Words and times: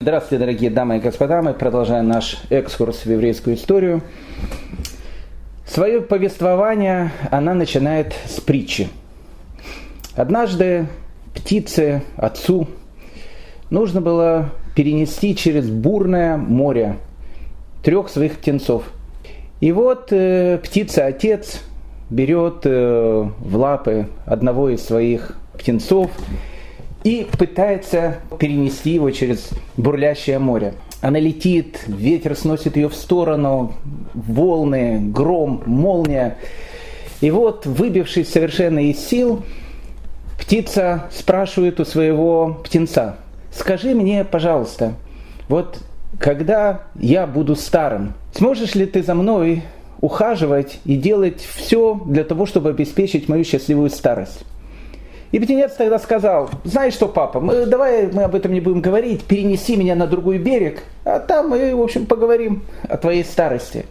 Здравствуйте, 0.00 0.38
дорогие 0.38 0.70
дамы 0.70 0.98
и 0.98 1.00
господа. 1.00 1.42
Мы 1.42 1.54
продолжаем 1.54 2.06
наш 2.06 2.40
экскурс 2.50 3.04
в 3.04 3.10
еврейскую 3.10 3.56
историю. 3.56 4.00
Свое 5.66 6.00
повествование 6.00 7.10
она 7.32 7.52
начинает 7.52 8.14
с 8.24 8.40
притчи. 8.40 8.90
Однажды 10.14 10.86
птице, 11.34 12.04
отцу, 12.16 12.68
нужно 13.70 14.00
было 14.00 14.50
перенести 14.76 15.34
через 15.34 15.68
бурное 15.68 16.36
море 16.36 16.98
трех 17.82 18.08
своих 18.08 18.38
птенцов. 18.38 18.84
И 19.60 19.72
вот 19.72 20.12
э, 20.12 20.60
птица-отец 20.62 21.60
берет 22.08 22.60
э, 22.62 23.28
в 23.40 23.56
лапы 23.56 24.06
одного 24.26 24.68
из 24.68 24.80
своих 24.80 25.36
птенцов 25.58 26.12
и 27.04 27.26
пытается 27.38 28.16
перенести 28.38 28.90
его 28.90 29.10
через 29.10 29.50
бурлящее 29.76 30.38
море. 30.38 30.74
Она 31.00 31.18
летит, 31.18 31.80
ветер 31.86 32.36
сносит 32.36 32.76
ее 32.76 32.88
в 32.88 32.94
сторону, 32.94 33.74
волны, 34.14 35.00
гром, 35.00 35.62
молния. 35.66 36.38
И 37.20 37.30
вот, 37.30 37.66
выбившись 37.66 38.28
совершенно 38.28 38.90
из 38.90 38.98
сил, 38.98 39.44
птица 40.40 41.04
спрашивает 41.12 41.78
у 41.78 41.84
своего 41.84 42.58
птенца, 42.64 43.16
скажи 43.52 43.94
мне, 43.94 44.24
пожалуйста, 44.24 44.94
вот 45.48 45.78
когда 46.18 46.82
я 46.98 47.26
буду 47.26 47.54
старым, 47.54 48.14
сможешь 48.34 48.74
ли 48.74 48.86
ты 48.86 49.02
за 49.02 49.14
мной 49.14 49.62
ухаживать 50.00 50.80
и 50.84 50.96
делать 50.96 51.40
все 51.40 52.00
для 52.06 52.24
того, 52.24 52.46
чтобы 52.46 52.70
обеспечить 52.70 53.28
мою 53.28 53.44
счастливую 53.44 53.90
старость? 53.90 54.44
И 55.30 55.38
птенец 55.38 55.74
тогда 55.74 55.98
сказал, 55.98 56.48
знаешь 56.64 56.94
что, 56.94 57.06
папа, 57.06 57.38
мы, 57.38 57.66
давай 57.66 58.06
мы 58.10 58.22
об 58.22 58.34
этом 58.34 58.52
не 58.52 58.60
будем 58.60 58.80
говорить, 58.80 59.24
перенеси 59.24 59.76
меня 59.76 59.94
на 59.94 60.06
другой 60.06 60.38
берег, 60.38 60.82
а 61.04 61.18
там 61.18 61.50
мы, 61.50 61.76
в 61.76 61.82
общем, 61.82 62.06
поговорим 62.06 62.62
о 62.88 62.96
твоей 62.96 63.24
старости. 63.24 63.84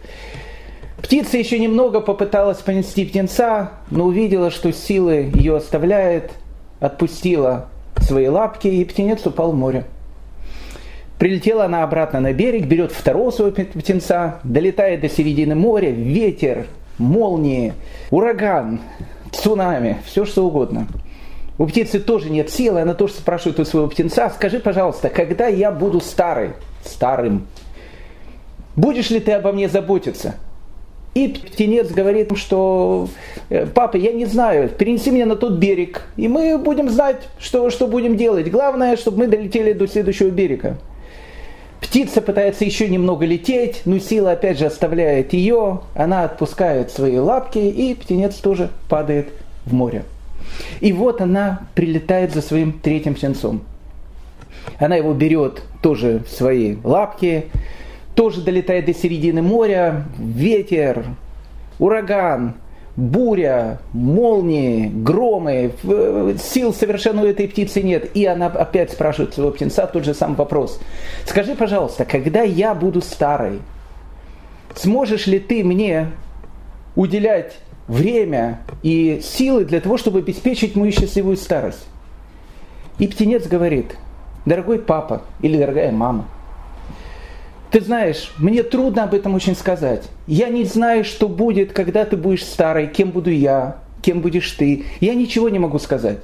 Птица 1.00 1.38
еще 1.38 1.60
немного 1.60 2.00
попыталась 2.00 2.58
понести 2.58 3.04
птенца, 3.04 3.70
но 3.90 4.06
увидела, 4.06 4.50
что 4.50 4.72
силы 4.72 5.30
ее 5.32 5.56
оставляет, 5.56 6.32
отпустила 6.80 7.68
свои 8.00 8.26
лапки, 8.26 8.66
и 8.66 8.84
птенец 8.84 9.24
упал 9.24 9.52
в 9.52 9.54
море. 9.54 9.84
Прилетела 11.20 11.66
она 11.66 11.84
обратно 11.84 12.18
на 12.18 12.32
берег, 12.32 12.66
берет 12.66 12.90
второго 12.90 13.30
своего 13.30 13.52
птенца, 13.52 14.40
долетает 14.42 15.02
до 15.02 15.08
середины 15.08 15.54
моря, 15.54 15.90
ветер, 15.90 16.66
молнии, 16.98 17.74
ураган, 18.10 18.80
цунами, 19.32 19.98
все 20.04 20.24
что 20.24 20.44
угодно– 20.44 20.88
у 21.58 21.66
птицы 21.66 21.98
тоже 21.98 22.30
нет 22.30 22.50
силы, 22.50 22.80
она 22.80 22.94
тоже 22.94 23.14
спрашивает 23.14 23.58
у 23.58 23.64
своего 23.64 23.88
птенца, 23.88 24.30
скажи, 24.30 24.60
пожалуйста, 24.60 25.08
когда 25.08 25.48
я 25.48 25.72
буду 25.72 26.00
старый, 26.00 26.50
старым, 26.84 27.46
будешь 28.76 29.10
ли 29.10 29.18
ты 29.18 29.32
обо 29.32 29.52
мне 29.52 29.68
заботиться? 29.68 30.36
И 31.14 31.26
птенец 31.26 31.88
говорит, 31.88 32.36
что 32.36 33.08
«Э, 33.50 33.66
папа, 33.66 33.96
я 33.96 34.12
не 34.12 34.24
знаю, 34.26 34.68
перенеси 34.68 35.10
меня 35.10 35.26
на 35.26 35.34
тот 35.34 35.54
берег, 35.54 36.02
и 36.16 36.28
мы 36.28 36.58
будем 36.58 36.88
знать, 36.88 37.16
что, 37.40 37.70
что 37.70 37.88
будем 37.88 38.16
делать. 38.16 38.48
Главное, 38.50 38.96
чтобы 38.96 39.18
мы 39.18 39.26
долетели 39.26 39.72
до 39.72 39.88
следующего 39.88 40.28
берега. 40.28 40.76
Птица 41.80 42.20
пытается 42.20 42.64
еще 42.64 42.88
немного 42.88 43.24
лететь, 43.24 43.82
но 43.84 43.98
сила 43.98 44.32
опять 44.32 44.58
же 44.58 44.66
оставляет 44.66 45.32
ее, 45.32 45.80
она 45.94 46.24
отпускает 46.24 46.92
свои 46.92 47.18
лапки, 47.18 47.58
и 47.58 47.94
птенец 47.94 48.36
тоже 48.36 48.70
падает 48.88 49.30
в 49.64 49.72
море. 49.72 50.04
И 50.80 50.92
вот 50.92 51.20
она 51.20 51.60
прилетает 51.74 52.32
за 52.32 52.42
своим 52.42 52.72
третьим 52.72 53.14
птенцом. 53.14 53.62
Она 54.78 54.96
его 54.96 55.12
берет 55.12 55.62
тоже 55.82 56.22
в 56.26 56.30
свои 56.30 56.76
лапки, 56.84 57.46
тоже 58.14 58.42
долетает 58.42 58.86
до 58.86 58.94
середины 58.94 59.42
моря, 59.42 60.04
ветер, 60.18 61.04
ураган, 61.78 62.54
буря, 62.96 63.78
молнии, 63.92 64.88
громы, 64.88 65.72
сил 66.42 66.74
совершенно 66.74 67.22
у 67.22 67.26
этой 67.26 67.46
птицы 67.46 67.80
нет. 67.80 68.10
И 68.16 68.26
она 68.26 68.46
опять 68.46 68.90
спрашивает 68.90 69.34
своего 69.34 69.52
птенца 69.52 69.86
тот 69.86 70.04
же 70.04 70.14
самый 70.14 70.34
вопрос. 70.36 70.80
Скажи, 71.24 71.54
пожалуйста, 71.54 72.04
когда 72.04 72.42
я 72.42 72.74
буду 72.74 73.00
старой, 73.00 73.60
сможешь 74.74 75.28
ли 75.28 75.38
ты 75.38 75.62
мне 75.62 76.08
уделять 76.96 77.58
время 77.88 78.60
и 78.82 79.20
силы 79.22 79.64
для 79.64 79.80
того, 79.80 79.96
чтобы 79.96 80.20
обеспечить 80.20 80.76
мою 80.76 80.92
счастливую 80.92 81.36
старость. 81.36 81.84
И 82.98 83.08
птенец 83.08 83.46
говорит, 83.46 83.96
дорогой 84.44 84.78
папа 84.78 85.22
или 85.40 85.56
дорогая 85.56 85.90
мама, 85.90 86.26
ты 87.70 87.80
знаешь, 87.80 88.32
мне 88.38 88.62
трудно 88.62 89.04
об 89.04 89.14
этом 89.14 89.34
очень 89.34 89.54
сказать. 89.54 90.04
Я 90.26 90.48
не 90.48 90.64
знаю, 90.64 91.04
что 91.04 91.28
будет, 91.28 91.72
когда 91.72 92.04
ты 92.04 92.16
будешь 92.16 92.44
старой, 92.44 92.86
кем 92.86 93.10
буду 93.10 93.30
я, 93.30 93.78
кем 94.00 94.20
будешь 94.20 94.50
ты. 94.52 94.84
Я 95.00 95.14
ничего 95.14 95.48
не 95.48 95.58
могу 95.58 95.78
сказать. 95.78 96.18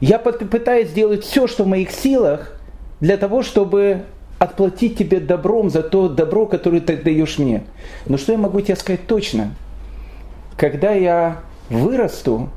Я 0.00 0.18
пытаюсь 0.18 0.88
сделать 0.88 1.24
все, 1.24 1.46
что 1.46 1.64
в 1.64 1.68
моих 1.68 1.90
силах, 1.90 2.58
для 3.00 3.16
того, 3.16 3.42
чтобы 3.42 4.02
отплатить 4.38 4.96
тебе 4.96 5.20
добром 5.20 5.70
за 5.70 5.82
то 5.82 6.08
добро, 6.08 6.46
которое 6.46 6.80
ты 6.80 6.96
даешь 6.96 7.38
мне. 7.38 7.62
Но 8.06 8.16
что 8.16 8.32
я 8.32 8.38
могу 8.38 8.60
тебе 8.60 8.76
сказать 8.76 9.06
точно? 9.06 9.54
Когда 10.60 10.92
я 10.92 11.40
вырасту, 11.70 12.50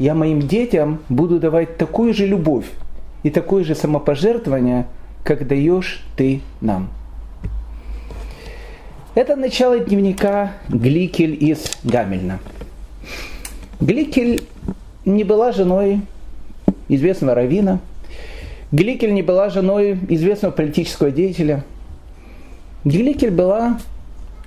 я 0.00 0.16
моим 0.16 0.40
детям 0.40 0.98
буду 1.08 1.38
давать 1.38 1.76
такую 1.76 2.12
же 2.12 2.26
любовь 2.26 2.66
и 3.22 3.30
такое 3.30 3.62
же 3.62 3.76
самопожертвование, 3.76 4.88
как 5.22 5.46
даешь 5.46 6.02
ты 6.16 6.40
нам. 6.60 6.88
Это 9.14 9.36
начало 9.36 9.78
дневника 9.78 10.54
Гликель 10.68 11.36
из 11.40 11.70
Гамельна. 11.84 12.40
Гликель 13.78 14.42
не 15.04 15.22
была 15.22 15.52
женой 15.52 16.00
известного 16.88 17.36
равина. 17.36 17.78
Гликель 18.72 19.14
не 19.14 19.22
была 19.22 19.48
женой 19.48 19.96
известного 20.08 20.50
политического 20.50 21.12
деятеля. 21.12 21.64
Гликель 22.82 23.30
была 23.30 23.78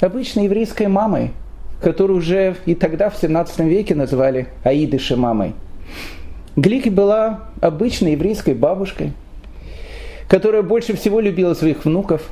обычной 0.02 0.44
еврейской 0.44 0.88
мамой– 0.88 1.32
которую 1.82 2.20
уже 2.20 2.56
и 2.66 2.76
тогда, 2.76 3.10
в 3.10 3.18
17 3.18 3.60
веке, 3.62 3.96
называли 3.96 4.48
Аиды 4.64 5.00
Шимамой. 5.00 5.54
Глики 6.56 6.90
была 6.90 7.46
обычной 7.60 8.12
еврейской 8.12 8.54
бабушкой, 8.54 9.14
которая 10.28 10.62
больше 10.62 10.96
всего 10.96 11.20
любила 11.20 11.54
своих 11.54 11.86
внуков. 11.86 12.30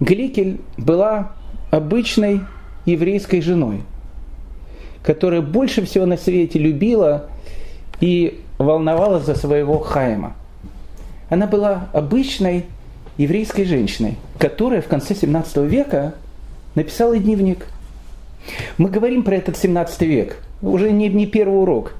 Гликель 0.00 0.60
была 0.76 1.32
обычной 1.70 2.42
еврейской 2.84 3.40
женой, 3.40 3.80
которая 5.02 5.40
больше 5.40 5.84
всего 5.86 6.04
на 6.04 6.18
свете 6.18 6.58
любила 6.58 7.30
и 8.00 8.40
волновалась 8.58 9.24
за 9.24 9.34
своего 9.34 9.78
Хайма. 9.78 10.34
Она 11.30 11.46
была 11.46 11.88
обычной 11.94 12.66
еврейской 13.16 13.64
женщиной, 13.64 14.16
которая 14.38 14.82
в 14.82 14.86
конце 14.88 15.14
17 15.14 15.56
века 15.58 16.14
написала 16.74 17.18
дневник– 17.18 17.66
мы 18.78 18.90
говорим 18.90 19.22
про 19.22 19.36
этот 19.36 19.56
17 19.56 20.02
век, 20.02 20.38
уже 20.62 20.90
не, 20.90 21.08
не 21.08 21.26
первый 21.26 21.60
урок. 21.62 21.94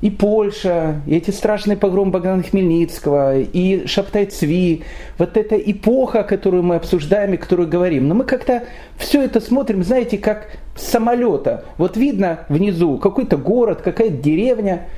И 0.00 0.08
Польша, 0.08 1.02
и 1.06 1.14
эти 1.14 1.30
страшные 1.30 1.76
погромы 1.76 2.10
Богдана 2.10 2.42
Хмельницкого, 2.42 3.38
и 3.38 3.86
Шаптай 3.86 4.24
Цви, 4.26 4.82
вот 5.18 5.36
эта 5.36 5.56
эпоха, 5.56 6.22
которую 6.22 6.62
мы 6.62 6.76
обсуждаем 6.76 7.34
и 7.34 7.36
которую 7.36 7.68
говорим. 7.68 8.08
Но 8.08 8.14
мы 8.14 8.24
как-то 8.24 8.62
все 8.96 9.22
это 9.22 9.40
смотрим, 9.40 9.84
знаете, 9.84 10.16
как 10.16 10.48
с 10.74 10.86
самолета. 10.86 11.64
Вот 11.76 11.98
видно 11.98 12.46
внизу 12.48 12.96
какой-то 12.96 13.36
город, 13.36 13.82
какая-то 13.82 14.16
деревня, 14.16 14.88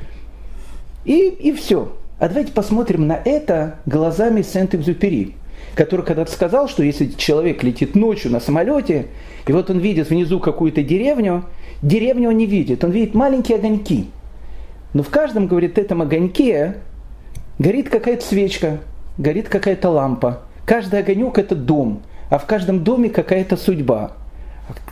и, 1.04 1.28
и 1.28 1.52
все. 1.52 1.92
А 2.20 2.28
давайте 2.28 2.52
посмотрим 2.52 3.08
на 3.08 3.20
это 3.24 3.78
глазами 3.86 4.42
Сент-Экзюпери 4.42 5.34
который 5.74 6.04
когда-то 6.04 6.30
сказал, 6.30 6.68
что 6.68 6.82
если 6.82 7.06
человек 7.06 7.62
летит 7.62 7.94
ночью 7.94 8.30
на 8.30 8.40
самолете, 8.40 9.06
и 9.46 9.52
вот 9.52 9.70
он 9.70 9.78
видит 9.78 10.10
внизу 10.10 10.40
какую-то 10.40 10.82
деревню, 10.82 11.44
деревню 11.82 12.30
он 12.30 12.36
не 12.36 12.46
видит, 12.46 12.84
он 12.84 12.90
видит 12.90 13.14
маленькие 13.14 13.58
огоньки. 13.58 14.10
Но 14.94 15.02
в 15.02 15.08
каждом, 15.08 15.46
говорит, 15.46 15.78
этом 15.78 16.02
огоньке 16.02 16.76
горит 17.58 17.88
какая-то 17.88 18.24
свечка, 18.24 18.78
горит 19.16 19.48
какая-то 19.48 19.88
лампа. 19.88 20.42
Каждый 20.66 21.00
огонек 21.00 21.38
это 21.38 21.54
дом, 21.54 22.02
а 22.28 22.38
в 22.38 22.46
каждом 22.46 22.84
доме 22.84 23.08
какая-то 23.08 23.56
судьба. 23.56 24.12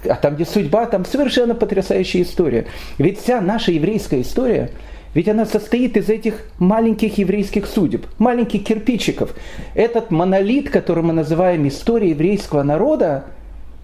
А 0.09 0.15
там, 0.15 0.35
где 0.35 0.45
судьба, 0.45 0.87
там 0.87 1.05
совершенно 1.05 1.55
потрясающая 1.55 2.23
история. 2.23 2.67
Ведь 2.99 3.21
вся 3.21 3.41
наша 3.41 3.73
еврейская 3.73 4.23
история– 4.23 4.71
ведь 5.15 5.29
она 5.29 5.45
состоит 5.45 5.97
из 5.97 6.09
этих 6.09 6.45
маленьких 6.59 7.19
еврейских 7.19 7.67
судеб, 7.67 8.07
маленьких 8.19 8.65
кирпичиков. 8.65 9.35
Этот 9.75 10.11
монолит, 10.11 10.71
который 10.71 11.03
мы 11.03 11.13
называем 11.13 11.67
историей 11.67 12.11
еврейского 12.11 12.63
народа, 12.63 13.25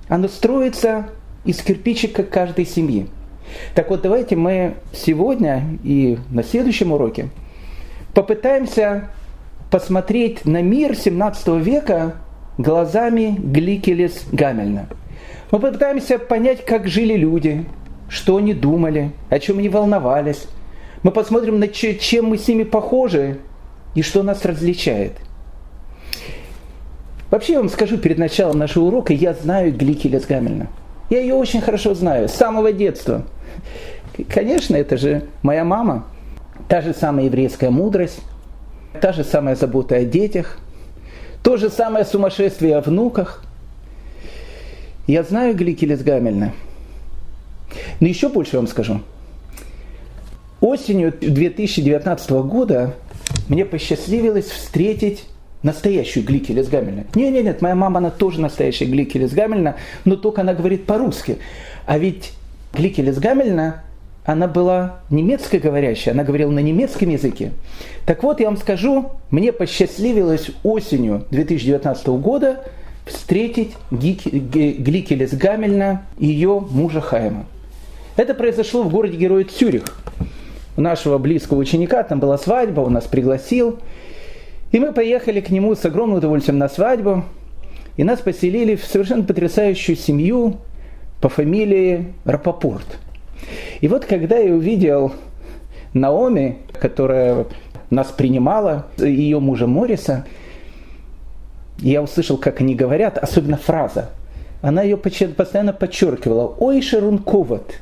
оно 0.09 0.29
строится 0.29 1.09
из 1.45 1.61
кирпичика 1.63 2.23
каждой 2.23 2.65
семьи. 2.65 3.09
Так 3.75 3.91
вот, 3.91 4.03
давайте 4.03 4.37
мы 4.37 4.75
сегодня 4.93 5.79
и 5.85 6.19
на 6.31 6.43
следующем 6.43 6.93
уроке 6.93 7.29
попытаемся 8.15 9.11
посмотреть 9.71 10.45
на 10.45 10.63
мир 10.63 10.97
17 10.97 11.49
века 11.61 12.17
глазами 12.57 13.37
Гликелес 13.39 14.27
Гамельна. 14.33 14.89
Мы 15.51 15.61
попытаемся 15.61 16.19
понять, 16.19 16.65
как 16.65 16.89
жили 16.89 17.15
люди, 17.15 17.67
что 18.09 18.37
они 18.37 18.55
думали, 18.55 19.13
о 19.29 19.39
чем 19.39 19.59
они 19.59 19.69
волновались. 19.69 20.47
Мы 21.07 21.13
посмотрим, 21.13 21.61
на 21.61 21.69
чем 21.69 22.25
мы 22.25 22.37
с 22.37 22.49
ними 22.49 22.65
похожи 22.65 23.39
и 23.95 24.03
что 24.03 24.25
нас 24.25 24.45
различает. 24.45 25.13
Вообще, 27.31 27.53
я 27.53 27.61
вам 27.61 27.69
скажу 27.69 27.97
перед 27.97 28.19
началом 28.19 28.59
нашего 28.59 28.87
урока, 28.87 29.13
я 29.13 29.33
знаю 29.33 29.73
Гликелес 29.73 30.27
Гамельна. 30.27 30.67
Я 31.09 31.21
ее 31.21 31.35
очень 31.35 31.61
хорошо 31.61 31.95
знаю, 31.95 32.29
с 32.29 32.33
самого 32.33 32.73
детства. 32.73 33.23
Конечно, 34.29 34.75
это 34.75 34.97
же 34.97 35.29
моя 35.43 35.65
мама. 35.65 36.07
Та 36.67 36.81
же 36.81 36.93
самая 36.93 37.27
еврейская 37.27 37.71
мудрость, 37.71 38.19
та 39.01 39.13
же 39.13 39.23
самая 39.23 39.55
забота 39.55 39.95
о 39.95 40.05
детях, 40.05 40.59
то 41.45 41.57
же 41.57 41.71
самое 41.71 42.05
сумасшествие 42.05 42.75
о 42.75 42.81
внуках. 42.81 43.45
Я 45.07 45.23
знаю 45.23 45.55
Гликелес 45.55 46.03
Гамельна. 46.03 46.53
Но 48.01 48.09
еще 48.09 48.29
больше 48.29 48.57
вам 48.57 48.67
скажу. 48.67 49.03
Осенью 50.61 51.13
2019 51.21 52.31
года 52.31 52.95
мне 53.49 53.65
посчастливилось 53.65 54.47
встретить 54.47 55.25
настоящую 55.63 56.25
Гликелес 56.25 56.69
Гамельна. 56.69 57.05
Не, 57.15 57.31
не, 57.31 57.43
нет, 57.43 57.61
моя 57.61 57.75
мама, 57.75 57.99
она 57.99 58.11
тоже 58.11 58.41
настоящая 58.41 58.87
Гликелес 58.87 59.33
Гамельна, 59.33 59.77
но 60.05 60.17
только 60.17 60.41
она 60.41 60.55
говорит 60.55 60.87
по-русски. 60.87 61.39
А 61.87 61.99
ведь 61.99 62.33
Гликелес 62.73 63.19
Гамельна, 63.19 63.83
она 64.25 64.49
была 64.49 65.01
немецко 65.11 65.59
говорящая, 65.59 66.15
она 66.15 66.25
говорила 66.25 66.51
на 66.51 66.61
немецком 66.61 67.11
языке. 67.11 67.53
Так 68.07 68.23
вот, 68.23 68.41
я 68.41 68.47
вам 68.47 68.57
скажу, 68.57 69.11
мне 69.31 69.53
посчастливилось 69.53 70.51
осенью 70.63 71.27
2019 71.31 72.07
года 72.09 72.65
встретить 73.05 73.75
Гликелес 73.91 75.35
Гамельна 75.35 76.03
и 76.19 76.27
ее 76.27 76.61
мужа 76.71 77.01
Хайма. 77.01 77.47
Это 78.17 78.35
произошло 78.35 78.83
в 78.83 78.91
городе 78.91 79.17
Герой 79.17 79.45
Цюрих. 79.45 79.85
У 80.77 80.83
нашего 80.83 81.17
близкого 81.19 81.59
ученика 81.59 82.03
там 82.03 82.21
была 82.21 82.37
свадьба, 82.37 82.81
он 82.83 82.93
нас 82.93 83.05
пригласил. 83.05 83.79
И 84.73 84.79
мы 84.79 84.93
поехали 84.93 85.41
к 85.41 85.51
нему 85.51 85.75
с 85.75 85.85
огромным 85.85 86.19
удовольствием 86.19 86.59
на 86.59 86.69
свадьбу. 86.69 87.25
И 87.97 88.05
нас 88.05 88.21
поселили 88.21 88.77
в 88.77 88.85
совершенно 88.85 89.25
потрясающую 89.25 89.97
семью 89.97 90.59
по 91.21 91.31
фамилии 91.31 92.13
Рапопорт. 92.25 92.99
И 93.81 93.89
вот 93.89 94.05
когда 94.05 94.37
я 94.37 94.53
увидел 94.53 95.13
Наоми, 95.95 96.59
которая 96.79 97.47
нас 97.89 98.09
принимала, 98.09 98.87
ее 98.99 99.41
мужа 99.41 99.67
Мориса, 99.67 100.27
я 101.79 102.03
услышал, 102.03 102.37
как 102.37 102.61
они 102.61 102.75
говорят, 102.75 103.17
особенно 103.17 103.57
фраза. 103.57 104.11
Она 104.61 104.83
ее 104.83 104.97
постоянно 104.97 105.73
подчеркивала. 105.73 106.55
«Ой, 106.59 106.83
Шарунковат», 106.83 107.81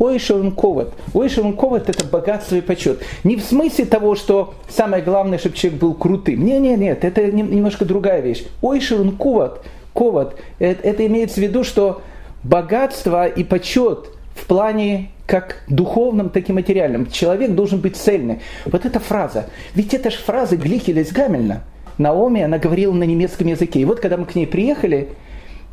Ой, 0.00 0.18
Шарунковат. 0.18 0.94
Ой, 1.12 1.28
Шарунковат– 1.28 1.88
это 1.90 2.06
богатство 2.06 2.56
и 2.56 2.62
почет. 2.62 3.02
Не 3.22 3.36
в 3.36 3.42
смысле 3.42 3.84
того, 3.84 4.14
что 4.14 4.54
самое 4.66 5.02
главное, 5.02 5.36
чтобы 5.36 5.56
человек 5.56 5.78
был 5.78 5.92
крутым. 5.92 6.42
Нет, 6.42 6.62
нет, 6.62 6.80
нет, 6.80 7.04
это 7.04 7.30
немножко 7.30 7.84
другая 7.84 8.22
вещь. 8.22 8.44
Ой, 8.62 8.80
Шарунковат, 8.80 9.62
коват, 9.92 10.36
это, 10.58 11.06
имеется 11.06 11.36
в 11.40 11.42
виду, 11.42 11.64
что 11.64 12.00
богатство 12.42 13.26
и 13.26 13.44
почет 13.44 14.08
в 14.34 14.46
плане 14.46 15.10
как 15.26 15.64
духовном, 15.68 16.30
так 16.30 16.48
и 16.48 16.52
материальном. 16.54 17.10
Человек 17.10 17.50
должен 17.50 17.78
быть 17.80 17.96
цельный. 17.96 18.40
Вот 18.64 18.86
эта 18.86 19.00
фраза. 19.00 19.50
Ведь 19.74 19.92
это 19.92 20.10
же 20.10 20.16
фраза 20.16 20.56
Гликеля 20.56 21.04
Гамельна. 21.12 21.62
Наоми, 21.98 22.40
она 22.40 22.56
говорила 22.56 22.94
на 22.94 23.04
немецком 23.04 23.48
языке. 23.48 23.80
И 23.80 23.84
вот 23.84 24.00
когда 24.00 24.16
мы 24.16 24.24
к 24.24 24.34
ней 24.34 24.46
приехали, 24.46 25.10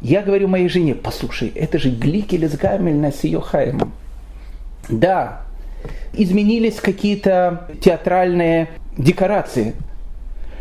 я 0.02 0.22
говорю 0.22 0.50
моей 0.50 0.68
жене, 0.68 0.96
послушай, 0.96 1.50
это 1.56 1.80
же 1.80 1.92
Гликелес 1.92 2.58
Гамельна 2.58 3.14
с 3.14 3.24
ее 3.24 3.40
Хаймом. 3.40 3.94
Да, 4.90 5.42
изменились 6.14 6.76
какие-то 6.76 7.68
театральные 7.82 8.70
декорации. 8.98 9.76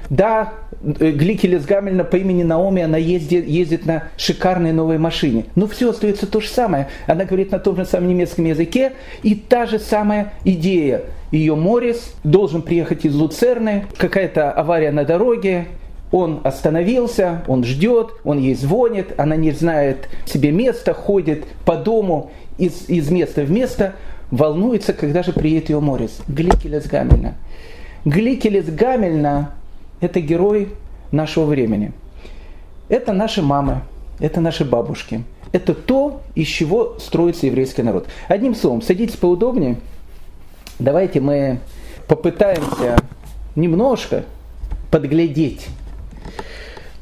Да, 0.08 0.52
Гликелес 0.82 1.64
Гамельна 1.64 2.04
по 2.04 2.16
имени 2.16 2.44
Наоми, 2.44 2.82
она 2.82 2.96
ездит, 2.96 3.48
ездит 3.48 3.86
на 3.86 4.04
шикарной 4.16 4.72
новой 4.72 4.98
машине. 4.98 5.46
Но 5.56 5.66
все 5.66 5.90
остается 5.90 6.26
то 6.26 6.40
же 6.40 6.48
самое. 6.48 6.88
Она 7.06 7.24
говорит 7.24 7.50
на 7.50 7.58
том 7.58 7.76
же 7.76 7.84
самом 7.84 8.08
немецком 8.08 8.44
языке, 8.44 8.92
и 9.22 9.34
та 9.34 9.66
же 9.66 9.80
самая 9.80 10.34
идея. 10.44 11.02
Ее 11.32 11.56
Морис 11.56 12.14
должен 12.22 12.62
приехать 12.62 13.04
из 13.04 13.14
Луцерны, 13.16 13.86
какая-то 13.96 14.52
авария 14.52 14.92
на 14.92 15.04
дороге, 15.04 15.66
он 16.12 16.40
остановился, 16.44 17.42
он 17.48 17.64
ждет, 17.64 18.12
он 18.22 18.38
ей 18.38 18.54
звонит, 18.54 19.08
она 19.18 19.34
не 19.34 19.50
знает 19.50 20.08
себе 20.24 20.52
места, 20.52 20.94
ходит 20.94 21.44
по 21.64 21.74
дому 21.74 22.30
из, 22.58 22.88
из 22.88 23.10
места 23.10 23.42
в 23.42 23.50
место– 23.50 23.94
волнуется, 24.30 24.92
когда 24.92 25.22
же 25.22 25.32
приедет 25.32 25.70
ее 25.70 25.80
Морис. 25.80 26.20
Гликелес 26.28 26.86
Гамельна. 26.86 27.34
Гликелес 28.04 28.66
Гамельна– 28.66 29.52
это 30.00 30.20
герой 30.20 30.68
нашего 31.12 31.44
времени. 31.44 31.92
Это 32.88 33.12
наши 33.12 33.42
мамы, 33.42 33.80
это 34.20 34.40
наши 34.40 34.64
бабушки. 34.64 35.24
Это 35.52 35.74
то, 35.74 36.22
из 36.34 36.48
чего 36.48 36.98
строится 36.98 37.46
еврейский 37.46 37.82
народ. 37.82 38.08
Одним 38.28 38.54
словом, 38.54 38.82
садитесь 38.82 39.16
поудобнее. 39.16 39.76
Давайте 40.78 41.20
мы 41.20 41.60
попытаемся 42.06 42.98
немножко 43.54 44.24
подглядеть 44.90 45.66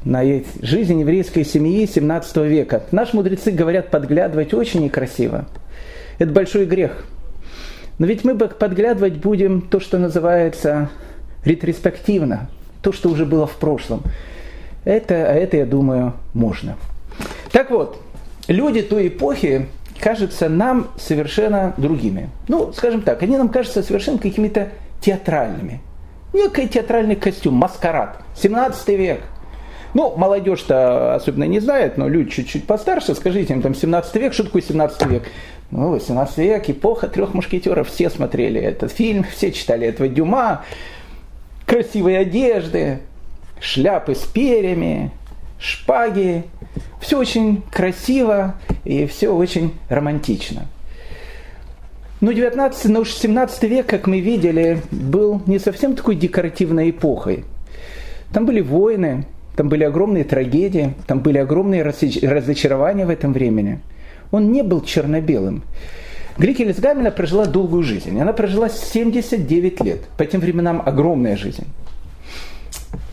на 0.03 0.23
жизнь 0.61 0.99
еврейской 0.99 1.43
семьи 1.43 1.85
17 1.85 2.37
века. 2.37 2.83
Наши 2.91 3.15
мудрецы 3.15 3.51
говорят, 3.51 3.89
подглядывать 3.89 4.53
очень 4.53 4.83
некрасиво. 4.83 5.45
Это 6.19 6.31
большой 6.31 6.65
грех– 6.65 7.05
но 7.97 8.05
ведь 8.05 8.23
мы 8.23 8.35
подглядывать 8.35 9.17
будем 9.17 9.61
то, 9.61 9.79
что 9.79 9.97
называется 9.97 10.89
ретроспективно, 11.43 12.49
то, 12.81 12.91
что 12.91 13.09
уже 13.09 13.25
было 13.25 13.47
в 13.47 13.55
прошлом. 13.55 14.01
Это, 14.83 15.15
а 15.15 15.33
это, 15.33 15.57
я 15.57 15.65
думаю, 15.65 16.13
можно. 16.33 16.75
Так 17.51 17.71
вот, 17.71 18.01
люди 18.47 18.81
той 18.81 19.07
эпохи 19.07 19.67
кажутся 19.99 20.49
нам 20.49 20.89
совершенно 20.97 21.73
другими. 21.77 22.29
Ну, 22.47 22.73
скажем 22.73 23.01
так, 23.01 23.23
они 23.23 23.37
нам 23.37 23.49
кажутся 23.49 23.81
совершенно 23.81 24.17
какими-то 24.17 24.69
театральными. 25.01 25.81
Некий 26.33 26.67
театральный 26.67 27.15
костюм, 27.15 27.55
маскарад. 27.55 28.21
17 28.35 28.89
век. 28.89 29.21
Ну, 29.93 30.13
молодежь-то 30.17 31.15
особенно 31.15 31.45
не 31.45 31.61
знает, 31.61 31.97
но 31.97 32.09
люди 32.09 32.31
чуть-чуть 32.31 32.67
постарше, 32.67 33.15
скажите 33.15 33.53
им, 33.53 33.61
там 33.61 33.73
17 33.73 34.15
век, 34.15 34.33
что 34.33 34.43
такое 34.43 34.61
17 34.61 35.05
век? 35.07 35.23
Ну, 35.71 35.89
18 35.89 36.37
век, 36.37 36.69
эпоха 36.69 37.07
трех 37.07 37.33
мушкетеров, 37.33 37.89
все 37.89 38.09
смотрели 38.09 38.61
этот 38.61 38.91
фильм, 38.91 39.23
все 39.23 39.51
читали 39.51 39.87
этого 39.87 40.07
Дюма, 40.07 40.63
красивые 41.65 42.19
одежды, 42.19 42.99
шляпы 43.59 44.13
с 44.13 44.23
перьями, 44.25 45.11
шпаги, 45.59 46.43
все 47.01 47.17
очень 47.17 47.63
красиво 47.71 48.55
и 48.83 49.07
все 49.07 49.29
очень 49.29 49.73
романтично. 49.89 50.67
Но 52.21 52.31
19, 52.31 52.85
но 52.85 53.01
уж 53.01 53.11
17 53.11 53.63
век, 53.63 53.87
как 53.87 54.07
мы 54.07 54.19
видели, 54.19 54.81
был 54.91 55.41
не 55.47 55.59
совсем 55.59 55.95
такой 55.95 56.15
декоративной 56.15 56.91
эпохой. 56.91 57.43
Там 58.31 58.45
были 58.45 58.61
войны, 58.61 59.25
там 59.55 59.67
были 59.67 59.83
огромные 59.83 60.23
трагедии, 60.23 60.93
там 61.07 61.19
были 61.19 61.39
огромные 61.39 61.81
разочарования 61.81 63.05
в 63.07 63.09
этом 63.09 63.33
времени– 63.33 63.79
он 64.31 64.51
не 64.51 64.63
был 64.63 64.81
черно-белым. 64.81 65.63
Грикелис 66.37 66.79
Гамина 66.79 67.11
прожила 67.11 67.45
долгую 67.45 67.83
жизнь. 67.83 68.19
Она 68.19 68.33
прожила 68.33 68.69
79 68.69 69.81
лет. 69.83 70.01
По 70.17 70.25
тем 70.25 70.41
временам 70.41 70.81
огромная 70.85 71.37
жизнь. 71.37 71.65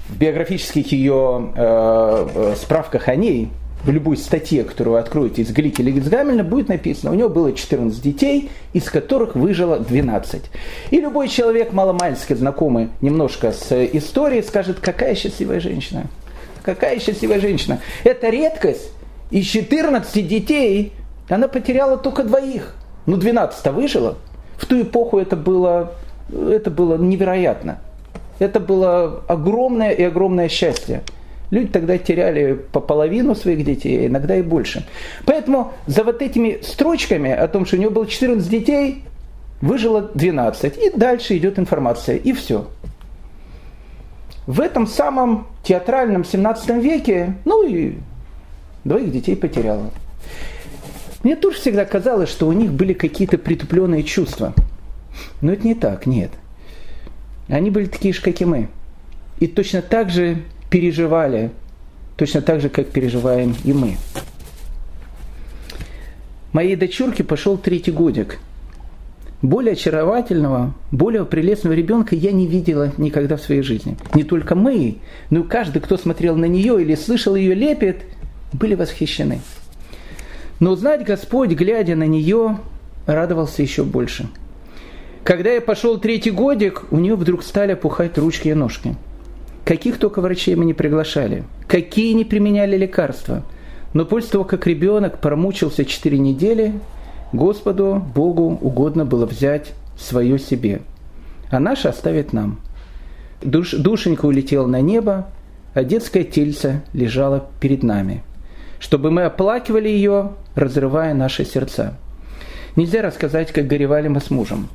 В 0.09 0.19
биографических 0.19 0.91
ее 0.93 1.53
э, 1.55 2.29
э, 2.35 2.55
справках 2.57 3.09
о 3.09 3.15
ней, 3.15 3.49
в 3.85 3.91
любой 3.91 4.17
статье, 4.17 4.63
которую 4.65 4.95
вы 4.95 5.01
откроете 5.01 5.43
из 5.43 5.51
Глики 5.51 5.83
Гамельна, 5.83 6.45
будет 6.45 6.69
написано, 6.69 7.11
у 7.11 7.15
него 7.15 7.29
было 7.29 7.53
14 7.53 8.01
детей, 8.01 8.51
из 8.73 8.85
которых 8.85 9.35
выжило 9.35 9.79
12. 9.79 10.43
И 10.91 11.01
любой 11.01 11.29
человек, 11.29 11.73
маломальски 11.73 12.35
знакомый 12.35 12.91
немножко 13.01 13.53
с 13.53 13.73
историей, 13.87 14.43
скажет, 14.43 14.79
какая 14.81 15.15
счастливая 15.15 15.61
женщина. 15.61 16.07
Какая 16.63 17.01
счастливая 17.01 17.41
женщина. 17.41 17.81
Это 18.05 18.29
редкость. 18.29 18.93
Из 19.31 19.47
14 19.47 20.29
детей 20.29 20.93
она 21.33 21.49
потеряла 21.49 21.97
только 21.97 22.25
двоих. 22.25 22.75
Ну, 23.07 23.17
12-то 23.17 23.73
выжила. 23.73 24.17
В 24.59 24.67
ту 24.67 24.83
эпоху 24.83 25.19
это 25.19 25.35
было, 25.37 25.93
это 26.31 26.71
было 26.71 26.97
невероятно. 26.97 27.79
Это 28.39 28.61
было 28.61 29.23
огромное 29.29 29.91
и 29.93 30.03
огромное 30.03 30.49
счастье. 30.49 31.03
Люди 31.51 31.69
тогда 31.69 31.99
теряли 31.99 32.55
по 32.73 32.81
половину 32.81 33.35
своих 33.35 33.65
детей, 33.65 34.05
а 34.05 34.07
иногда 34.07 34.37
и 34.37 34.43
больше. 34.43 34.87
Поэтому 35.27 35.73
за 35.87 36.05
вот 36.05 36.23
этими 36.23 36.61
строчками 36.63 37.31
о 37.31 37.49
том, 37.49 37.67
что 37.67 37.77
у 37.77 37.81
него 37.81 37.91
было 37.91 38.07
14 38.07 38.49
детей, 38.49 39.05
выжило 39.61 40.11
12. 40.15 40.79
И 40.79 40.91
дальше 40.97 41.37
идет 41.37 41.59
информация. 41.59 42.17
И 42.17 42.33
все. 42.33 42.67
в 44.47 44.61
этом 44.61 44.87
самом 44.87 45.47
театральном 45.63 46.25
17 46.25 46.83
веке, 46.83 47.35
ну 47.45 47.67
и 47.67 47.99
двоих 48.85 49.13
детей 49.13 49.37
потеряла. 49.37 49.91
Мне 51.23 51.37
тоже 51.37 51.59
всегда 51.59 51.85
казалось, 51.85 52.29
что 52.29 52.49
у 52.49 52.53
них 52.53 52.73
были 52.73 52.93
какие-то 52.93 53.39
притупленные 53.39 54.03
чувства. 54.03 54.55
Но 55.41 55.53
это 55.53 55.67
не 55.67 55.75
так, 55.75 56.07
нет. 56.07 56.31
Они 57.49 57.71
были 57.71 57.87
такие 57.87 58.15
же, 58.15 58.23
как 58.23 58.41
и 58.41 58.45
мы. 58.45 58.69
И 59.39 59.47
точно 59.47 59.83
так 59.83 60.11
же 60.11 60.39
переживали, 60.71 61.51
точно 62.17 62.43
так 62.43 62.61
же, 62.61 62.69
как 62.69 62.89
переживаем 62.89 63.55
и 63.65 63.73
мы. 63.73 63.97
Моей 66.53 66.77
дочурке 66.77 67.25
пошел 67.25 67.57
третий 67.57 67.93
годик. 67.93 68.39
Более 69.41 69.73
очаровательного, 69.73 70.75
более 70.93 71.25
прелестного 71.25 71.75
ребенка 71.75 72.15
я 72.15 72.31
не 72.31 72.47
видела 72.47 72.93
никогда 72.97 73.37
в 73.37 73.43
своей 73.43 73.63
жизни. 73.63 73.97
Не 74.15 74.23
только 74.23 74.55
мы, 74.55 74.99
но 75.31 75.41
и 75.41 75.49
каждый, 75.49 75.81
кто 75.81 75.97
смотрел 75.97 76.37
на 76.37 76.45
нее 76.45 76.81
или 76.81 76.95
слышал 76.95 77.35
ее 77.35 77.55
лепет, 77.55 78.03
были 78.53 78.75
восхищены. 78.75 79.41
Но 80.63 80.77
знать 80.77 81.05
Господь, 81.05 81.51
глядя 81.51 81.97
на 81.97 82.07
нее, 82.07 82.57
радовался 83.07 83.63
еще 83.63 83.83
больше. 83.83 84.29
Когда 85.25 85.51
я 85.51 85.61
пошел 85.61 85.99
третий 85.99 86.31
годик, 86.31 86.85
у 86.93 86.99
нее 86.99 87.17
вдруг 87.17 87.43
стали 87.43 87.73
опухать 87.73 88.17
ручки 88.17 88.47
и 88.47 88.55
ножки. 88.55 88.95
Каких 89.65 89.99
только 89.99 90.21
врачей 90.21 90.55
мы 90.55 90.65
не 90.65 90.73
приглашали, 90.73 91.43
какие 91.67 92.13
не 92.13 92.25
применяли 92.25 92.77
лекарства. 92.77 93.43
Но 93.93 94.05
после 94.05 94.31
того, 94.31 94.45
как 94.45 94.69
ребенок 94.69 95.19
промучился 95.19 95.85
4 95.85 96.17
недели, 96.17 96.75
Господу, 97.33 98.01
Богу 98.15 98.57
угодно 98.63 99.05
было 99.05 99.27
взять 99.27 99.73
свое 99.99 100.39
себе, 100.39 100.83
а 101.51 101.59
наше 101.59 101.89
оставить 101.89 102.33
нам. 102.33 102.61
Душ, 103.43 103.73
душенька 103.73 104.27
улетела 104.27 104.69
на 104.69 104.81
небо, 104.81 105.27
а 105.75 105.83
детское 105.83 106.23
тельце 106.23 106.83
лежало 106.93 107.49
перед 107.59 107.83
нами– 107.83 108.23
чтобы 108.83 109.13
мы 109.13 109.23
оплакивали 109.23 109.89
ее, 109.89 110.33
разрывая 110.57 111.15
наши 111.15 111.45
сердца. 111.45 111.95
Нельзя 112.75 113.01
рассказать, 113.01 113.53
как 113.53 113.69
горевали 113.69 114.09
мы 114.09 114.21
с 114.21 114.29
мужем. 114.29 114.69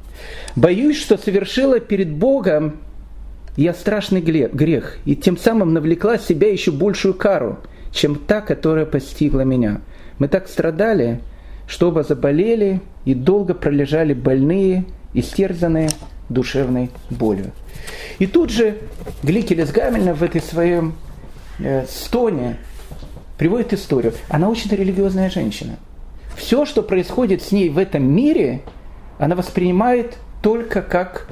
Боюсь, 0.56 0.98
что 0.98 1.18
совершила 1.18 1.82
перед 1.82 2.10
Богом 2.10 2.78
я 3.58 3.74
страшный 3.74 4.22
грех, 4.22 4.98
и 5.04 5.16
тем 5.16 5.36
самым 5.36 5.74
навлекла 5.74 6.18
себя 6.18 6.50
еще 6.50 6.72
большую 6.72 7.16
кару, 7.16 7.60
чем 7.92 8.16
та, 8.16 8.40
которая 8.40 8.86
постигла 8.86 9.42
меня. 9.42 9.82
Мы 10.20 10.30
так 10.30 10.48
страдали, 10.48 11.20
что 11.68 11.90
оба 11.90 12.04
заболели 12.04 12.80
и 13.04 13.14
долго 13.14 13.54
пролежали 13.54 14.14
больные, 14.14 14.86
истерзанные 15.14 15.90
душевной 16.30 16.92
болью. 17.10 17.52
И 18.20 18.28
тут 18.28 18.52
же 18.52 18.78
Гликелес 19.22 19.72
Гамельна 19.72 20.14
в 20.14 20.24
этой 20.24 20.40
своем 20.40 20.94
э, 21.60 21.86
стоне 21.88 22.58
приводит 23.38 23.74
историю. 23.74 24.14
Она 24.30 24.50
очень 24.50 24.72
религиозная 24.72 25.30
женщина. 25.30 25.78
Все, 26.36 26.66
что 26.66 26.84
происходит 26.84 27.42
с 27.42 27.52
ней 27.52 27.70
в 27.70 27.78
этом 27.78 28.04
мире, 28.04 28.62
она 29.18 29.36
воспринимает 29.36 30.18
только 30.42 30.82
как 30.82 31.28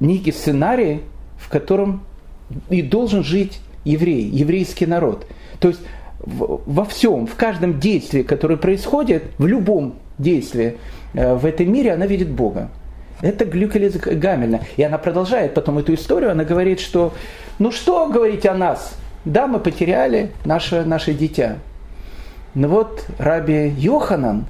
некий 0.00 0.32
сценарий, 0.32 1.02
в 1.38 1.48
котором 1.48 2.02
и 2.68 2.82
должен 2.82 3.24
жить 3.24 3.60
еврей, 3.84 4.24
еврейский 4.24 4.86
народ. 4.86 5.26
То 5.60 5.68
есть 5.68 5.80
во 6.18 6.84
всем, 6.84 7.26
в 7.26 7.34
каждом 7.34 7.78
действии, 7.78 8.22
которое 8.22 8.56
происходит, 8.56 9.24
в 9.38 9.46
любом 9.46 9.96
действии 10.18 10.78
э, 11.14 11.34
в 11.34 11.44
этом 11.46 11.72
мире, 11.72 11.92
она 11.92 12.06
видит 12.06 12.30
Бога. 12.30 12.70
Это 13.20 13.44
Глюкелес 13.44 13.96
Гамельна. 13.96 14.60
И 14.76 14.82
она 14.82 14.98
продолжает 14.98 15.54
потом 15.54 15.78
эту 15.78 15.94
историю, 15.94 16.32
она 16.32 16.44
говорит, 16.44 16.80
что 16.80 17.14
ну 17.58 17.70
что 17.70 18.08
говорить 18.08 18.44
о 18.44 18.54
нас, 18.54 18.94
да, 19.26 19.48
мы 19.48 19.58
потеряли 19.58 20.30
наше, 20.44 20.84
наше 20.84 21.12
дитя. 21.12 21.58
Но 22.54 22.68
вот 22.68 23.04
Раби 23.18 23.74
Йоханан, 23.76 24.46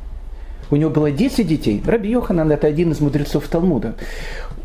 у 0.71 0.77
него 0.77 0.91
было 0.91 1.11
10 1.11 1.47
детей. 1.47 1.83
Раби 1.85 2.11
Йоханан 2.11 2.53
это 2.53 2.67
один 2.67 2.93
из 2.93 3.01
мудрецов 3.01 3.49
Талмуда. 3.49 3.95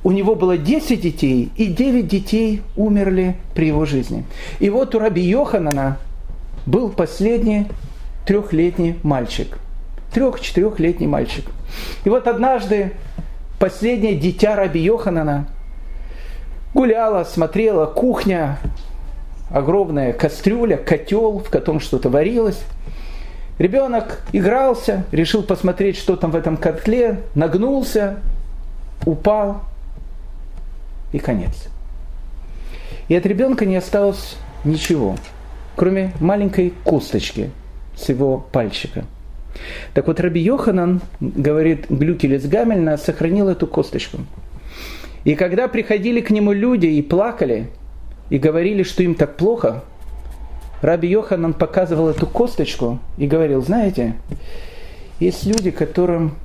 У 0.03 0.11
него 0.11 0.35
было 0.35 0.57
10 0.57 0.99
детей, 0.99 1.49
и 1.55 1.67
9 1.67 2.07
детей 2.07 2.61
умерли 2.75 3.37
при 3.55 3.67
его 3.67 3.85
жизни. 3.85 4.25
И 4.59 4.69
вот 4.69 4.93
у 4.95 4.99
Раби 4.99 5.21
Йоханана 5.21 5.97
был 6.65 6.89
последний 6.89 7.67
трехлетний 8.27 8.97
мальчик. 9.03 9.59
Трех-четырехлетний 10.13 11.07
мальчик. 11.07 11.45
И 12.03 12.09
вот 12.09 12.27
однажды 12.27 12.91
последнее 13.59 14.15
дитя 14.15 14.57
Раби 14.57 14.81
Йоханана 14.81 15.47
гуляла, 16.73 17.23
смотрела, 17.23 17.85
кухня, 17.85 18.57
огромная 19.53 20.13
кастрюля, 20.13 20.77
котел, 20.77 21.39
в 21.39 21.49
котором 21.49 21.79
что-то 21.79 22.09
варилось. 22.09 22.61
Ребенок 23.57 24.23
игрался, 24.31 25.03
решил 25.11 25.43
посмотреть, 25.43 25.97
что 25.97 26.15
там 26.15 26.31
в 26.31 26.35
этом 26.35 26.57
котле, 26.57 27.21
нагнулся, 27.35 28.19
упал 29.05 29.61
и 31.11 31.19
конец. 31.19 31.67
И 33.07 33.15
от 33.15 33.25
ребенка 33.25 33.65
не 33.65 33.75
осталось 33.75 34.37
ничего, 34.63 35.15
кроме 35.75 36.13
маленькой 36.19 36.73
косточки 36.83 37.51
с 37.95 38.09
его 38.09 38.45
пальчика. 38.51 39.05
Так 39.93 40.07
вот, 40.07 40.19
Раби 40.19 40.41
Йоханан, 40.41 41.01
говорит 41.19 41.87
Глюкелец 41.89 42.45
Гамельна, 42.45 42.97
сохранил 42.97 43.49
эту 43.49 43.67
косточку. 43.67 44.19
И 45.23 45.35
когда 45.35 45.67
приходили 45.67 46.21
к 46.21 46.31
нему 46.31 46.51
люди 46.51 46.87
и 46.87 47.01
плакали, 47.01 47.67
и 48.31 48.37
говорили, 48.37 48.81
что 48.83 49.03
им 49.03 49.13
так 49.13 49.35
плохо, 49.35 49.83
Раби 50.81 51.07
Йоханан 51.09 51.53
показывал 51.53 52.09
эту 52.09 52.25
косточку 52.25 52.97
и 53.17 53.27
говорил, 53.27 53.61
знаете, 53.61 54.15
есть 55.19 55.45
люди, 55.45 55.69
которым 55.69 56.35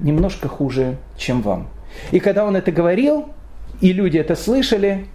немножко 0.00 0.48
хуже, 0.48 0.96
чем 1.18 1.42
вам. 1.42 1.68
И 2.10 2.18
когда 2.18 2.46
он 2.46 2.56
это 2.56 2.72
говорил, 2.72 3.26
и 3.82 3.92
люди 3.92 4.16
это 4.16 4.34
слышали, 4.34 5.06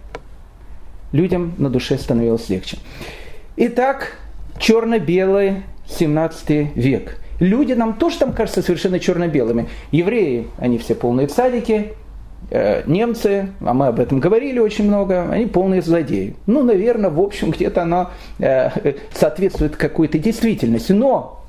людям 1.10 1.54
на 1.58 1.68
душе 1.68 1.98
становилось 1.98 2.48
легче. 2.48 2.78
Итак, 3.56 4.18
черно-белый 4.58 5.64
17 5.88 6.76
век. 6.76 7.18
Люди 7.40 7.72
нам 7.72 7.94
тоже 7.94 8.20
там 8.20 8.32
кажутся 8.32 8.62
совершенно 8.62 9.00
черно-белыми. 9.00 9.68
Евреи, 9.90 10.46
они 10.58 10.78
все 10.78 10.94
полные 10.94 11.26
цадики, 11.26 11.92
немцы, 12.50 13.50
а 13.60 13.74
мы 13.74 13.88
об 13.88 14.00
этом 14.00 14.20
говорили 14.20 14.58
очень 14.58 14.86
много, 14.86 15.30
они 15.30 15.46
полные 15.46 15.82
злодеи. 15.82 16.34
Ну, 16.46 16.62
наверное, 16.62 17.10
в 17.10 17.20
общем, 17.20 17.50
где-то 17.50 17.82
оно 17.82 18.10
э, 18.38 18.94
соответствует 19.12 19.76
какой-то 19.76 20.18
действительности. 20.18 20.92
Но 20.92 21.44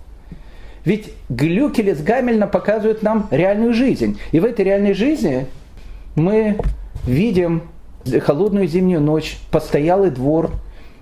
ведь 0.84 1.13
Глюкелес 1.29 2.01
Гамельна 2.01 2.48
показывает 2.48 3.01
нам 3.01 3.27
реальную 3.31 3.74
жизнь. 3.74 4.19
И 4.31 4.39
в 4.39 4.46
этой 4.46 4.65
реальной 4.65 4.93
жизни 4.93 5.46
мы 6.15 6.58
видим 7.05 7.63
холодную 8.22 8.67
зимнюю 8.67 9.01
ночь, 9.01 9.38
постоялый 9.51 10.10
двор, 10.10 10.51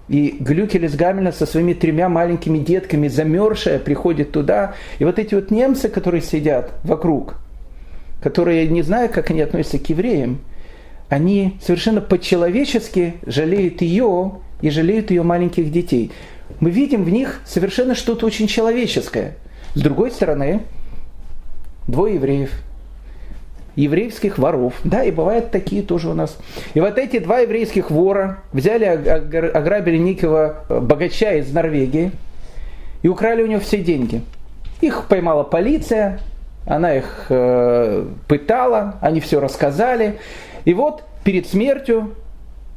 и 0.10 0.38
Глюкелес 0.40 0.96
Гамельна 0.96 1.32
со 1.32 1.46
своими 1.46 1.74
тремя 1.74 2.08
маленькими 2.08 2.60
детками, 2.60 3.08
замерзшая, 3.08 3.80
приходит 3.80 4.32
туда. 4.32 4.76
И 5.00 5.06
вот 5.06 5.18
эти 5.18 5.34
вот 5.34 5.50
немцы, 5.50 5.90
которые 5.90 6.22
сидят 6.22 6.72
вокруг– 6.84 7.36
которые, 8.22 8.68
не 8.68 8.82
знаю, 8.82 9.10
как 9.10 9.30
они 9.30 9.42
относятся 9.42 9.80
к 9.80 9.90
евреям, 9.90 10.40
они 11.10 11.58
совершенно 11.62 12.02
по-человечески 12.02 13.16
жалеют 13.26 13.82
ее 13.82 14.34
и 14.62 14.70
жалеют 14.70 15.12
ее 15.12 15.24
маленьких 15.24 15.72
детей. 15.72 16.12
Мы 16.60 16.72
видим 16.72 17.04
в 17.04 17.10
них 17.10 17.42
совершенно 17.46 17.96
что-то 17.96 18.26
очень 18.26 18.48
человеческое. 18.48 19.36
С 19.74 19.82
другой 19.82 20.12
стороны, 20.12 20.62
двое 21.88 22.16
евреев, 22.16 22.52
еврейских 23.76 24.38
воров. 24.38 24.74
Да, 24.84 25.04
и 25.04 25.12
бывают 25.12 25.52
такие 25.52 25.84
тоже 25.84 26.10
у 26.10 26.14
нас. 26.14 26.38
И 26.74 26.80
вот 26.80 26.98
эти 26.98 27.20
два 27.20 27.40
еврейских 27.40 27.92
вора 27.92 28.40
взяли, 28.52 28.86
ограбили 28.86 29.98
некого 29.98 30.66
богача 30.68 31.34
из 31.34 31.52
Норвегии 31.54 32.12
и 33.04 33.08
украли 33.08 33.44
у 33.44 33.48
него 33.48 33.62
все 33.62 33.78
деньги. 33.78 34.22
Их 34.82 35.06
поймала 35.08 35.44
полиция, 35.44 36.20
она 36.68 36.96
их 36.96 37.28
э, 37.30 38.06
пытала, 38.28 38.96
они 39.02 39.20
все 39.20 39.40
рассказали. 39.40 40.20
И 40.66 40.74
вот 40.74 41.04
перед 41.24 41.48
смертью 41.48 42.16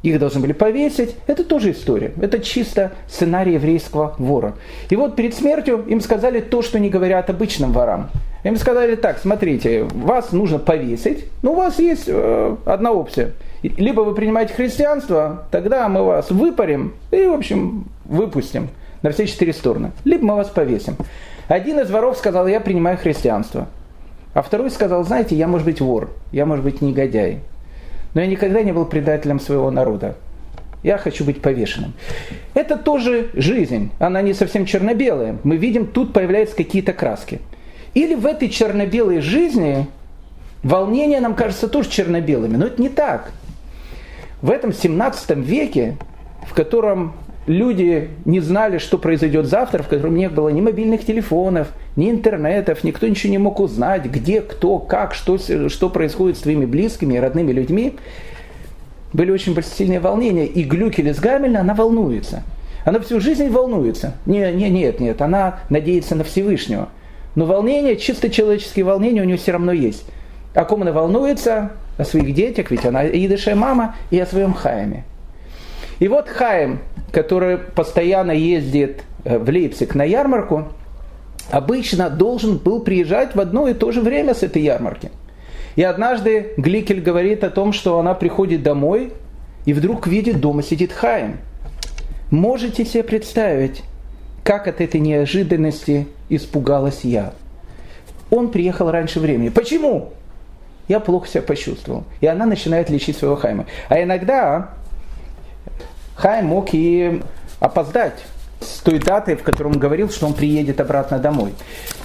их 0.03 0.17
должны 0.19 0.41
были 0.41 0.53
повесить. 0.53 1.15
Это 1.27 1.43
тоже 1.43 1.71
история. 1.71 2.11
Это 2.21 2.39
чисто 2.39 2.91
сценарий 3.07 3.53
еврейского 3.53 4.15
вора. 4.17 4.53
И 4.89 4.95
вот 4.95 5.15
перед 5.15 5.35
смертью 5.35 5.85
им 5.87 6.01
сказали 6.01 6.39
то, 6.39 6.61
что 6.61 6.79
не 6.79 6.89
говорят 6.89 7.29
обычным 7.29 7.71
ворам. 7.71 8.09
Им 8.43 8.55
сказали 8.55 8.95
так, 8.95 9.19
смотрите, 9.19 9.83
вас 9.83 10.31
нужно 10.31 10.57
повесить, 10.57 11.25
но 11.43 11.51
у 11.51 11.55
вас 11.55 11.77
есть 11.77 12.05
э, 12.07 12.55
одна 12.65 12.91
опция. 12.91 13.31
Либо 13.61 14.01
вы 14.01 14.15
принимаете 14.15 14.55
христианство, 14.55 15.43
тогда 15.51 15.87
мы 15.87 16.03
вас 16.03 16.31
выпарим 16.31 16.95
и, 17.11 17.25
в 17.25 17.33
общем, 17.33 17.85
выпустим 18.05 18.69
на 19.03 19.11
все 19.11 19.27
четыре 19.27 19.53
стороны. 19.53 19.91
Либо 20.03 20.25
мы 20.25 20.35
вас 20.35 20.47
повесим. 20.47 20.95
Один 21.47 21.79
из 21.79 21.91
воров 21.91 22.17
сказал, 22.17 22.47
я 22.47 22.59
принимаю 22.59 22.97
христианство. 22.97 23.67
А 24.33 24.41
второй 24.41 24.71
сказал, 24.71 25.03
знаете, 25.03 25.35
я 25.35 25.47
может 25.47 25.65
быть 25.65 25.81
вор, 25.81 26.11
я 26.31 26.45
может 26.45 26.63
быть 26.63 26.81
негодяй, 26.81 27.39
но 28.13 28.21
я 28.21 28.27
никогда 28.27 28.61
не 28.63 28.71
был 28.71 28.85
предателем 28.85 29.39
своего 29.39 29.71
народа. 29.71 30.15
я 30.83 30.97
хочу 30.97 31.25
быть 31.25 31.41
повешенным. 31.41 31.93
Это 32.53 32.77
тоже 32.77 33.29
жизнь, 33.33 33.91
она 33.99 34.21
не 34.21 34.33
совсем 34.33 34.65
черно-белая. 34.65 35.37
Мы 35.43 35.57
видим, 35.57 35.85
тут 35.85 36.13
появляются 36.13 36.55
какие-то 36.55 36.93
краски. 36.93 37.39
Или 37.93 38.15
в 38.15 38.25
этой 38.25 38.49
черно-белой 38.49 39.19
жизни 39.19 39.87
волнения 40.63 41.19
нам 41.19 41.35
кажутся 41.35 41.67
тоже 41.67 41.89
черно-белыми, 41.89 42.55
но 42.55 42.67
это 42.67 42.81
не 42.81 42.89
так. 42.89 43.31
В 44.41 44.49
этом 44.49 44.73
17 44.73 45.37
веке, 45.37 45.97
в 46.47 46.53
котором 46.53 47.13
люди 47.47 48.09
не 48.25 48.39
знали, 48.39 48.77
что 48.77 48.97
произойдет 48.97 49.45
завтра, 49.45 49.83
в 49.83 49.87
котором 49.87 50.15
не 50.15 50.29
было 50.29 50.49
ни 50.49 50.61
мобильных 50.61 51.05
телефонов, 51.05 51.67
ни 51.95 52.09
интернетов, 52.09 52.83
никто 52.83 53.07
ничего 53.07 53.31
не 53.31 53.37
мог 53.37 53.59
узнать, 53.59 54.05
где, 54.05 54.41
кто, 54.41 54.79
как, 54.79 55.13
что, 55.13 55.37
что 55.37 55.89
происходит 55.89 56.37
с 56.37 56.41
твоими 56.41 56.65
близкими 56.65 57.15
и 57.15 57.19
родными 57.19 57.51
людьми, 57.51 57.95
были 59.13 59.31
очень 59.31 59.55
сильные 59.63 59.99
волнения. 59.99 60.45
И 60.45 60.63
Глюкель 60.63 61.09
из 61.09 61.19
Гамельна, 61.19 61.61
она 61.61 61.73
волнуется. 61.73 62.43
Она 62.85 62.99
всю 62.99 63.19
жизнь 63.19 63.49
волнуется. 63.49 64.15
Не, 64.25 64.51
не, 64.51 64.69
нет, 64.69 64.99
нет, 64.99 65.21
она 65.21 65.59
надеется 65.69 66.15
на 66.15 66.23
Всевышнего. 66.23 66.89
Но 67.35 67.45
волнение, 67.45 67.95
чисто 67.97 68.29
человеческие 68.29 68.85
волнения 68.85 69.21
у 69.21 69.25
нее 69.25 69.37
все 69.37 69.51
равно 69.51 69.71
есть. 69.71 70.05
О 70.53 70.65
ком 70.65 70.81
она 70.81 70.91
волнуется? 70.91 71.71
О 71.97 72.03
своих 72.03 72.33
детях, 72.33 72.71
ведь 72.71 72.85
она 72.85 73.05
идышая 73.05 73.55
мама, 73.55 73.95
и 74.09 74.19
о 74.19 74.25
своем 74.25 74.53
Хайме. 74.53 75.03
И 75.99 76.07
вот 76.07 76.27
Хайм, 76.27 76.79
который 77.11 77.57
постоянно 77.57 78.31
ездит 78.31 79.03
э, 79.23 79.37
в 79.37 79.47
Лейпциг 79.47 79.93
на 79.93 80.03
ярмарку, 80.03 80.69
обычно 81.49 82.09
должен 82.09 82.57
был 82.57 82.81
приезжать 82.81 83.35
в 83.35 83.39
одно 83.39 83.67
и 83.67 83.73
то 83.73 83.91
же 83.91 84.01
время 84.01 84.33
с 84.33 84.43
этой 84.43 84.61
ярмарки. 84.61 85.11
И 85.75 85.83
однажды 85.83 86.53
Гликель 86.57 87.01
говорит 87.01 87.43
о 87.43 87.49
том, 87.49 87.73
что 87.73 87.97
она 87.99 88.13
приходит 88.13 88.63
домой 88.63 89.13
и 89.65 89.73
вдруг 89.73 90.07
видит, 90.07 90.39
дома 90.39 90.63
сидит 90.63 90.91
Хайм. 90.91 91.37
Можете 92.29 92.85
себе 92.85 93.03
представить, 93.03 93.83
как 94.43 94.67
от 94.67 94.81
этой 94.81 94.99
неожиданности 94.99 96.07
испугалась 96.29 97.01
я. 97.03 97.33
Он 98.29 98.49
приехал 98.49 98.89
раньше 98.89 99.19
времени. 99.19 99.49
Почему? 99.49 100.13
Я 100.87 100.99
плохо 100.99 101.27
себя 101.27 101.41
почувствовал. 101.41 102.05
И 102.21 102.27
она 102.27 102.45
начинает 102.45 102.89
лечить 102.89 103.17
своего 103.17 103.35
Хайма. 103.35 103.65
А 103.89 104.01
иногда 104.01 104.71
Хайм 106.15 106.47
мог 106.47 106.69
и 106.73 107.21
опоздать 107.59 108.25
с 108.61 108.79
той 108.79 108.99
датой, 108.99 109.35
в 109.35 109.43
которой 109.43 109.67
он 109.67 109.79
говорил, 109.79 110.09
что 110.09 110.27
он 110.27 110.33
приедет 110.33 110.79
обратно 110.79 111.19
домой. 111.19 111.53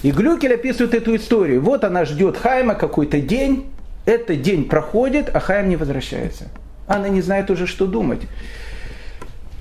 И 0.03 0.11
Глюкель 0.11 0.55
описывает 0.55 0.95
эту 0.95 1.15
историю. 1.17 1.61
Вот 1.61 1.85
она 1.85 2.05
ждет 2.05 2.37
Хайма 2.37 2.75
какой-то 2.75 3.21
день, 3.21 3.67
этот 4.05 4.43
день 4.43 4.65
проходит, 4.65 5.31
а 5.35 5.41
Хайм 5.41 5.69
не 5.69 5.77
возвращается. 5.77 6.45
Она 6.87 7.09
не 7.09 7.21
знает 7.21 7.51
уже, 7.51 7.67
что 7.67 7.87
думать. 7.87 8.21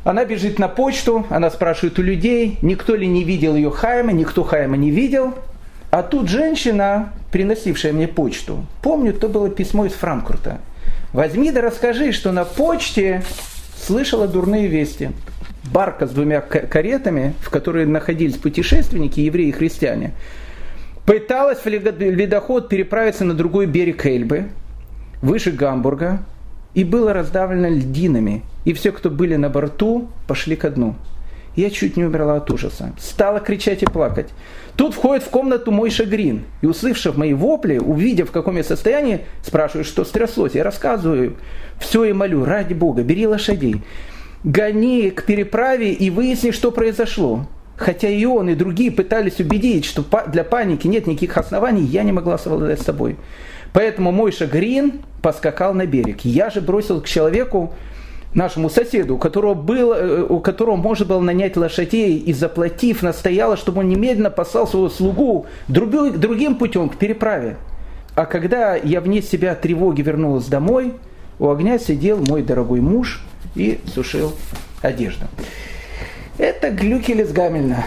Она 0.04 0.24
бежит 0.24 0.60
на 0.60 0.68
почту, 0.68 1.26
она 1.30 1.50
спрашивает 1.50 1.98
у 1.98 2.04
людей, 2.04 2.60
никто 2.62 2.96
ли 2.96 3.08
не 3.08 3.24
видел 3.24 3.56
ее 3.56 3.72
Хайма, 3.72 4.12
никто 4.12 4.44
Хайма 4.44 4.78
не 4.78 4.92
видел. 4.92 5.34
А 5.90 6.04
тут 6.04 6.30
женщина, 6.30 7.14
приносившая 7.32 7.92
мне 7.92 8.08
почту, 8.08 8.66
помню, 8.84 9.14
то 9.14 9.28
было 9.30 9.50
письмо 9.50 9.86
из 9.86 9.94
Франкфурта. 9.94 10.60
Возьми 11.12 11.52
да 11.52 11.62
расскажи, 11.62 12.12
что 12.12 12.32
на 12.32 12.46
почте 12.46 13.24
слышала 13.78 14.28
дурные 14.28 14.68
вести 14.68 15.12
барка 15.72 16.08
с 16.08 16.12
двумя 16.12 16.42
каретами, 16.42 17.34
в 17.42 17.50
которой 17.50 17.86
находились 17.86 18.38
путешественники, 18.38 19.20
евреи 19.20 19.50
и 19.50 19.52
христиане, 19.52 20.12
пыталась 21.06 21.60
в 21.60 21.68
ледоход 21.68 22.70
переправиться 22.70 23.26
на 23.26 23.34
другой 23.34 23.66
берег 23.66 24.06
Эльбы, 24.06 24.46
выше 25.22 25.52
Гамбурга, 25.52 26.20
и 26.74 26.84
было 26.84 27.14
раздавлено 27.14 27.70
льдинами, 27.70 28.44
и 28.66 28.74
все, 28.74 28.92
кто 28.92 29.10
были 29.10 29.36
на 29.36 29.50
борту, 29.50 30.10
пошли 30.28 30.56
ко 30.56 30.70
дну. 30.70 30.96
Я 31.56 31.70
чуть 31.70 31.96
не 31.96 32.04
умерла 32.04 32.36
от 32.36 32.52
ужаса. 32.52 32.92
Стала 33.00 33.40
кричать 33.40 33.82
и 33.82 33.86
плакать. 33.86 34.28
Тут 34.76 34.94
входит 34.94 35.24
в 35.24 35.30
комнату 35.30 35.72
мой 35.72 35.90
шагрин. 35.90 36.44
И 36.62 36.66
услышав 36.66 37.16
мои 37.16 37.34
вопли, 37.34 37.78
увидев, 37.78 38.28
в 38.28 38.32
каком 38.34 38.58
я 38.58 38.64
состоянии, 38.66 39.22
спрашивает, 39.42 39.88
что 39.88 40.04
стряслось. 40.04 40.54
Я 40.54 40.66
рассказываю 40.66 41.38
все 41.80 42.04
и 42.04 42.12
молю, 42.12 42.44
ради 42.44 42.74
Бога, 42.74 43.04
бери 43.04 43.26
лошадей 43.26 43.82
гони 44.46 45.10
к 45.10 45.24
переправе 45.24 45.92
и 45.92 46.10
выясни, 46.10 46.52
что 46.52 46.72
произошло. 46.72 47.46
Хотя 47.76 48.08
и 48.08 48.24
он, 48.24 48.48
и 48.48 48.56
другие 48.56 48.92
пытались 48.92 49.40
убедить, 49.40 49.84
что 49.84 50.06
для 50.28 50.46
паники 50.46 50.88
нет 50.88 51.08
никаких 51.08 51.38
оснований, 51.38 51.84
я 51.84 52.04
не 52.04 52.14
могла 52.14 52.38
совладать 52.38 52.80
с 52.80 52.86
собой. 52.86 53.18
Поэтому 53.74 54.14
мой 54.14 54.32
Шагрин 54.32 55.02
поскакал 55.22 55.74
на 55.74 55.86
берег. 55.86 56.22
Я 56.22 56.50
же 56.50 56.62
бросил 56.62 57.02
к 57.02 57.08
человеку, 57.08 57.74
нашему 58.34 58.70
соседу, 58.70 59.16
у 59.16 59.18
которого, 59.18 59.54
было, 59.54 59.94
э, 59.96 60.24
у 60.24 60.40
которого 60.40 60.76
можно 60.76 61.06
было 61.06 61.22
нанять 61.22 61.56
лошадей 61.58 62.18
и 62.18 62.34
заплатив, 62.34 63.02
настояла, 63.02 63.56
чтобы 63.56 63.80
он 63.80 63.90
немедленно 63.90 64.30
послал 64.30 64.68
своего 64.68 64.90
слугу 64.90 65.46
другим, 65.68 66.56
путем 66.56 66.90
к 66.90 66.98
переправе. 66.98 67.56
А 68.14 68.26
когда 68.26 68.76
я 68.76 69.02
вне 69.02 69.22
себя 69.22 69.56
тревоги 69.56 70.02
вернулась 70.02 70.46
домой, 70.46 70.94
у 71.40 71.50
огня 71.50 71.80
сидел 71.80 72.22
мой 72.28 72.44
дорогой 72.44 72.82
муж– 72.82 73.22
и 73.56 73.80
сушил 73.94 74.36
одежду. 74.82 75.26
Это 76.38 76.70
Глюкелес 76.70 77.32
Гамельна. 77.32 77.86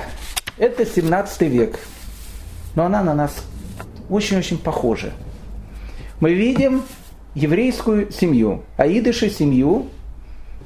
Это 0.57 0.85
17 0.87 1.43
век. 1.43 1.79
Но 2.75 2.85
она 2.85 3.03
на 3.03 3.15
нас 3.15 3.45
очень-очень 4.09 4.59
похожа. 4.59 5.13
Мы 6.21 6.35
видим 6.35 6.83
еврейскую 7.35 8.11
семью, 8.11 8.65
аидыша 8.77 9.31
семью, 9.31 9.89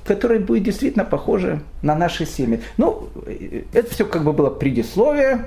которая 0.05 0.41
будет 0.41 0.63
действительно 0.65 1.05
похожа 1.05 1.63
на 1.83 1.95
наши 1.95 2.25
семьи. 2.25 2.61
Ну, 2.77 3.09
это 3.73 3.91
все 3.91 4.05
как 4.07 4.25
бы 4.25 4.33
было 4.33 4.51
предисловие, 4.51 5.47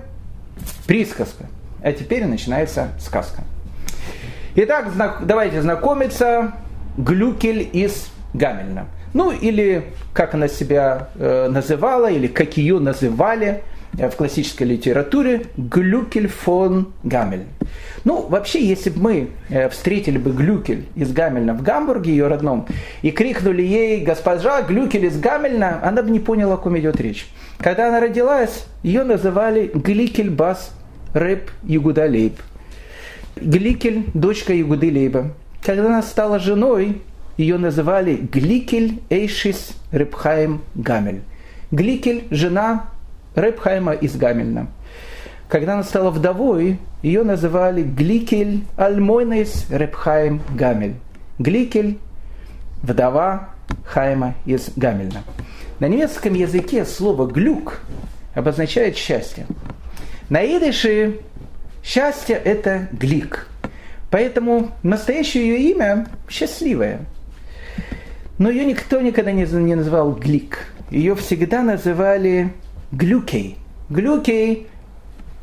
присказка. 0.85 1.45
А 1.81 1.91
теперь 1.91 2.25
начинается 2.25 2.89
сказка. 2.99 3.43
Итак, 4.55 4.91
давайте 5.21 5.61
знакомиться. 5.61 6.53
Глюкель 6.97 7.69
из 7.73 8.07
Гамельна. 8.33 8.87
Ну 9.15 9.31
или 9.31 9.85
как 10.13 10.33
она 10.33 10.49
себя 10.49 11.07
э, 11.15 11.47
называла, 11.47 12.11
или 12.11 12.27
как 12.27 12.57
ее 12.57 12.79
называли 12.79 13.63
э, 13.97 14.09
в 14.09 14.15
классической 14.17 14.67
литературе, 14.67 15.43
Глюкель 15.55 16.27
фон 16.27 16.91
Гамель. 17.03 17.45
Ну, 18.03 18.27
вообще, 18.27 18.61
если 18.61 18.89
бы 18.89 18.99
мы 18.99 19.27
э, 19.47 19.69
встретили 19.69 20.17
бы 20.17 20.31
Глюкель 20.31 20.83
из 20.97 21.13
Гамельна 21.13 21.53
в 21.53 21.61
Гамбурге, 21.61 22.11
ее 22.11 22.27
родном, 22.27 22.67
и 23.03 23.11
крикнули 23.11 23.61
ей 23.61 24.03
«Госпожа 24.03 24.61
Глюкель 24.63 25.05
из 25.05 25.17
Гамельна», 25.17 25.79
она 25.81 26.03
бы 26.03 26.09
не 26.11 26.19
поняла, 26.19 26.55
о 26.55 26.57
ком 26.57 26.77
идет 26.77 26.99
речь. 26.99 27.25
Когда 27.59 27.87
она 27.87 28.01
родилась, 28.01 28.65
ее 28.83 29.05
называли 29.05 29.71
Гликель 29.73 30.29
Бас 30.29 30.71
Рэп 31.13 31.51
Югуда 31.63 32.03
Лейб. 32.03 32.33
Гликель– 33.37 34.07
дочка 34.13 34.53
Югуды 34.53 34.91
Лейба. 34.91 35.31
Когда 35.61 35.85
она 35.85 36.01
стала 36.03 36.37
женой, 36.37 37.01
ее 37.37 37.57
называли 37.57 38.15
Гликель 38.15 39.01
Эйшис 39.09 39.73
Репхаем 39.91 40.61
Гамель. 40.73 41.21
Гликель– 41.71 42.25
жена 42.31 42.89
Репхайма 43.35 43.93
из 43.93 44.15
Гамельна. 44.15 44.67
Когда 45.49 45.73
она 45.73 45.83
стала 45.83 46.11
вдовой, 46.11 46.79
ее 47.01 47.23
называли 47.23 47.83
Гликель 47.83 48.63
Альмойнес 48.77 49.65
Репхаем 49.69 50.41
Гамель. 50.55 50.95
Гликель– 51.37 51.99
вдова 52.81 53.49
Хайма 53.83 54.35
из 54.45 54.69
Гамельна. 54.75 55.23
На 55.79 55.87
немецком 55.87 56.33
языке 56.33 56.85
слово 56.85 57.27
«глюк» 57.27 57.81
обозначает 58.33 58.95
счастье. 58.95 59.45
На 60.29 60.43
идыше 60.45 61.19
счастье– 61.83 62.35
это 62.45 62.87
глик. 62.93 63.47
Поэтому 64.09 64.71
настоящее 64.83 65.47
ее 65.47 65.71
имя– 65.71 66.07
счастливое– 66.29 67.01
но 68.37 68.49
ее 68.49 68.65
никто 68.65 69.01
никогда 69.01 69.31
не, 69.31 69.43
не 69.45 69.75
называл 69.75 70.11
Глик. 70.11 70.67
Ее 70.89 71.15
всегда 71.15 71.61
называли 71.61 72.53
Глюкей. 72.91 73.57
Глюкей 73.89 74.67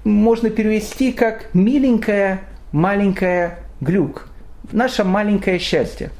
можно 0.04 0.50
перевести 0.50 1.12
как 1.12 1.54
миленькая 1.54 2.42
маленькая 2.72 3.60
глюк. 3.80 4.28
Наше 4.72 5.04
маленькое 5.04 5.58
счастье. 5.58 6.10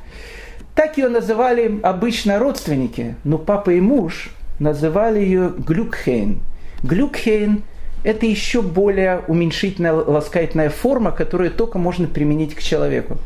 Так 0.74 0.96
ее 0.96 1.08
называли 1.08 1.80
обычно 1.82 2.38
родственники, 2.38 3.16
но 3.24 3.38
папа 3.38 3.70
и 3.70 3.80
муж 3.80 4.30
называли 4.58 5.20
ее 5.20 5.52
Глюкхейн. 5.56 6.40
Глюкхейн– 6.82 7.62
это 8.04 8.26
еще 8.26 8.62
более 8.62 9.22
уменьшительная, 9.28 9.92
ласкательная 9.92 10.70
форма, 10.70 11.12
которую 11.12 11.50
только 11.50 11.78
можно 11.78 12.06
применить 12.06 12.54
к 12.54 12.60
человеку. 12.60 13.18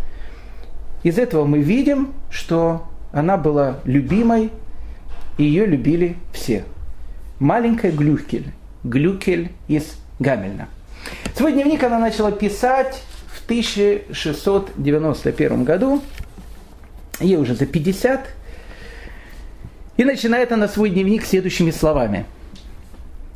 Из 1.03 1.19
этого 1.19 1.45
мы 1.45 1.61
видим, 1.61 2.15
что 2.31 2.89
она 3.17 3.37
была 3.39 3.81
любимой, 3.85 4.51
и 5.39 5.45
ее 5.45 5.65
любили 5.65 6.17
все. 6.35 6.65
Маленькая 7.39 7.91
Глюкель, 7.91 8.53
Глюкель 8.85 9.53
из 9.69 9.97
Гамельна. 10.19 10.69
Свой 11.35 11.53
дневник 11.53 11.83
она 11.83 11.99
начала 11.99 12.31
писать 12.31 13.03
в 13.29 13.43
1691 13.47 15.65
году, 15.65 16.03
ей 17.19 17.39
уже 17.39 17.55
за 17.55 17.65
50. 17.65 18.29
И 19.97 20.05
начинает 20.05 20.53
она 20.53 20.69
свой 20.69 20.91
дневник 20.91 21.25
следующими 21.25 21.71
словами. 21.71 22.27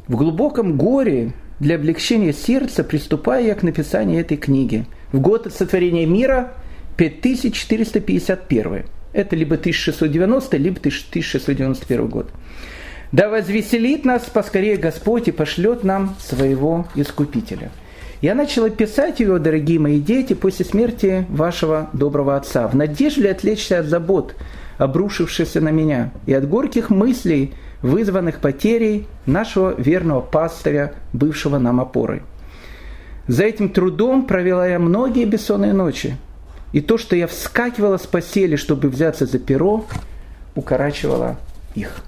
В 0.08 0.16
глубоком 0.16 0.76
горе 0.76 1.32
для 1.58 1.76
облегчения 1.76 2.34
сердца 2.34 2.84
приступаю 2.84 3.46
я 3.46 3.54
к 3.54 3.62
написанию 3.62 4.20
этой 4.20 4.36
книги. 4.36 4.84
В 5.10 5.20
год 5.20 5.50
сотворения 5.54 6.04
мира 6.04 6.52
5451. 6.98 8.84
Это 9.12 9.36
либо 9.36 9.56
1690, 9.56 10.56
либо 10.56 10.78
1691 10.78 12.06
год. 12.08 12.30
Да 13.12 13.28
возвеселит 13.28 14.04
нас 14.04 14.22
поскорее 14.24 14.76
Господь 14.76 15.28
и 15.28 15.32
пошлет 15.32 15.82
нам 15.82 16.14
своего 16.20 16.86
Искупителя. 16.94 17.70
Я 18.20 18.34
начала 18.34 18.68
писать 18.70 19.18
его, 19.18 19.38
дорогие 19.38 19.80
мои 19.80 19.98
дети, 19.98 20.34
после 20.34 20.64
смерти 20.64 21.26
вашего 21.30 21.88
доброго 21.92 22.36
отца, 22.36 22.68
в 22.68 22.76
надежде 22.76 23.30
отвлечься 23.30 23.80
от 23.80 23.86
забот, 23.86 24.34
обрушившихся 24.76 25.60
на 25.60 25.70
меня, 25.70 26.12
и 26.26 26.34
от 26.34 26.46
горьких 26.48 26.90
мыслей, 26.90 27.54
вызванных 27.82 28.40
потерей 28.40 29.06
нашего 29.24 29.74
верного 29.76 30.20
пастыря, 30.20 30.92
бывшего 31.14 31.58
нам 31.58 31.80
опорой. 31.80 32.22
За 33.26 33.44
этим 33.44 33.70
трудом 33.70 34.26
провела 34.26 34.66
я 34.66 34.78
многие 34.78 35.24
бессонные 35.24 35.72
ночи, 35.72 36.16
и 36.72 36.80
то, 36.80 36.98
что 36.98 37.16
я 37.16 37.26
вскакивала 37.26 37.96
с 37.96 38.06
постели, 38.06 38.56
чтобы 38.56 38.88
взяться 38.88 39.26
за 39.26 39.38
перо, 39.38 39.84
укорачивало 40.54 41.38
их. 41.74 42.04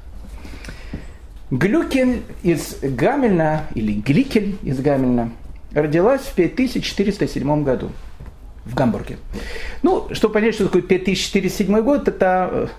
Глюкель 1.50 2.22
из 2.42 2.78
Гамельна, 2.80 3.66
или 3.74 3.92
Гликель 3.92 4.56
из 4.62 4.80
Гамельна, 4.80 5.32
родилась 5.72 6.22
в 6.22 6.34
5407 6.34 7.62
году 7.62 7.90
в 8.64 8.74
Гамбурге. 8.74 9.18
Ну, 9.82 10.08
чтобы 10.12 10.34
понять, 10.34 10.54
что 10.54 10.66
такое 10.66 10.82
5407 10.82 11.80
год, 11.82 12.08
это 12.08 12.70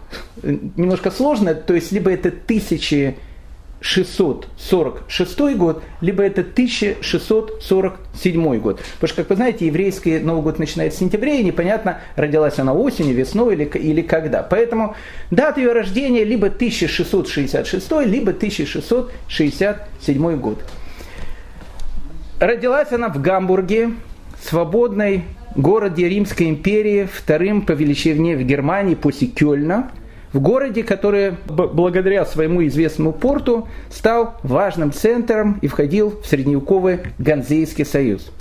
э, 0.41 0.57
немножко 0.75 1.11
сложно, 1.11 1.53
то 1.53 1.73
есть 1.73 1.91
либо 1.91 2.09
это 2.09 2.31
1646 3.83 5.57
год, 5.57 5.83
либо 5.99 6.23
это 6.23 6.39
1647 6.41 8.59
год. 8.59 8.81
Потому 8.95 9.07
что, 9.07 9.17
как 9.17 9.29
вы 9.29 9.35
знаете, 9.35 9.67
еврейский 9.67 10.19
Новый 10.19 10.41
год 10.41 10.57
начинается 10.57 10.97
в 10.97 11.01
сентябре, 11.01 11.41
и 11.41 11.43
непонятно, 11.43 11.99
родилась 12.15 12.59
она 12.59 12.71
осенью, 12.73 13.13
весной 13.13 13.55
или, 13.55 13.65
или 13.65 14.01
когда. 14.01 14.41
Поэтому 14.41 14.95
дата 15.31 15.59
ее 15.59 15.73
рождения 15.73 16.23
либо 16.23 16.47
1666, 16.47 17.91
либо 18.05 18.31
1667 18.31 20.37
год. 20.37 20.63
Родилась 22.39 22.93
она 22.93 23.09
в 23.09 23.21
Гамбурге, 23.21 23.89
свободной 24.41 25.25
городе 25.55 26.07
Римской 26.07 26.47
империи, 26.49 27.09
вторым 27.11 27.63
по 27.63 27.73
величине 27.73 28.37
в 28.37 28.43
Германии 28.43 28.95
после 28.95 29.27
Кёльна, 29.27 29.91
в 30.33 30.39
городе, 30.39 30.83
который 30.83 31.35
благодаря 31.47 32.25
своему 32.25 32.65
известному 32.65 33.13
порту 33.13 33.67
стал 33.91 34.35
важным 34.43 34.91
центром 34.91 35.59
и 35.61 35.67
входил 35.67 36.19
в 36.21 36.27
средневековый 36.27 36.99
Ганзейский 37.19 37.85
союз. 37.85 38.31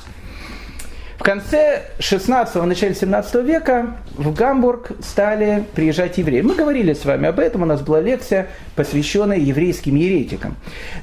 В 1.22 1.24
конце 1.24 1.82
16-го, 2.00 2.66
начале 2.66 2.96
17 2.96 3.44
века 3.44 3.94
в 4.16 4.34
Гамбург 4.34 4.90
стали 5.00 5.62
приезжать 5.72 6.18
евреи. 6.18 6.40
Мы 6.40 6.56
говорили 6.56 6.94
с 6.94 7.04
вами 7.04 7.28
об 7.28 7.38
этом, 7.38 7.62
у 7.62 7.64
нас 7.64 7.80
была 7.80 8.00
лекция, 8.00 8.48
посвященная 8.74 9.36
еврейским 9.36 9.94
еретикам. 9.94 10.56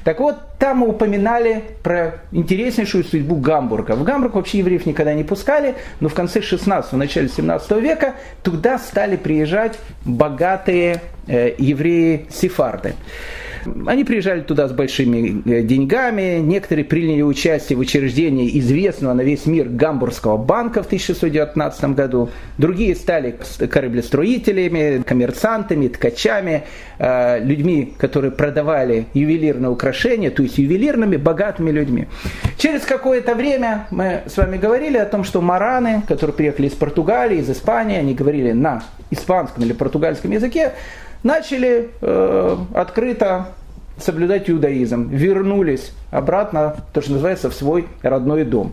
Так 0.04 0.20
вот, 0.20 0.36
там 0.58 0.80
мы 0.80 0.88
упоминали 0.88 1.64
про 1.82 2.20
интереснейшую 2.32 3.04
судьбу 3.04 3.36
Гамбурга. 3.36 3.92
В 3.92 4.04
Гамбург 4.04 4.34
вообще 4.34 4.58
евреев 4.58 4.84
никогда 4.84 5.14
не 5.14 5.24
пускали, 5.24 5.76
но 6.00 6.10
в 6.10 6.14
конце 6.14 6.40
16-го, 6.40 6.98
начале 6.98 7.30
17 7.30 7.70
века 7.80 8.16
туда 8.42 8.78
стали 8.78 9.16
приезжать 9.16 9.78
богатые 10.04 11.00
э, 11.28 11.54
евреи-сефарды. 11.56 12.94
Они 13.86 14.04
приезжали 14.04 14.40
туда 14.40 14.68
с 14.68 14.72
большими 14.72 15.42
э, 15.48 15.62
деньгами, 15.62 16.38
некоторые 16.38 16.84
приняли 16.84 17.22
участие 17.22 17.76
в 17.76 17.80
учреждении 17.80 18.58
известного 18.58 19.14
на 19.14 19.22
весь 19.22 19.46
мир 19.46 19.68
Гамбургского 19.68 20.36
банка 20.36 20.82
в 20.82 20.86
1619 20.86 21.84
году, 21.94 22.30
другие 22.58 22.94
стали 22.94 23.36
кораблестроителями, 23.70 25.02
коммерсантами, 25.02 25.88
ткачами, 25.88 26.64
э, 26.98 27.44
людьми, 27.44 27.92
которые 27.98 28.30
продавали 28.30 29.06
ювелирные 29.14 29.70
украшения, 29.70 30.30
то 30.30 30.42
есть 30.42 30.58
ювелирными, 30.58 31.16
богатыми 31.16 31.70
людьми. 31.70 32.08
Через 32.56 32.82
какое-то 32.82 33.34
время 33.34 33.86
мы 33.90 34.22
с 34.26 34.36
вами 34.36 34.56
говорили 34.56 34.96
о 34.96 35.06
том, 35.06 35.24
что 35.24 35.40
мараны, 35.40 36.02
которые 36.08 36.34
приехали 36.34 36.68
из 36.68 36.74
Португалии, 36.74 37.38
из 37.38 37.50
Испании, 37.50 37.96
они 37.96 38.14
говорили 38.14 38.52
на 38.52 38.82
испанском 39.10 39.64
или 39.64 39.72
португальском 39.72 40.30
языке, 40.30 40.72
начали 41.22 41.90
э, 42.00 42.56
открыто 42.74 43.48
соблюдать 44.02 44.48
иудаизм, 44.48 45.08
вернулись 45.10 45.92
обратно, 46.10 46.76
то, 46.92 47.00
что 47.00 47.12
называется, 47.12 47.50
в 47.50 47.54
свой 47.54 47.86
родной 48.02 48.44
дом. 48.44 48.72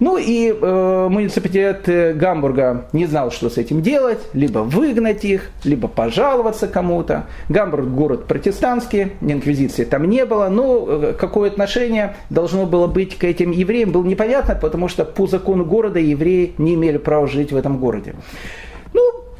Ну 0.00 0.18
и 0.18 0.52
э, 0.52 1.08
муниципалитет 1.08 2.16
Гамбурга 2.16 2.86
не 2.92 3.06
знал, 3.06 3.30
что 3.30 3.48
с 3.48 3.56
этим 3.56 3.82
делать, 3.82 4.18
либо 4.32 4.58
выгнать 4.58 5.24
их, 5.24 5.50
либо 5.64 5.88
пожаловаться 5.88 6.68
кому-то. 6.68 7.26
Гамбург 7.48 7.86
город 7.86 8.26
протестантский, 8.26 9.12
инквизиции 9.20 9.84
там 9.84 10.08
не 10.08 10.24
было, 10.26 10.48
но 10.48 10.86
э, 10.88 11.14
какое 11.18 11.50
отношение 11.50 12.16
должно 12.30 12.66
было 12.66 12.86
быть 12.86 13.16
к 13.16 13.24
этим 13.24 13.50
евреям, 13.50 13.92
было 13.92 14.04
непонятно, 14.04 14.54
потому 14.54 14.88
что 14.88 15.04
по 15.04 15.26
закону 15.26 15.64
города 15.64 15.98
евреи 15.98 16.54
не 16.58 16.74
имели 16.74 16.98
права 16.98 17.26
жить 17.26 17.52
в 17.52 17.56
этом 17.56 17.78
городе. 17.78 18.14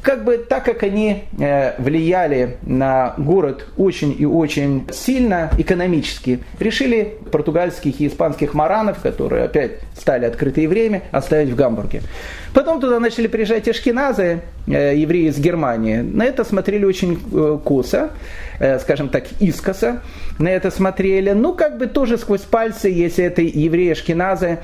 Как 0.05 0.23
бы 0.23 0.37
так 0.37 0.63
как 0.63 0.83
они 0.83 1.23
э, 1.39 1.81
влияли 1.81 2.57
на 2.61 3.15
город 3.17 3.65
очень 3.75 4.15
и 4.15 4.23
очень 4.23 4.85
сильно 4.91 5.49
экономически, 5.57 6.41
решили 6.59 7.15
португальских 7.31 7.99
и 7.99 8.05
испанских 8.05 8.53
маранов, 8.53 8.99
которые 8.99 9.45
опять 9.45 9.79
стали 9.97 10.25
открытые 10.25 10.67
время, 10.67 11.01
оставить 11.11 11.49
в 11.49 11.55
Гамбурге. 11.55 12.03
Потом 12.53 12.79
туда 12.79 12.99
начали 12.99 13.25
приезжать 13.25 13.67
эшкиназы, 13.67 14.41
э, 14.67 14.95
евреи 14.95 15.29
из 15.29 15.39
Германии. 15.39 16.01
На 16.01 16.25
это 16.25 16.43
смотрели 16.43 16.85
очень 16.85 17.17
э, 17.33 17.57
косо, 17.63 18.11
скажем 18.81 19.09
так, 19.09 19.23
искоса. 19.39 20.03
На 20.37 20.49
это 20.49 20.69
смотрели, 20.69 21.31
ну, 21.31 21.55
как 21.55 21.79
бы 21.79 21.87
тоже 21.87 22.19
сквозь 22.19 22.41
пальцы, 22.41 22.89
если 22.89 23.25
это 23.25 23.41
евреи 23.41 23.93
эшкиназы, 23.93 24.59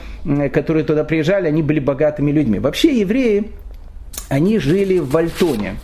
которые 0.54 0.86
туда 0.86 1.04
приезжали, 1.04 1.48
они 1.48 1.64
были 1.64 1.80
богатыми 1.80 2.32
людьми. 2.32 2.60
Вообще 2.60 3.00
евреи 3.00 3.50
они 4.30 4.60
жили 4.60 5.00
в 5.00 5.16
Альтоне. 5.16 5.76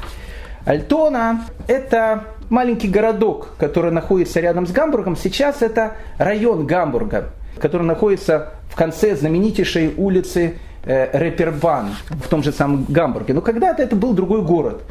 Альтона– 0.65 1.45
это 1.67 2.25
маленький 2.49 2.87
городок, 2.87 3.49
который 3.57 3.91
находится 3.91 4.39
рядом 4.39 4.67
с 4.67 4.71
Гамбургом. 4.71 5.15
Сейчас 5.15 5.61
это 5.61 5.95
район 6.17 6.65
Гамбурга, 6.65 7.29
который 7.59 7.83
находится 7.83 8.53
в 8.69 8.75
конце 8.75 9.15
знаменитейшей 9.15 9.93
улицы 9.97 10.57
э, 10.83 11.09
Репербан 11.17 11.95
в 12.09 12.27
том 12.27 12.43
же 12.43 12.51
самом 12.51 12.85
Гамбурге. 12.87 13.33
Но 13.33 13.41
когда-то 13.41 13.81
это 13.81 13.95
был 13.95 14.13
другой 14.13 14.41
город. 14.41 14.83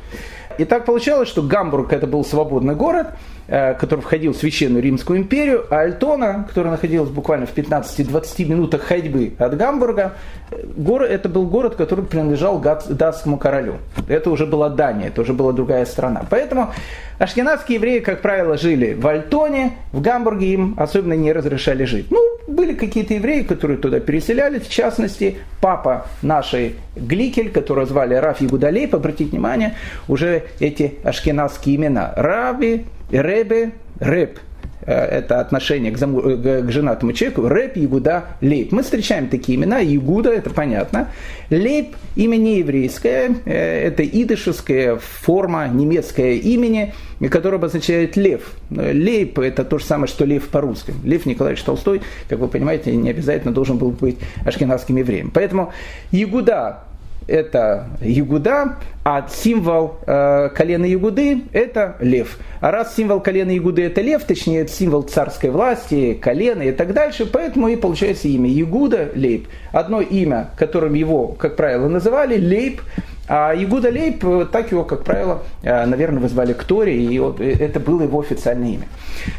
И 0.59 0.65
так 0.65 0.85
получалось, 0.87 1.29
что 1.29 1.43
Гамбург 1.43 1.93
это 1.93 2.07
был 2.07 2.25
свободный 2.25 2.75
город, 2.75 3.09
который 3.47 4.01
входил 4.01 4.33
в 4.33 4.37
Священную 4.37 4.83
Римскую 4.83 5.21
империю, 5.21 5.67
а 5.71 5.81
Альтона, 5.81 6.45
которая 6.49 6.73
находилась 6.73 7.11
буквально 7.11 7.47
в 7.47 7.55
15-20 7.55 8.45
минутах 8.45 8.83
ходьбы 8.83 9.35
от 9.39 9.57
Гамбурга, 9.57 10.15
э, 10.51 10.65
город, 10.77 11.11
это 11.11 11.29
был 11.29 11.47
город, 11.47 11.77
который 11.77 12.05
принадлежал 12.05 12.61
датскому 12.61 13.39
королю. 13.39 13.77
Это 14.09 14.31
уже 14.31 14.47
была 14.47 14.69
Дания, 14.69 15.09
это 15.09 15.21
уже 15.21 15.33
была 15.33 15.53
другая 15.53 15.85
страна. 15.87 16.25
Поэтому 16.29 16.73
ашкенадские 17.19 17.77
евреи, 17.77 18.01
как 18.01 18.21
правило, 18.21 18.57
жили 18.57 18.95
в 18.95 19.07
Альтоне, 19.07 19.73
в 19.93 20.01
Гамбурге 20.01 20.53
им 20.53 20.75
особенно 20.77 21.15
не 21.15 21.33
разрешали 21.33 21.85
жить. 21.85 22.07
Ну, 22.11 22.21
были 22.49 22.75
какие-то 22.75 23.15
евреи, 23.15 23.43
которые 23.43 23.79
туда 23.79 24.01
переселялись, 24.01 24.63
в 24.63 24.71
частности, 24.71 25.39
папа 25.61 26.07
нашей 26.23 26.77
Гликель, 26.97 27.51
которого 27.51 27.87
звали 27.87 28.15
Раф 28.15 28.41
Ягудалейп, 28.41 28.95
обратите 28.95 29.31
внимание, 29.31 29.75
уже 30.09 30.45
эти 30.61 30.95
ашкенадские 31.05 31.77
имена. 31.77 32.13
Раби, 32.17 32.87
Ребе, 33.11 33.73
Реб. 34.01 34.39
Э, 34.87 35.05
это 35.05 35.41
отношение 35.41 35.91
к, 35.91 35.99
заму, 35.99 36.21
э, 36.21 36.63
к 36.63 36.71
женатому 36.71 37.13
человеку, 37.13 37.49
Рэп, 37.49 37.77
Ягуда, 37.77 38.25
Лейб. 38.41 38.71
Мы 38.73 38.83
встречаем 38.83 39.29
такие 39.29 39.59
имена, 39.59 39.79
Ягуда, 39.79 40.31
это 40.31 40.51
понятно. 40.51 41.09
Лейб, 41.51 41.97
имя 42.15 42.37
не 42.37 42.59
еврейское, 42.59 43.37
э, 43.45 43.87
это 43.89 44.05
идышевская 44.05 44.97
форма 44.97 45.67
немецкое 45.67 46.35
имени, 46.35 46.95
которое 47.31 47.57
обозначает 47.57 48.17
лев. 48.17 48.53
Лейб– 48.71 49.39
это 49.41 49.65
то 49.65 49.79
же 49.79 49.85
самое, 49.85 50.07
что 50.07 50.25
лев 50.25 50.49
по-русски. 50.49 50.95
Лев 51.05 51.27
Николаевич 51.27 51.65
Толстой, 51.65 52.03
как 52.29 52.39
вы 52.39 52.47
понимаете, 52.47 52.95
не 52.95 53.11
обязательно 53.11 53.53
должен 53.53 53.79
был 53.79 53.91
быть 53.91 54.19
ашкенадским 54.45 54.97
евреем. 54.97 55.33
Поэтому 55.35 55.73
Ягуда 56.13 56.85
это 57.27 57.89
Ягуда, 58.01 58.77
а 59.05 59.27
символ 59.29 59.99
э, 60.07 60.49
колена 60.55 60.85
Ягуды– 60.85 61.43
это 61.53 61.97
лев. 62.01 62.39
А 62.61 62.71
раз 62.71 62.95
символ 62.95 63.21
колена 63.21 63.51
Ягуды– 63.51 63.83
это 63.85 64.01
лев, 64.01 64.25
точнее, 64.25 64.63
это 64.63 64.73
символ 64.73 65.03
царской 65.03 65.51
власти, 65.51 66.15
колена 66.15 66.63
и 66.63 66.73
так 66.73 66.93
дальше, 66.93 67.27
поэтому 67.27 67.69
и 67.69 67.77
получается 67.77 68.29
имя 68.29 68.51
Ягуда– 68.51 69.11
Лейб. 69.15 69.49
Одно 69.73 70.01
имя, 70.01 70.51
которым 70.57 70.95
его, 70.95 71.29
как 71.29 71.57
правило, 71.57 71.89
называли– 71.89 72.37
Лейб, 72.41 72.81
А 73.29 73.55
Игуда 73.55 73.91
Лейб, 73.91 74.25
так 74.53 74.71
его, 74.71 74.85
как 74.85 75.03
правило, 75.05 75.43
наверное, 75.63 76.21
вызвали 76.21 76.53
к 76.53 76.63
Торе, 76.65 76.97
и 76.97 77.17
это 77.17 77.81
было 77.81 78.03
его 78.03 78.21
официальное 78.21 78.69
имя. 78.69 78.87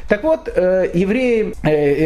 Так 0.09 0.23
вот, 0.23 0.47
евреи, 0.47 1.53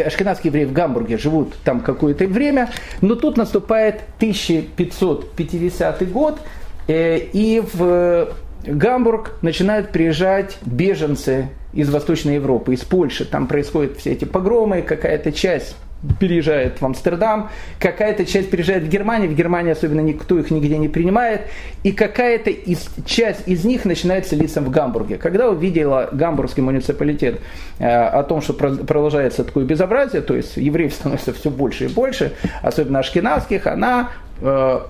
ашкенадские 0.06 0.52
евреи 0.52 0.66
в 0.66 0.74
Гамбурге 0.74 1.18
живут 1.18 1.56
там 1.64 1.80
какое-то 1.80 2.28
время, 2.28 2.70
но 3.02 3.16
тут 3.16 3.38
наступает 3.38 4.02
1550 4.18 6.12
год, 6.12 6.40
и 6.88 7.64
в 7.74 8.28
Гамбург 8.64 9.38
начинают 9.42 9.90
приезжать 9.92 10.58
беженцы 10.64 11.50
из 11.74 11.90
Восточной 11.90 12.36
Европы, 12.36 12.74
из 12.74 12.82
Польши. 12.82 13.26
Там 13.26 13.48
происходят 13.48 13.98
все 13.98 14.12
эти 14.12 14.26
погромы, 14.26 14.84
какая-то 14.84 15.32
часть 15.32 15.76
переезжает 16.20 16.82
в 16.82 16.86
Амстердам, 16.86 17.50
какая-то 17.80 18.26
часть 18.26 18.50
переезжает 18.50 18.84
в 18.84 18.90
Германию, 18.90 19.30
в 19.30 19.36
Германии 19.36 19.72
особенно 19.72 20.02
никто 20.02 20.38
их 20.40 20.52
нигде 20.52 20.78
не 20.78 20.90
принимает, 20.90 21.42
и 21.84 21.92
какая-то 21.92 22.50
из, 22.50 22.90
часть 23.06 23.48
из 23.48 23.64
них 23.66 23.86
начинает 23.86 24.28
селиться 24.28 24.62
в 24.62 24.70
Гамбурге. 24.70 25.18
Когда 25.18 25.50
увидела 25.50 26.10
гамбургский 26.12 26.64
муниципалитет 26.64 27.40
э, 27.80 27.88
о 27.88 28.24
том, 28.24 28.42
что 28.42 28.54
продолжается 28.54 29.44
такое 29.44 29.66
безобразие, 29.66 30.22
то 30.22 30.36
есть 30.36 30.58
евреев 30.58 30.94
становится 30.94 31.34
все 31.34 31.50
больше 31.50 31.86
и 31.86 31.88
больше, 31.88 32.34
особенно 32.64 33.00
ашкенадских, 33.00 33.68
она 33.68 34.10
Э, 34.44 34.82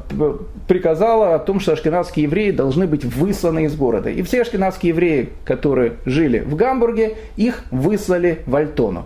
приказала 0.70 1.36
о 1.36 1.40
том, 1.40 1.60
что 1.60 1.74
ашкенадские 1.74 2.24
евреи 2.24 2.52
должны 2.52 2.88
быть 2.88 3.04
высланы 3.04 3.66
из 3.66 3.76
города. 3.76 4.10
И 4.10 4.22
все 4.22 4.44
ашкенадские 4.44 4.92
евреи, 4.92 5.30
которые 5.44 5.94
жили 6.06 6.40
в 6.40 6.56
Гамбурге, 6.56 7.18
их 7.36 7.66
выслали 7.70 8.44
в 8.46 8.56
Альтону. 8.56 9.06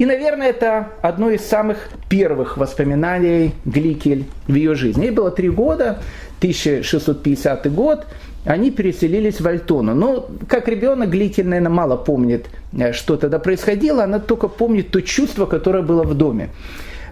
И, 0.00 0.06
наверное, 0.06 0.48
это 0.48 0.92
одно 1.02 1.28
из 1.28 1.42
самых 1.42 1.90
первых 2.08 2.56
воспоминаний 2.56 3.52
Гликель 3.66 4.24
в 4.46 4.54
ее 4.54 4.74
жизни. 4.74 5.04
Ей 5.04 5.10
было 5.10 5.30
три 5.30 5.50
года, 5.50 5.98
1650 6.38 7.70
год, 7.70 8.06
они 8.46 8.70
переселились 8.70 9.42
в 9.42 9.46
Альтону. 9.46 9.94
Но 9.94 10.26
как 10.48 10.68
ребенок 10.68 11.10
Гликель, 11.10 11.46
наверное, 11.46 11.70
мало 11.70 11.96
помнит, 11.98 12.46
э, 12.72 12.94
что 12.94 13.18
тогда 13.18 13.38
происходило, 13.38 14.04
она 14.04 14.20
только 14.20 14.48
помнит 14.48 14.90
то 14.90 15.02
чувство, 15.02 15.44
которое 15.44 15.82
было 15.82 16.02
в 16.02 16.14
доме. 16.14 16.48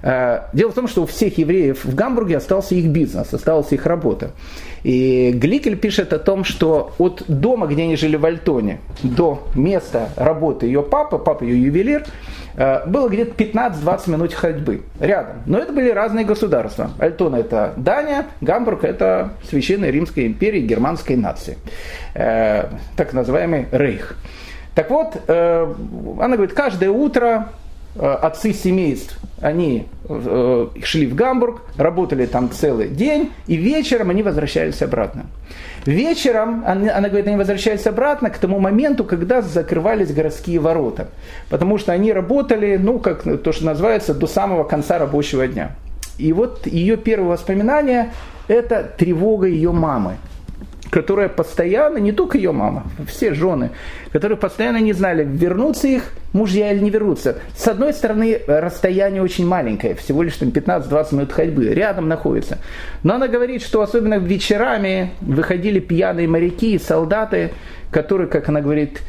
Э, 0.03 0.43
дело 0.53 0.71
в 0.71 0.75
том, 0.75 0.89
что 0.89 1.03
у 1.03 1.07
всех 1.07 1.39
евреев 1.39 1.85
в 1.85 1.95
Гамбурге 1.95 2.37
остался 2.37 2.75
их 2.75 2.87
бизнес, 2.87 3.33
осталась 3.33 3.73
их 3.73 3.87
работа. 3.87 4.31
И 4.85 5.33
Гликель 5.35 5.77
пишет 5.77 6.13
о 6.13 6.19
том, 6.19 6.45
что 6.45 6.93
от 6.99 7.25
дома, 7.27 7.67
где 7.67 7.83
они 7.83 7.97
жили 7.97 8.17
в 8.17 8.25
Альтоне, 8.25 8.81
до 9.03 9.47
места 9.55 10.11
работы 10.17 10.67
ее 10.67 10.83
папы, 10.83 11.19
папа 11.19 11.43
ее 11.43 11.63
ювелир, 11.63 12.05
э, 12.57 12.87
было 12.87 13.09
где-то 13.09 13.33
15-20 13.33 14.11
минут 14.11 14.35
ходьбы 14.35 14.83
рядом. 15.01 15.37
Но 15.47 15.59
это 15.59 15.73
были 15.73 15.91
разные 15.91 16.25
государства. 16.25 16.91
Альтона 16.99 17.37
это 17.37 17.75
Дания, 17.77 18.27
Гамбург 18.41 18.85
это 18.85 19.31
Священная 19.49 19.91
Римская 19.91 20.27
империя 20.27 20.61
германской 20.61 21.17
нации. 21.17 21.59
Э, 22.15 22.67
так 22.97 23.13
называемый 23.13 23.67
Рейх. 23.73 24.17
Так 24.75 24.91
вот, 24.91 25.17
она 25.29 26.37
говорит, 26.37 26.53
каждое 26.53 26.91
утро 26.91 27.49
отцы 27.99 28.53
семейств, 28.53 29.19
они 29.41 29.87
э, 30.09 30.67
шли 30.83 31.07
в 31.07 31.15
Гамбург, 31.15 31.63
работали 31.77 32.27
там 32.27 32.51
целый 32.51 32.89
день, 32.89 33.33
и 33.47 33.57
вечером 33.57 34.11
они 34.11 34.23
возвращались 34.23 34.83
обратно. 34.83 35.27
Вечером, 35.87 36.65
она, 36.67 37.09
говорит, 37.09 37.29
они 37.29 37.37
возвращались 37.37 37.87
обратно 37.87 38.31
к 38.31 38.39
тому 38.39 38.59
моменту, 38.59 39.05
когда 39.05 39.41
закрывались 39.43 40.13
городские 40.13 40.59
ворота. 40.59 41.09
Потому 41.49 41.79
что 41.79 41.93
они 41.93 42.13
работали, 42.13 42.77
ну, 42.77 42.99
как 42.99 43.23
то, 43.23 43.53
что 43.53 43.65
называется, 43.65 44.13
до 44.13 44.27
самого 44.27 44.65
конца 44.65 44.99
рабочего 44.99 45.47
дня. 45.47 45.77
И 46.19 46.33
вот 46.33 46.67
ее 46.67 46.97
первое 46.97 47.31
воспоминание– 47.31 48.13
это 48.49 48.83
тревога 48.99 49.47
ее 49.47 49.73
мамы 49.73 50.17
которая 50.91 51.29
постоянно, 51.29 51.99
не 51.99 52.13
только 52.13 52.39
ее 52.39 52.53
мама, 52.53 52.85
все 53.07 53.35
жены, 53.35 53.71
которые 54.13 54.39
постоянно 54.39 54.79
не 54.79 54.93
знали, 54.93 55.25
вернутся 55.25 55.89
их 55.89 56.13
мужья 56.33 56.73
или 56.73 56.81
не 56.81 56.91
вернутся. 56.91 57.39
С 57.57 57.67
одной 57.69 57.93
стороны, 57.93 58.41
расстояние 58.47 59.23
очень 59.23 59.47
маленькое, 59.47 59.95
всего 59.95 60.23
лишь 60.23 60.37
там 60.37 60.49
15-20 60.49 61.15
минут 61.15 61.33
ходьбы, 61.33 61.67
рядом 61.75 62.09
находится. 62.09 62.59
Но 63.03 63.15
она 63.15 63.29
говорит, 63.29 63.63
что 63.63 63.83
особенно 63.83 64.19
вечерами 64.19 65.11
выходили 65.21 65.81
пьяные 65.81 66.29
моряки 66.29 66.75
и 66.75 66.79
солдаты, 66.79 67.53
которые, 67.91 68.29
как 68.29 68.49
она 68.49 68.61
говорит, 68.61 69.01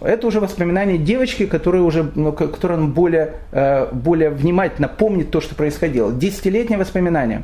это 0.00 0.26
уже 0.26 0.40
воспоминания 0.40 0.98
девочки, 0.98 1.46
которая 1.46 1.82
уже, 1.82 2.10
ну, 2.14 2.32
которая 2.32 2.80
более, 2.80 3.34
э, 3.52 3.88
более 3.92 4.30
внимательно 4.30 4.88
помнит 4.88 5.30
то, 5.30 5.40
что 5.40 5.54
происходило. 5.54 6.12
Десятилетнее 6.12 6.78
воспоминание. 6.78 7.42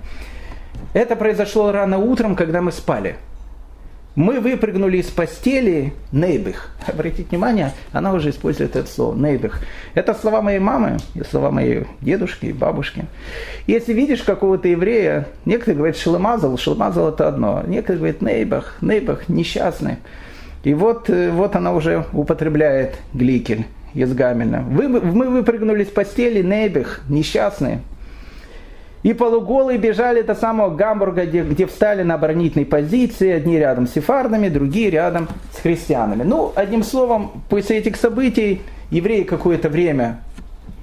Это 0.95 1.17
произошло 1.17 1.73
рано 1.73 1.99
утром, 1.99 2.35
когда 2.35 2.63
мы 2.63 2.73
спали. 2.73 3.17
Мы 4.19 4.41
выпрыгнули 4.41 4.97
из 4.97 5.07
постели 5.07 5.93
нейбых. 6.11 6.73
Обратите 6.89 7.29
внимание, 7.31 7.73
она 7.93 8.13
уже 8.13 8.31
использует 8.31 8.75
это 8.75 8.91
слово 8.91 9.15
нейбых. 9.15 9.61
Это 9.95 10.13
слова 10.13 10.43
моей 10.43 10.59
мамы, 10.59 10.97
и 11.15 11.23
слова 11.23 11.53
моей 11.53 11.87
дедушки 12.01 12.47
и 12.47 12.53
бабушки. 12.53 13.05
Если 13.69 13.93
видишь 13.93 14.23
какого-то 14.23 14.67
еврея, 14.67 15.29
некоторые 15.45 15.77
говорят 15.77 15.97
шелемазал, 15.97 16.59
шелемазал 16.59 17.11
это 17.11 17.29
одно, 17.29 17.63
некоторые 17.65 17.99
говорят 17.99 18.23
нейбах, 18.23 18.77
нейбах, 18.81 19.29
несчастный. 19.29 19.99
И 20.69 20.75
вот, 20.75 21.09
э, 21.09 21.31
вот 21.31 21.57
она 21.57 21.73
уже 21.73 22.05
употребляет 22.13 22.99
гликель 23.15 23.65
из 23.95 24.13
Гамельна. 24.13 24.61
Вы, 24.69 24.87
мы 24.89 25.31
выпрыгнули 25.31 25.85
с 25.85 25.89
постели, 25.89 26.43
Нейбих, 26.43 27.01
несчастные. 27.09 27.81
И 29.03 29.15
полуголые 29.15 29.79
бежали 29.79 30.21
до 30.21 30.35
самого 30.35 30.77
Гамбурга, 30.77 31.25
где, 31.25 31.43
где 31.43 31.65
встали 31.65 32.03
на 32.03 32.17
оборонительной 32.17 32.67
позиции, 32.67 33.31
одни 33.31 33.59
рядом 33.59 33.87
с 33.87 33.93
сефардами, 33.93 34.51
другие 34.51 34.91
рядом 34.91 35.29
с 35.57 35.63
христианами. 35.63 36.23
Ну, 36.23 36.53
одним 36.55 36.83
словом, 36.83 37.43
после 37.49 37.79
этих 37.79 37.97
событий 37.97 38.61
евреи 38.91 39.23
какое-то 39.23 39.71
время 39.71 40.19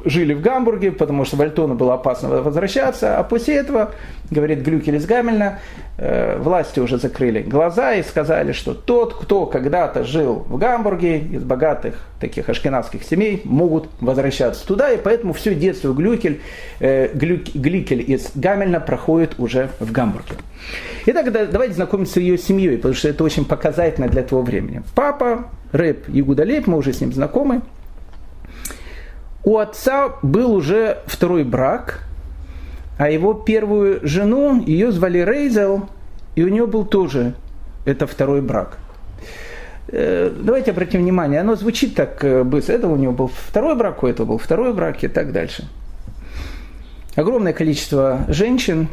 жили 0.06 0.34
в 0.34 0.42
Гамбурге, 0.42 0.92
потому 0.92 1.26
что 1.26 1.36
в 1.36 1.42
Альтону 1.42 1.76
было 1.76 1.96
опасно 1.96 2.30
возвращаться, 2.30 3.18
а 3.18 3.24
после 3.24 3.56
этого, 3.56 3.92
говорит 4.30 4.60
Глюкель 4.60 4.96
из 4.96 5.06
Гамельна, 5.06 5.60
э, 5.98 6.38
власти 6.38 6.80
уже 6.80 6.98
закрыли 6.98 7.42
глаза 7.42 7.96
и 7.96 8.04
сказали, 8.04 8.52
что 8.52 8.74
тот, 8.74 9.16
кто 9.16 9.46
когда-то 9.46 10.04
жил 10.04 10.46
в 10.48 10.58
Гамбурге, 10.58 11.20
из 11.20 11.44
богатых 11.44 11.96
таких 12.20 12.48
ашкенадских 12.48 13.04
семей, 13.04 13.42
могут 13.44 13.90
возвращаться 14.00 14.66
туда, 14.66 14.92
и 14.92 14.98
поэтому 14.98 15.34
все 15.34 15.56
детство 15.56 15.94
Глюкель, 15.94 16.42
э, 16.80 17.10
Глюкель 17.14 18.04
из 18.10 18.32
Гамельна 18.36 18.80
проходит 18.80 19.40
уже 19.40 19.70
в 19.80 19.92
Гамбурге. 19.92 20.36
Итак, 21.08 21.32
давайте 21.32 21.76
знакомиться 21.76 22.16
с 22.16 22.18
ее 22.18 22.38
семьей, 22.38 22.78
потому 22.78 22.94
что 22.94 23.10
это 23.10 23.24
очень 23.24 23.46
показательно 23.46 24.08
для 24.08 24.24
того 24.24 24.42
времени. 24.42 24.82
Папа, 24.96 25.50
рэп 25.72 26.06
Игудалейб, 26.08 26.68
мы 26.68 26.78
уже 26.78 26.94
с 26.94 27.02
ним 27.02 27.14
знакомы, 27.14 27.62
у 29.46 29.58
отца 29.60 30.16
был 30.24 30.54
уже 30.54 30.98
второй 31.06 31.44
брак, 31.44 32.04
а 32.98 33.10
его 33.10 33.34
первую 33.34 34.06
жену, 34.06 34.62
ее 34.66 34.92
звали 34.92 35.20
Рейзел, 35.20 35.88
и 36.36 36.44
у 36.44 36.50
нее 36.50 36.66
был 36.66 36.84
тоже 36.84 37.36
это 37.86 38.08
второй 38.08 38.42
брак. 38.42 38.80
Э, 39.88 40.34
давайте 40.36 40.72
обратим 40.72 41.02
внимание, 41.02 41.42
оно 41.42 41.56
звучит 41.56 41.94
так 41.94 42.24
э, 42.24 42.44
быстро. 42.44 42.74
Это 42.74 42.88
у 42.88 42.96
него 42.96 43.14
был 43.14 43.28
второй 43.28 43.76
брак, 43.76 44.02
у 44.02 44.08
этого 44.08 44.26
был 44.26 44.38
второй 44.40 44.74
брак 44.74 45.04
и 45.04 45.08
так 45.08 45.32
дальше. 45.32 45.70
Огромное 47.16 47.54
количество 47.54 48.26
женщин 48.28 48.88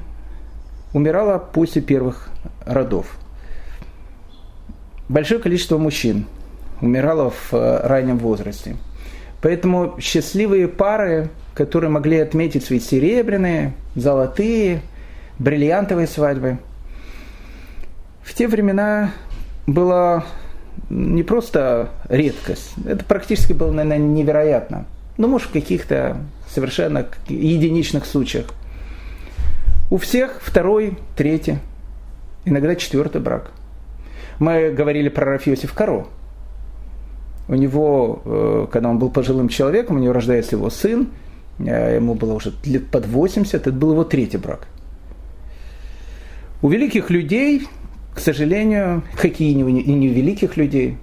умирало 0.92 1.38
после 1.38 1.80
первых 1.80 2.28
родов. 2.66 3.06
Большое 5.08 5.40
количество 5.40 5.78
мужчин 5.78 6.26
умирало 6.82 7.30
в 7.30 7.54
э, 7.54 7.86
раннем 7.86 8.18
возрасте– 8.18 8.76
Поэтому 9.42 9.96
счастливые 10.00 10.68
пары, 10.68 11.28
которые 11.54 11.90
могли 11.90 12.18
отметить 12.18 12.64
свои 12.64 12.78
серебряные, 12.78 13.74
золотые, 13.96 14.82
бриллиантовые 15.38 16.06
свадьбы, 16.06 16.58
в 18.22 18.34
те 18.34 18.46
времена 18.46 19.10
была 19.66 20.24
не 20.88 21.24
просто 21.24 21.90
редкость, 22.08 22.72
это 22.86 23.04
практически 23.04 23.52
было, 23.52 23.72
наверное, 23.72 23.98
невероятно. 23.98 24.86
Ну, 25.18 25.26
может, 25.26 25.48
в 25.48 25.52
каких-то 25.52 26.18
совершенно 26.48 27.06
единичных 27.28 28.06
случаях. 28.06 28.46
У 29.90 29.98
всех 29.98 30.40
второй, 30.40 30.96
третий, 31.16 31.58
иногда 32.44 32.76
четвертый 32.76 33.20
брак. 33.20 33.50
Мы 34.38 34.70
говорили 34.70 35.08
про 35.08 35.26
Рафиосиф 35.26 35.72
Каро. 35.74 36.06
У 37.48 37.54
него, 37.54 38.22
э, 38.24 38.66
когда 38.70 38.88
он 38.88 38.98
был 38.98 39.10
пожилым 39.10 39.48
человеком, 39.48 39.96
у 39.96 39.98
него 39.98 40.12
рождается 40.12 40.56
его 40.56 40.70
сын, 40.70 41.08
э, 41.58 41.96
ему 41.96 42.14
было 42.14 42.34
уже 42.34 42.52
лет 42.64 42.86
под 42.88 43.06
80, 43.06 43.54
это 43.54 43.72
был 43.72 43.92
его 43.92 44.04
третий 44.04 44.38
брак. 44.38 44.68
У 46.62 46.68
великих 46.68 47.10
людей, 47.10 47.66
к 48.14 48.20
сожалению, 48.20 49.02
какие 49.20 49.50
и 49.50 49.54
не 49.54 49.64
у 49.64 50.12
великих 50.12 50.56
людей, 50.56 50.96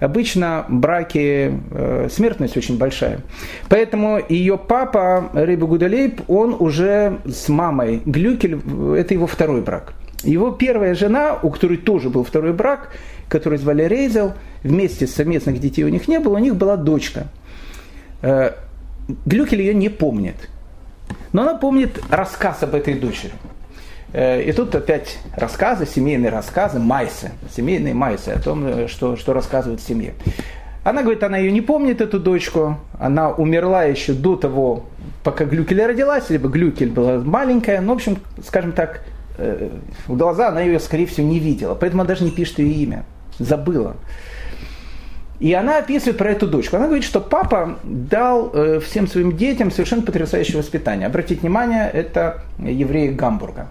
обычно 0.00 0.64
браки, 0.68 1.52
э, 1.70 2.08
смертность 2.10 2.56
очень 2.56 2.78
большая. 2.78 3.20
Поэтому 3.68 4.20
ее 4.28 4.56
папа, 4.56 5.30
Рыба 5.32 5.66
Гудалейб, 5.66 6.22
он 6.28 6.56
уже 6.58 7.18
с 7.26 7.48
мамой 7.48 8.02
Глюкель, 8.04 8.60
это 8.96 9.14
его 9.14 9.26
второй 9.26 9.60
брак. 9.62 9.94
Его 10.24 10.50
первая 10.50 10.94
жена, 10.94 11.38
у 11.42 11.50
которой 11.50 11.76
тоже 11.76 12.10
был 12.10 12.24
второй 12.24 12.52
брак, 12.52 12.90
который 13.28 13.58
звали 13.58 13.84
Рейзел, 13.84 14.32
вместе 14.62 15.06
совместных 15.06 15.60
детей 15.60 15.84
у 15.84 15.88
них 15.88 16.08
не 16.08 16.18
было, 16.18 16.36
у 16.36 16.38
них 16.38 16.56
была 16.56 16.76
дочка. 16.76 17.28
Э, 18.22 18.52
Глюкель 19.26 19.62
ее 19.62 19.74
не 19.74 19.88
помнит. 19.88 20.48
Но 21.32 21.42
она 21.42 21.54
помнит 21.54 22.02
рассказ 22.10 22.62
об 22.62 22.74
этой 22.74 22.94
дочери. 22.94 23.32
Э, 24.12 24.42
и 24.42 24.52
тут 24.52 24.74
опять 24.74 25.18
рассказы, 25.36 25.86
семейные 25.86 26.30
рассказы, 26.30 26.78
майсы, 26.78 27.30
семейные 27.54 27.94
майсы 27.94 28.30
о 28.30 28.40
том, 28.40 28.66
э, 28.66 28.88
что, 28.88 29.16
что 29.16 29.32
рассказывают 29.32 29.80
в 29.80 29.86
семье. 29.86 30.14
Она 30.84 31.02
говорит, 31.02 31.22
она 31.22 31.36
ее 31.38 31.52
не 31.52 31.60
помнит, 31.60 32.00
эту 32.00 32.18
дочку. 32.18 32.78
Она 32.98 33.30
умерла 33.30 33.84
еще 33.84 34.14
до 34.14 34.36
того, 34.36 34.86
пока 35.22 35.44
Глюкель 35.44 35.84
родилась, 35.84 36.30
либо 36.30 36.48
Глюкель 36.48 36.90
была 36.90 37.18
маленькая. 37.18 37.80
Ну, 37.80 37.92
в 37.92 37.96
общем, 37.96 38.18
скажем 38.46 38.72
так, 38.72 39.02
в 40.06 40.16
глаза 40.16 40.48
она 40.48 40.60
ее, 40.60 40.80
скорее 40.80 41.06
всего, 41.06 41.26
не 41.26 41.38
видела. 41.38 41.74
Поэтому 41.74 42.02
она 42.02 42.08
даже 42.08 42.24
не 42.24 42.30
пишет 42.30 42.58
ее 42.58 42.72
имя 42.72 43.04
забыла. 43.38 43.96
И 45.40 45.52
она 45.52 45.78
описывает 45.78 46.18
про 46.18 46.32
эту 46.32 46.48
дочку. 46.48 46.76
Она 46.76 46.86
говорит, 46.86 47.04
что 47.04 47.20
папа 47.20 47.78
дал 47.84 48.50
э, 48.52 48.80
всем 48.80 49.06
своим 49.06 49.36
детям 49.36 49.70
совершенно 49.70 50.02
потрясающее 50.02 50.58
воспитание. 50.58 51.06
Обратите 51.06 51.40
внимание, 51.40 51.88
это 51.88 52.42
евреи 52.58 53.08
Гамбурга. 53.10 53.68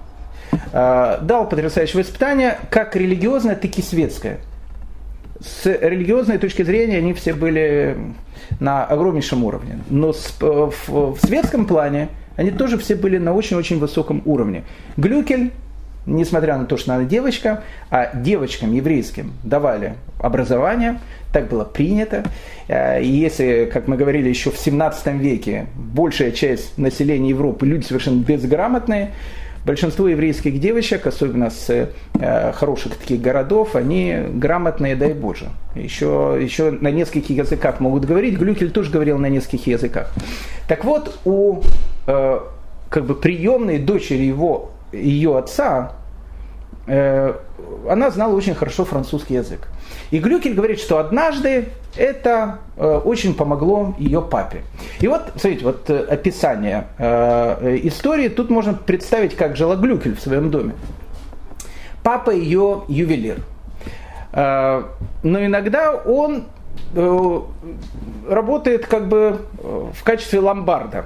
Э, 0.72 1.18
дал 1.22 1.48
потрясающее 1.50 2.02
воспитание 2.02 2.58
как 2.70 2.96
религиозное, 2.96 3.56
так 3.56 3.78
и 3.78 3.82
светское. 3.82 4.40
С 5.42 5.66
религиозной 5.66 6.38
точки 6.38 6.64
зрения 6.64 6.98
они 6.98 7.14
все 7.14 7.34
были 7.34 7.98
на 8.62 8.86
огромнейшем 8.86 9.44
уровне. 9.44 9.80
Но 9.90 10.14
в, 10.14 10.40
в 10.40 11.18
светском 11.20 11.66
плане 11.66 12.08
они 12.38 12.52
тоже 12.52 12.78
все 12.78 12.96
были 12.96 13.18
на 13.18 13.34
очень-очень 13.34 13.80
высоком 13.80 14.22
уровне. 14.26 14.64
Глюкель 14.96 15.52
несмотря 16.08 16.58
на 16.58 16.66
то, 16.66 16.78
что 16.78 16.96
она 16.96 17.04
девочка, 17.04 17.64
а 17.92 18.16
девочкам 18.16 18.74
еврейским 18.74 19.34
давали 19.44 19.96
образование, 20.20 21.00
так 21.32 21.50
было 21.50 21.66
принято. 21.66 22.24
Э, 22.68 23.02
и 23.02 23.08
если, 23.08 23.70
как 23.72 23.88
мы 23.88 23.98
говорили 23.98 24.30
еще 24.30 24.50
в 24.50 24.58
17 24.58 25.08
веке, 25.16 25.68
большая 25.76 26.32
часть 26.32 26.78
населения 26.78 27.30
Европы 27.30 27.66
люди 27.66 27.86
совершенно 27.86 28.24
безграмотные, 28.24 29.12
большинство 29.66 30.08
еврейских 30.08 30.62
девочек, 30.62 31.06
особенно 31.06 31.50
с 31.50 31.90
э, 32.14 32.52
хороших 32.54 32.96
таких 32.96 33.22
городов, 33.22 33.76
они 33.76 34.16
грамотные, 34.34 34.96
дай 34.96 35.14
Боже. 35.14 35.50
Еще, 35.76 36.40
еще 36.42 36.72
на 36.72 36.90
нескольких 36.90 37.38
языках 37.38 37.82
могут 37.82 38.06
говорить. 38.06 38.38
Глюкель 38.38 38.72
тоже 38.72 38.92
говорил 38.92 39.18
на 39.20 39.28
нескольких 39.28 39.68
языках. 39.68 40.12
Так 40.70 40.86
вот, 40.86 41.20
у 41.26 41.62
э, 42.08 42.40
как 42.90 43.06
бы 43.06 43.16
приемной 43.16 43.80
дочери 43.80 44.24
его 44.24 44.72
ее 44.92 45.38
отца, 45.38 45.94
э, 46.88 47.34
она 47.90 48.10
знала 48.10 48.34
очень 48.34 48.56
хорошо 48.56 48.86
французский 48.86 49.36
язык. 49.36 49.68
И 50.10 50.20
Глюкель 50.20 50.54
говорит, 50.54 50.80
что 50.80 50.98
однажды 50.98 51.70
это 51.98 52.60
э, 52.78 53.02
очень 53.04 53.34
помогло 53.36 53.94
ее 53.98 54.22
папе. 54.22 54.62
И 55.00 55.08
вот, 55.08 55.34
смотрите, 55.36 55.66
вот 55.66 55.90
описание 55.90 56.88
истории, 57.84 58.30
тут 58.30 58.50
можно 58.50 58.74
представить, 58.74 59.36
как 59.36 59.58
жила 59.58 59.76
Глюкель 59.76 60.16
в 60.16 60.22
своем 60.22 60.50
доме. 60.50 60.74
Папа 62.04 62.32
ее 62.32 62.84
ювелир. 62.88 63.40
но 64.32 64.86
иногда 65.24 65.92
он 65.92 66.46
работает 68.30 68.86
как 68.88 69.10
бы 69.10 69.42
в 69.94 70.04
качестве 70.04 70.40
ломбарда 70.40 71.06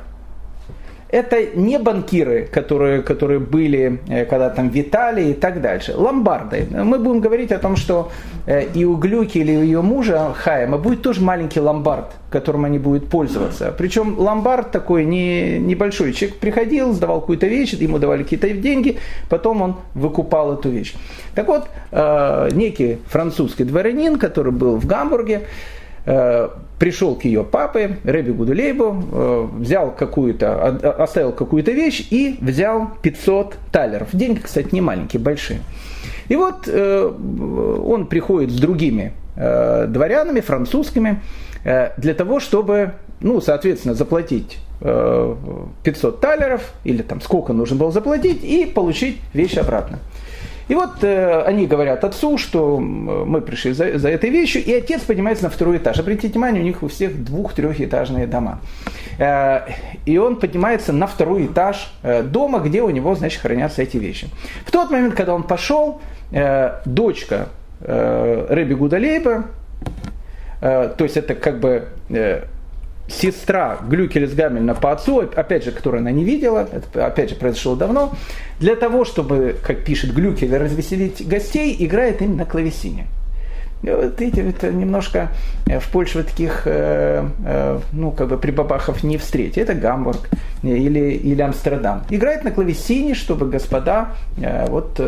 это 1.11 1.45
не 1.55 1.77
банкиры, 1.77 2.47
которые, 2.51 3.01
которые 3.01 3.39
были, 3.39 3.99
э, 4.07 4.25
когда 4.25 4.49
там 4.49 4.69
витали 4.69 5.31
и 5.31 5.33
так 5.33 5.61
дальше. 5.61 5.93
Ломбарды. 5.95 6.67
Мы 6.71 6.99
будем 6.99 7.19
говорить 7.19 7.51
о 7.51 7.59
том, 7.59 7.75
что 7.75 8.11
э, 8.47 8.65
и 8.73 8.85
у 8.85 8.95
Глюки 8.95 9.37
или 9.37 9.55
у 9.55 9.61
ее 9.61 9.81
мужа 9.81 10.33
Хайма 10.33 10.77
будет 10.77 11.01
тоже 11.01 11.21
маленький 11.21 11.59
ломбард, 11.59 12.13
которым 12.29 12.65
они 12.65 12.79
будут 12.79 13.09
пользоваться. 13.09 13.73
Причем 13.77 14.17
ломбард 14.17 14.71
такой 14.71 15.03
не, 15.03 15.59
небольшой. 15.59 16.13
Человек 16.13 16.39
приходил, 16.39 16.93
сдавал 16.93 17.19
какую-то 17.19 17.47
вещь, 17.47 17.73
ему 17.73 17.99
давали 17.99 18.23
какие-то 18.23 18.49
деньги, 18.51 18.97
потом 19.29 19.61
он 19.61 19.75
выкупал 19.93 20.53
эту 20.53 20.69
вещь. 20.69 20.93
Так 21.35 21.47
вот, 21.47 21.67
э, 21.91 22.49
некий 22.53 22.99
французский 23.07 23.65
дворянин, 23.65 24.17
который 24.17 24.53
был 24.53 24.77
в 24.77 24.85
Гамбурге, 24.85 25.41
пришел 26.81 27.13
к 27.13 27.25
ее 27.25 27.43
папе, 27.43 27.99
Рэби 28.03 28.31
Гудулейбу, 28.31 29.03
э, 29.11 29.47
взял 29.59 29.91
какую-то, 29.91 30.65
оставил 30.97 31.31
какую-то 31.31 31.69
вещь 31.73 32.07
и 32.09 32.37
взял 32.41 32.89
500 33.03 33.55
талеров. 33.71 34.07
Деньги, 34.13 34.39
кстати, 34.39 34.69
не 34.71 34.81
маленькие, 34.81 35.21
большие. 35.21 35.59
И 36.27 36.35
вот 36.35 36.63
э, 36.65 37.11
он 37.85 38.07
приходит 38.07 38.49
с 38.49 38.55
другими 38.55 39.13
дворянами, 39.35 40.41
французскими, 40.41 41.21
для 41.63 42.13
того, 42.13 42.41
чтобы, 42.41 42.93
ну, 43.21 43.39
соответственно, 43.39 43.95
заплатить 43.95 44.59
500 44.81 46.19
талеров, 46.19 46.73
или 46.83 47.01
там 47.01 47.21
сколько 47.21 47.53
нужно 47.53 47.77
было 47.77 47.91
заплатить, 47.91 48.43
и 48.43 48.65
получить 48.65 49.21
вещь 49.33 49.57
обратно. 49.57 49.99
И 50.71 50.73
вот 50.73 51.03
э, 51.03 51.41
они 51.41 51.67
говорят 51.67 52.05
отцу, 52.05 52.37
что 52.37 52.79
мы 52.79 53.41
пришли 53.41 53.73
за, 53.73 53.97
за 53.97 54.07
этой 54.07 54.29
вещью, 54.29 54.63
и 54.63 54.73
отец 54.73 55.01
поднимается 55.01 55.43
на 55.43 55.49
второй 55.49 55.79
этаж. 55.79 55.99
Обратите 55.99 56.29
внимание, 56.29 56.61
у 56.61 56.65
них 56.65 56.81
у 56.81 56.87
всех 56.87 57.25
двух-трехэтажные 57.25 58.25
дома. 58.25 58.61
Э, 59.19 59.63
и 60.05 60.17
он 60.17 60.37
поднимается 60.37 60.93
на 60.93 61.07
второй 61.07 61.47
этаж 61.47 61.91
э, 62.03 62.23
дома, 62.23 62.59
где 62.59 62.81
у 62.83 62.89
него, 62.89 63.15
значит, 63.15 63.41
хранятся 63.41 63.81
эти 63.81 63.97
вещи. 63.97 64.29
В 64.65 64.71
тот 64.71 64.89
момент, 64.91 65.13
когда 65.13 65.35
он 65.35 65.43
пошел, 65.43 65.99
э, 66.31 66.79
дочка 66.85 67.49
э, 67.81 68.45
Рэби 68.47 68.73
Гудалейба, 68.73 69.47
э, 70.61 70.93
то 70.97 71.03
есть 71.03 71.17
это 71.17 71.35
как 71.35 71.59
бы 71.59 71.89
э, 72.09 72.43
сестра 73.11 73.79
Глюкелес 73.87 74.33
Гамельна 74.33 74.73
по 74.73 74.91
отцу, 74.91 75.19
опять 75.35 75.63
же, 75.63 75.71
которую 75.71 76.01
она 76.01 76.11
не 76.11 76.23
видела, 76.23 76.67
это 76.71 77.05
опять 77.05 77.29
же 77.29 77.35
произошло 77.35 77.75
давно, 77.75 78.13
для 78.59 78.75
того, 78.75 79.05
чтобы, 79.05 79.55
как 79.63 79.83
пишет 79.83 80.13
Глюкель, 80.13 80.55
развеселить 80.55 81.27
гостей, 81.27 81.75
играет 81.79 82.21
им 82.21 82.37
на 82.37 82.45
клавесине. 82.45 83.07
И 83.83 83.89
вот 83.89 84.19
видите, 84.19 84.47
это 84.47 84.71
немножко 84.71 85.29
э, 85.65 85.79
в 85.79 85.89
Польше 85.89 86.19
вот 86.19 86.27
таких, 86.27 86.63
э, 86.65 87.25
э, 87.43 87.79
ну, 87.91 88.11
как 88.11 88.27
бы 88.27 88.37
прибабахов 88.37 89.03
не 89.03 89.17
встретить. 89.17 89.57
Это 89.57 89.73
Гамбург 89.73 90.29
или, 90.61 91.13
или 91.13 91.41
Амстердам. 91.41 92.03
Играет 92.09 92.43
на 92.43 92.51
клавесине, 92.51 93.15
чтобы 93.15 93.47
господа 93.47 94.09
вот 94.67 95.01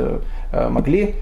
могли 0.51 1.15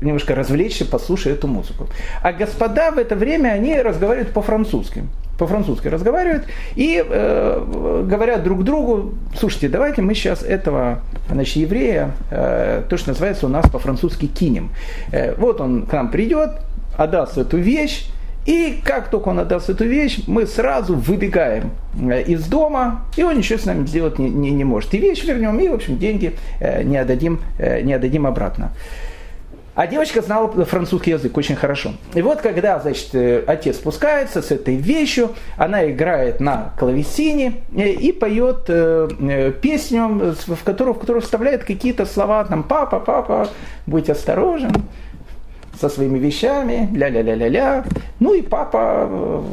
немножко 0.00 0.36
развлечься, 0.36 0.84
послушая 0.84 1.34
эту 1.34 1.48
музыку. 1.48 1.88
А 2.22 2.32
господа 2.32 2.92
в 2.92 2.98
это 2.98 3.16
время, 3.16 3.48
они 3.48 3.80
разговаривают 3.80 4.32
по-французски 4.32 5.04
по-французски 5.38 5.88
разговаривают 5.88 6.44
и 6.74 7.04
э, 7.06 8.04
говорят 8.08 8.42
друг 8.42 8.64
другу, 8.64 9.14
слушайте, 9.38 9.68
давайте 9.68 10.02
мы 10.02 10.14
сейчас 10.14 10.42
этого 10.42 11.00
значит, 11.30 11.56
еврея, 11.56 12.12
э, 12.30 12.82
то, 12.88 12.96
что 12.96 13.10
называется 13.10 13.46
у 13.46 13.48
нас 13.48 13.68
по-французски 13.68 14.26
кинем. 14.26 14.70
Э, 15.12 15.34
вот 15.34 15.60
он 15.60 15.86
к 15.86 15.92
нам 15.92 16.10
придет, 16.10 16.50
отдаст 16.96 17.38
эту 17.38 17.58
вещь, 17.58 18.08
и 18.46 18.80
как 18.84 19.10
только 19.10 19.28
он 19.28 19.40
отдаст 19.40 19.68
эту 19.68 19.84
вещь, 19.84 20.20
мы 20.28 20.46
сразу 20.46 20.94
выбегаем 20.94 21.72
э, 22.00 22.22
из 22.22 22.46
дома, 22.46 23.02
и 23.16 23.24
он 23.24 23.36
ничего 23.36 23.58
с 23.58 23.66
нами 23.66 23.84
сделать 23.86 24.20
не, 24.20 24.30
не, 24.30 24.52
не 24.52 24.64
может. 24.64 24.94
И 24.94 24.98
вещь 24.98 25.24
вернем, 25.24 25.58
и, 25.58 25.68
в 25.68 25.74
общем, 25.74 25.98
деньги 25.98 26.36
э, 26.60 26.84
не 26.84 26.96
отдадим, 26.96 27.40
э, 27.58 27.80
не 27.82 27.92
отдадим 27.92 28.24
обратно. 28.26 28.70
А 29.76 29.86
девочка 29.86 30.22
знала 30.22 30.48
французский 30.64 31.10
язык 31.10 31.36
очень 31.36 31.54
хорошо. 31.54 31.92
И 32.14 32.22
вот 32.22 32.40
когда, 32.40 32.80
значит, 32.80 33.14
э, 33.14 33.44
отец 33.46 33.76
спускается 33.76 34.40
с 34.40 34.50
этой 34.50 34.74
вещью, 34.76 35.32
она 35.58 35.90
играет 35.90 36.40
на 36.40 36.72
клавесине 36.78 37.60
э, 37.76 37.90
и 37.90 38.10
поет 38.10 38.64
э, 38.68 39.52
песню, 39.60 40.34
в 40.46 40.64
которую, 40.64 40.94
в 40.94 40.98
которую 40.98 41.20
вставляет 41.20 41.64
какие-то 41.64 42.06
слова, 42.06 42.42
там, 42.44 42.62
папа, 42.62 43.00
папа, 43.00 43.50
будь 43.86 44.08
осторожен 44.08 44.72
со 45.78 45.90
своими 45.90 46.18
вещами, 46.18 46.88
ля-ля-ля-ля-ля. 46.94 47.84
Ну 48.18 48.32
и 48.32 48.40
папа 48.40 49.44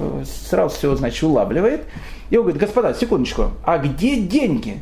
сразу 0.49 0.73
все, 0.73 0.95
значит, 0.95 1.21
улавливает. 1.23 1.81
И 2.29 2.37
он 2.37 2.43
говорит, 2.43 2.61
господа, 2.61 2.93
секундочку, 2.93 3.51
а 3.65 3.77
где 3.77 4.21
деньги? 4.21 4.79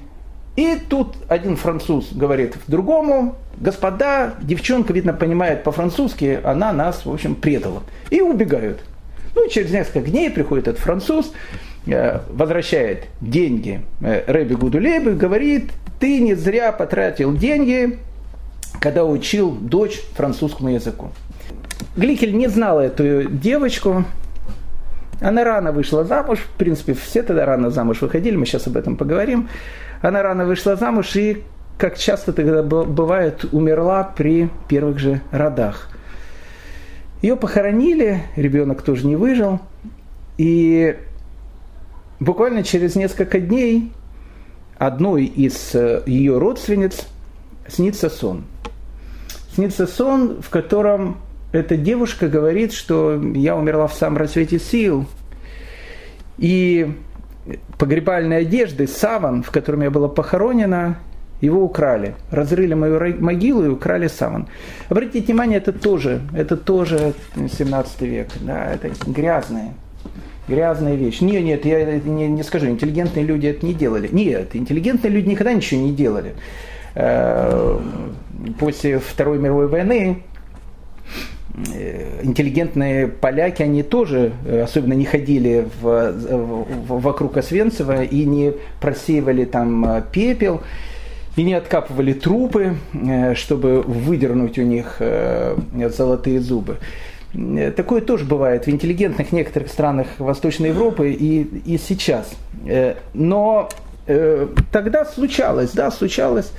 И 0.55 0.77
тут 0.89 1.15
один 1.29 1.55
француз 1.55 2.11
говорит 2.11 2.55
другому, 2.67 3.35
господа, 3.57 4.33
девчонка, 4.41 4.91
видно, 4.91 5.13
понимает 5.13 5.63
по-французски, 5.63 6.39
она 6.43 6.73
нас, 6.73 7.05
в 7.05 7.11
общем, 7.11 7.35
предала. 7.35 7.83
И 8.09 8.21
убегают. 8.21 8.81
Ну, 9.33 9.47
через 9.47 9.71
несколько 9.71 10.01
дней 10.01 10.29
приходит 10.29 10.67
этот 10.67 10.81
француз, 10.81 11.31
э, 11.87 12.19
возвращает 12.29 13.05
деньги 13.21 13.81
э, 14.01 14.23
Рэби 14.27 14.55
Гудулейбу 14.55 15.11
говорит, 15.15 15.71
ты 16.01 16.19
не 16.19 16.33
зря 16.33 16.73
потратил 16.73 17.33
деньги, 17.33 17.99
когда 18.81 19.05
учил 19.05 19.51
дочь 19.51 20.01
французскому 20.15 20.69
языку. 20.69 21.11
Гликель 21.95 22.35
не 22.35 22.47
знал 22.47 22.79
эту 22.79 23.23
девочку, 23.23 24.03
она 25.21 25.43
рано 25.43 25.71
вышла 25.71 26.03
замуж, 26.03 26.39
в 26.39 26.57
принципе, 26.57 26.93
все 26.93 27.23
тогда 27.23 27.45
рано 27.45 27.69
замуж 27.69 28.01
выходили, 28.01 28.35
мы 28.35 28.45
сейчас 28.45 28.67
об 28.67 28.75
этом 28.75 28.97
поговорим. 28.97 29.49
Она 30.01 30.23
рано 30.23 30.45
вышла 30.45 30.75
замуж 30.75 31.15
и, 31.15 31.43
как 31.77 31.97
часто 31.97 32.33
тогда 32.33 32.63
бывает, 32.63 33.45
умерла 33.51 34.03
при 34.03 34.49
первых 34.67 34.99
же 34.99 35.21
родах. 35.31 35.89
Ее 37.21 37.35
похоронили, 37.35 38.23
ребенок 38.35 38.81
тоже 38.81 39.05
не 39.05 39.15
выжил. 39.15 39.59
И 40.37 40.97
буквально 42.19 42.63
через 42.63 42.95
несколько 42.95 43.39
дней 43.39 43.91
одной 44.77 45.25
из 45.25 45.75
э, 45.75 46.01
ее 46.07 46.39
родственниц 46.39 47.05
снится 47.67 48.09
сон. 48.09 48.45
Снится 49.53 49.85
сон, 49.85 50.41
в 50.41 50.49
котором 50.49 51.17
эта 51.51 51.77
девушка 51.77 52.27
говорит, 52.27 52.73
что 52.73 53.21
я 53.35 53.55
умерла 53.55 53.85
в 53.85 53.93
самом 53.93 54.17
рассвете 54.17 54.57
сил. 54.57 55.05
И 56.39 56.95
погребальной 57.77 58.39
одежды, 58.39 58.87
саван, 58.87 59.43
в 59.43 59.51
котором 59.51 59.81
я 59.81 59.89
была 59.89 60.07
похоронена, 60.07 60.97
его 61.41 61.63
украли. 61.63 62.15
Разрыли 62.29 62.75
мою 62.75 63.19
могилу 63.19 63.65
и 63.65 63.69
украли 63.69 64.07
саван. 64.07 64.47
Обратите 64.89 65.25
внимание, 65.25 65.57
это 65.57 65.73
тоже, 65.73 66.21
это 66.33 66.55
тоже 66.55 67.13
17 67.35 68.01
век. 68.01 68.27
Да, 68.41 68.71
это 68.73 68.91
грязная, 69.07 69.73
грязная 70.47 70.95
вещь. 70.95 71.21
Нет, 71.21 71.43
нет, 71.43 71.65
я 71.65 71.99
не, 71.99 72.27
не 72.27 72.43
скажу, 72.43 72.67
интеллигентные 72.67 73.25
люди 73.25 73.47
это 73.47 73.65
не 73.65 73.73
делали. 73.73 74.07
Нет, 74.11 74.55
интеллигентные 74.55 75.11
люди 75.11 75.29
никогда 75.29 75.53
ничего 75.53 75.81
не 75.81 75.93
делали. 75.93 76.35
Э, 76.93 77.79
после 78.59 78.99
Второй 78.99 79.39
мировой 79.39 79.67
войны 79.67 80.23
интеллигентные 82.23 83.07
поляки, 83.07 83.61
они 83.61 83.83
тоже 83.83 84.33
э, 84.45 84.61
особенно 84.61 84.93
не 84.93 85.05
ходили 85.05 85.67
в, 85.81 86.11
в, 86.11 87.01
вокруг 87.01 87.37
Освенцева 87.37 88.03
и 88.03 88.25
не 88.25 88.53
просеивали 88.79 89.45
там 89.45 89.85
э, 89.85 90.03
пепел, 90.11 90.61
и 91.37 91.43
не 91.43 91.53
откапывали 91.53 92.11
трупы, 92.11 92.75
чтобы 93.35 93.83
выдернуть 93.83 94.59
у 94.59 94.63
них 94.63 95.01
золотые 95.95 96.41
зубы. 96.41 96.75
Такое 97.77 98.01
тоже 98.01 98.25
бывает 98.25 98.65
в 98.65 98.69
интеллигентных 98.69 99.31
некоторых 99.31 99.69
странах 99.69 100.07
Восточной 100.17 100.67
Европы 100.67 101.11
и, 101.11 101.43
и 101.43 101.77
сейчас. 101.77 102.29
Но 103.13 103.69
тогда 104.73 105.05
случалось, 105.05 105.71
да, 105.71 105.89
случалось 105.89 106.51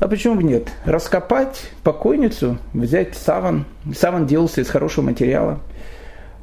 а 0.00 0.08
почему 0.08 0.36
бы 0.36 0.44
нет? 0.44 0.68
Раскопать 0.84 1.70
покойницу, 1.82 2.58
взять 2.72 3.16
саван. 3.16 3.64
Саван 3.96 4.26
делался 4.26 4.60
из 4.60 4.68
хорошего 4.68 5.06
материала. 5.06 5.60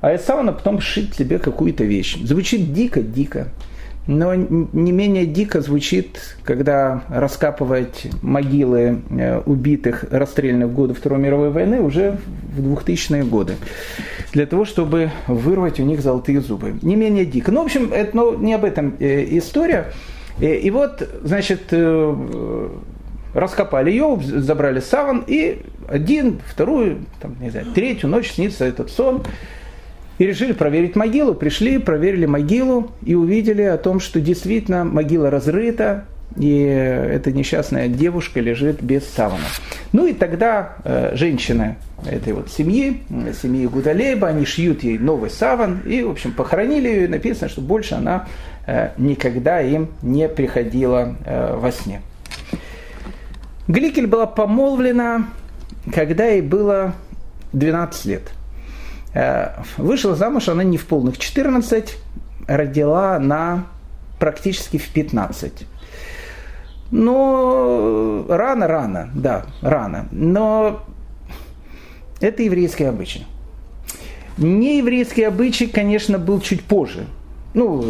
А 0.01 0.13
из 0.13 0.21
савана 0.21 0.51
потом 0.51 0.81
сшить 0.81 1.15
себе 1.15 1.39
какую-то 1.39 1.83
вещь. 1.83 2.17
Звучит 2.21 2.73
дико-дико. 2.73 3.47
Но 4.07 4.35
не 4.35 4.91
менее 4.91 5.25
дико 5.25 5.61
звучит, 5.61 6.37
когда 6.43 7.03
раскапывать 7.09 8.07
могилы 8.21 9.01
э, 9.09 9.39
убитых, 9.39 10.05
расстрелянных 10.11 10.67
в 10.67 10.73
годы 10.73 10.93
Второй 10.93 11.19
мировой 11.19 11.49
войны 11.49 11.81
уже 11.81 12.19
в 12.55 12.61
2000-е 12.61 13.23
годы. 13.23 13.55
Для 14.31 14.45
того, 14.45 14.65
чтобы 14.65 15.09
вырвать 15.25 15.79
у 15.79 15.83
них 15.83 16.01
золотые 16.01 16.41
зубы. 16.41 16.75
Не 16.83 16.95
менее 16.95 17.25
дико. 17.25 17.51
Ну, 17.51 17.63
в 17.63 17.65
общем, 17.65 17.91
это 17.91 18.15
ну, 18.15 18.37
не 18.37 18.53
об 18.53 18.63
этом 18.63 18.93
э, 18.99 19.25
история. 19.37 19.87
Э, 20.39 20.55
и 20.55 20.69
вот, 20.69 21.01
значит, 21.23 21.73
раскопали 23.35 23.91
ее, 23.91 24.19
забрали 24.21 24.79
саван, 24.79 25.23
и 25.27 25.61
один, 25.87 26.39
вторую, 26.47 27.05
там, 27.21 27.35
не 27.39 27.51
знаю, 27.51 27.67
третью 27.75 28.09
ночь 28.09 28.31
снится 28.31 28.65
этот 28.65 28.89
сон. 28.89 29.23
И 30.17 30.25
решили 30.25 30.53
проверить 30.53 30.95
могилу. 30.95 31.35
Пришли, 31.35 31.77
проверили 31.77 32.25
могилу 32.25 32.91
и 33.05 33.15
увидели 33.15 33.63
о 33.63 33.77
том, 33.77 33.99
что 33.99 34.21
действительно 34.21 34.85
могила 34.85 35.29
разрыта, 35.29 36.05
и 36.37 36.57
эта 36.57 37.33
несчастная 37.33 37.89
девушка 37.89 38.39
лежит 38.39 38.81
без 38.81 39.05
савана. 39.05 39.43
Ну 39.91 40.07
и 40.07 40.13
тогда 40.13 40.77
э, 40.85 41.11
женщины 41.15 41.75
этой 42.09 42.31
вот 42.31 42.49
семьи, 42.49 43.01
семьи 43.41 43.67
Гудалейба, 43.67 44.29
они 44.29 44.45
шьют 44.45 44.83
ей 44.83 44.97
новый 44.97 45.29
саван, 45.29 45.81
и, 45.85 46.01
в 46.01 46.11
общем, 46.11 46.31
похоронили 46.31 46.87
ее, 46.87 47.05
и 47.05 47.07
написано, 47.07 47.49
что 47.49 47.59
больше 47.59 47.95
она 47.95 48.27
э, 48.67 48.91
никогда 48.97 49.61
им 49.61 49.89
не 50.01 50.29
приходила 50.29 51.15
э, 51.25 51.57
во 51.57 51.71
сне. 51.71 52.01
Гликель 53.67 54.07
была 54.07 54.27
помолвлена, 54.27 55.27
когда 55.93 56.25
ей 56.25 56.41
было 56.41 56.93
12 57.53 58.05
лет. 58.05 58.31
Э, 59.13 59.63
вышла 59.77 60.15
замуж 60.15 60.49
она 60.49 60.63
не 60.63 60.77
в 60.77 60.85
полных 60.85 61.17
14, 61.17 61.97
родила 62.47 63.15
она 63.15 63.65
практически 64.19 64.77
в 64.77 64.87
15. 64.89 65.65
Но 66.91 68.25
рано-рано, 68.29 69.09
да, 69.15 69.45
рано. 69.61 70.07
Но 70.11 70.83
это 72.21 72.43
еврейский 72.43 72.83
обычай. 72.83 73.25
Не 74.37 74.77
еврейский 74.77 75.23
обычай, 75.23 75.67
конечно, 75.67 76.19
был 76.19 76.41
чуть 76.41 76.63
позже. 76.63 77.07
Ну, 77.55 77.85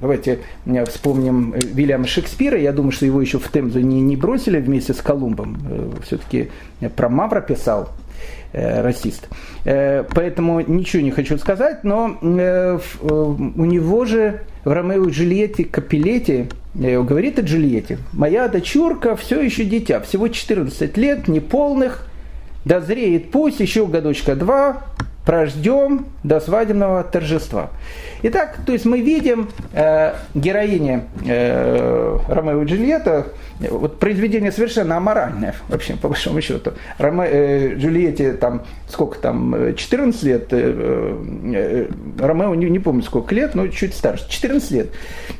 давайте 0.00 0.38
вспомним 0.86 1.52
Вильяма 1.52 2.06
Шекспира. 2.06 2.56
Я 2.56 2.72
думаю, 2.72 2.92
что 2.92 3.04
его 3.04 3.20
еще 3.20 3.40
в 3.40 3.50
Темзу 3.50 3.80
не, 3.80 4.00
не 4.00 4.16
бросили 4.16 4.60
вместе 4.60 4.94
с 4.94 5.02
Колумбом. 5.02 5.58
Э, 5.68 5.90
Все-таки 6.04 6.50
про 6.94 7.08
Мавра 7.08 7.40
писал 7.40 7.88
э, 8.52 8.82
расист. 8.82 9.28
Э, 9.64 10.04
поэтому 10.14 10.60
ничего 10.60 11.02
не 11.02 11.10
хочу 11.10 11.36
сказать, 11.36 11.82
но 11.82 12.16
у 12.22 13.64
него 13.64 14.04
же 14.04 14.42
в 14.64 14.70
Ромео 14.70 15.06
и 15.06 15.10
Джульетте 15.10 15.64
Капилете 15.64 16.48
говорит 16.74 17.40
о 17.40 17.42
Джульетте, 17.42 17.98
моя 18.12 18.46
дочурка 18.46 19.16
все 19.16 19.40
еще 19.40 19.64
дитя, 19.64 19.98
всего 20.00 20.28
14 20.28 20.96
лет, 20.96 21.26
неполных, 21.26 22.06
дозреет 22.64 23.32
пусть, 23.32 23.58
еще 23.58 23.86
годочка 23.86 24.36
два, 24.36 24.84
прождем 25.26 26.06
до 26.22 26.40
свадебного 26.40 27.02
торжества. 27.02 27.70
Итак, 28.22 28.58
то 28.64 28.72
есть 28.72 28.86
мы 28.86 29.00
видим 29.00 29.50
э, 29.72 30.14
героине 30.34 31.04
э, 31.26 32.18
Ромео 32.28 32.62
и 32.62 32.64
Джульетта, 32.64 33.26
вот 33.70 33.98
произведение 33.98 34.52
совершенно 34.52 34.96
аморальное, 34.96 35.54
вообще, 35.68 35.96
по 35.96 36.08
большому 36.08 36.40
счету. 36.40 36.72
Роме, 36.98 37.26
э, 37.26 37.74
Джульетте 37.74 38.32
там, 38.34 38.62
сколько 38.88 39.18
там, 39.18 39.74
14 39.74 40.22
лет, 40.22 40.46
э, 40.52 41.16
э, 41.54 41.88
Ромео, 42.18 42.54
не, 42.54 42.70
не 42.70 42.78
помню 42.78 43.02
сколько 43.02 43.34
лет, 43.34 43.54
но 43.54 43.68
чуть 43.68 43.94
старше, 43.94 44.28
14 44.28 44.70
лет. 44.70 44.88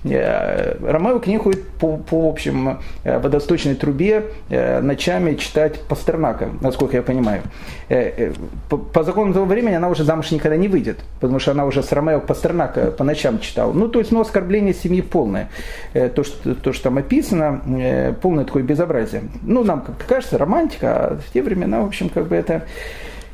Э, 0.05 0.77
Ромео 0.81 1.19
к 1.21 1.27
ней 1.27 1.39
ходит 1.39 1.67
по, 1.81 1.97
по 1.97 2.29
общем, 2.29 2.81
э, 3.05 3.19
водосточной 3.19 3.75
трубе 3.75 4.27
э, 4.49 4.81
ночами 4.81 5.35
читать 5.35 5.81
Пастернака, 5.83 6.51
насколько 6.61 6.97
я 6.97 7.03
понимаю. 7.03 7.43
Э, 7.89 8.13
э, 8.17 8.33
по, 8.69 8.79
по 8.79 9.05
закону 9.05 9.33
того 9.33 9.47
времени 9.47 9.76
она 9.77 9.89
уже 9.89 10.05
замуж 10.05 10.31
никогда 10.31 10.57
не 10.57 10.69
выйдет, 10.69 10.99
потому 11.21 11.39
что 11.39 11.53
она 11.53 11.65
уже 11.65 11.83
с 11.83 11.93
Ромео 11.93 12.21
Пастернака 12.21 12.91
по 12.91 13.05
ночам 13.05 13.39
читала. 13.41 13.73
Ну, 13.73 13.89
то 13.89 13.99
есть, 13.99 14.13
ну, 14.13 14.21
оскорбление 14.21 14.75
семьи 14.75 15.01
полное. 15.01 15.51
Э, 15.93 16.09
то, 16.09 16.25
что, 16.25 16.55
то, 16.55 16.73
что 16.73 16.85
там 16.85 16.99
описано, 16.99 17.63
э, 17.67 18.13
полное 18.15 18.45
такое 18.45 18.63
безобразие. 18.63 19.23
Ну, 19.43 19.65
нам 19.65 19.83
как 19.83 20.07
кажется, 20.07 20.39
романтика, 20.39 20.97
а 20.97 21.17
в 21.17 21.33
те 21.33 21.43
времена, 21.43 21.81
в 21.81 21.87
общем, 21.87 22.09
как 22.09 22.29
бы 22.29 22.37
это 22.37 22.63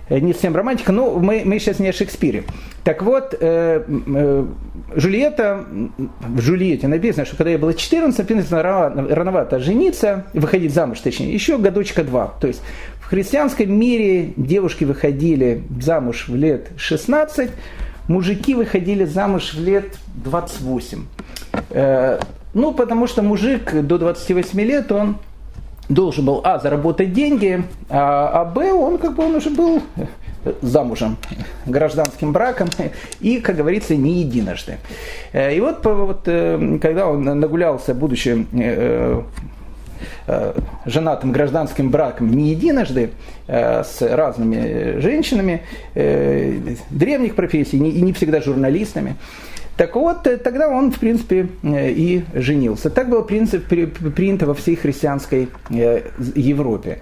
э, 0.08 0.18
не 0.18 0.32
всем 0.32 0.54
романтика, 0.54 0.92
но 0.92 1.18
мы, 1.18 1.42
мы 1.44 1.58
сейчас 1.58 1.78
не 1.78 1.88
о 1.88 1.92
Шекспире. 1.92 2.44
Так 2.84 3.02
вот, 3.02 3.34
э, 3.38 3.84
э, 3.88 4.46
Жульетта, 4.94 5.64
в 6.20 6.40
Жульетте 6.40 6.88
написано, 6.88 7.24
что 7.24 7.36
когда 7.36 7.50
я 7.50 7.58
была 7.58 7.74
14, 7.74 8.28
написано, 8.28 8.62
рано, 8.62 9.14
рановато 9.14 9.60
жениться, 9.60 10.26
выходить 10.34 10.74
замуж, 10.74 10.98
точнее, 11.00 11.32
еще 11.32 11.58
годочка 11.58 12.02
два. 12.02 12.34
То 12.40 12.48
есть 12.48 12.62
христианском 13.12 13.70
мире 13.70 14.32
девушки 14.38 14.84
выходили 14.84 15.64
замуж 15.78 16.28
в 16.28 16.34
лет 16.34 16.70
16, 16.78 17.50
мужики 18.08 18.54
выходили 18.54 19.04
замуж 19.04 19.52
в 19.52 19.62
лет 19.62 19.98
28. 20.24 21.04
Э, 21.68 22.20
ну, 22.54 22.72
потому 22.72 23.06
что 23.06 23.20
мужик 23.20 23.74
до 23.82 23.98
28 23.98 24.58
лет, 24.62 24.90
он 24.92 25.18
должен 25.90 26.24
был, 26.24 26.40
а, 26.42 26.58
заработать 26.58 27.12
деньги, 27.12 27.62
а, 27.90 28.28
а 28.32 28.44
б, 28.46 28.72
он 28.72 28.96
как 28.96 29.14
бы, 29.14 29.26
он 29.26 29.34
уже 29.34 29.50
был 29.50 29.82
замужем 30.62 31.18
гражданским 31.66 32.32
браком 32.32 32.70
и, 33.20 33.40
как 33.40 33.56
говорится, 33.56 33.94
не 33.94 34.22
единожды. 34.22 34.78
И 35.34 35.60
вот, 35.60 35.84
вот 35.84 36.22
когда 36.80 37.08
он 37.08 37.24
нагулялся, 37.24 37.92
будучи 37.92 38.46
женатым 40.86 41.32
гражданским 41.32 41.90
браком 41.90 42.30
не 42.30 42.50
единожды 42.50 43.10
с 43.46 43.96
разными 44.00 45.00
женщинами 45.00 45.62
древних 45.94 47.34
профессий 47.34 47.78
и 47.78 48.00
не 48.00 48.12
всегда 48.12 48.40
журналистами, 48.40 49.16
так 49.76 49.96
вот, 49.96 50.26
э, 50.26 50.36
тогда 50.36 50.68
он, 50.68 50.92
в 50.92 50.98
принципе, 50.98 51.48
э, 51.62 51.90
и 51.90 52.24
женился. 52.34 52.90
Так 52.90 53.08
был 53.08 53.24
принцип 53.24 53.66
принято 53.66 54.46
во 54.46 54.54
всей 54.54 54.76
христианской 54.76 55.48
э, 55.70 56.02
Европе. 56.34 57.00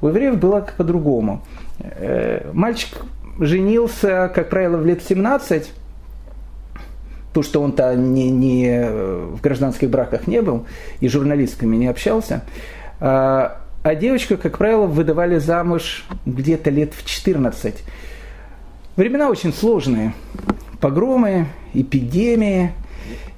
У 0.00 0.08
евреев 0.08 0.38
было 0.38 0.66
по-другому. 0.76 1.42
Мальчик 2.52 2.88
женился, 3.38 4.30
как 4.34 4.50
правило, 4.50 4.76
в 4.76 4.86
лет 4.86 5.02
17, 5.02 5.72
то, 7.32 7.42
что 7.42 7.62
он-то 7.62 7.94
не, 7.94 8.30
не 8.30 8.84
в 8.88 9.40
гражданских 9.40 9.90
браках 9.90 10.26
не 10.26 10.42
был 10.42 10.66
и 11.00 11.08
журналистками 11.08 11.76
не 11.76 11.86
общался. 11.86 12.42
А, 13.00 13.60
а 13.82 13.94
девочку, 13.94 14.36
как 14.36 14.58
правило, 14.58 14.86
выдавали 14.86 15.38
замуж 15.38 16.04
где-то 16.26 16.70
лет 16.70 16.94
в 16.94 17.04
14. 17.04 17.74
Времена 18.96 19.28
очень 19.28 19.52
сложные 19.52 20.14
погромы, 20.80 21.46
эпидемии. 21.74 22.72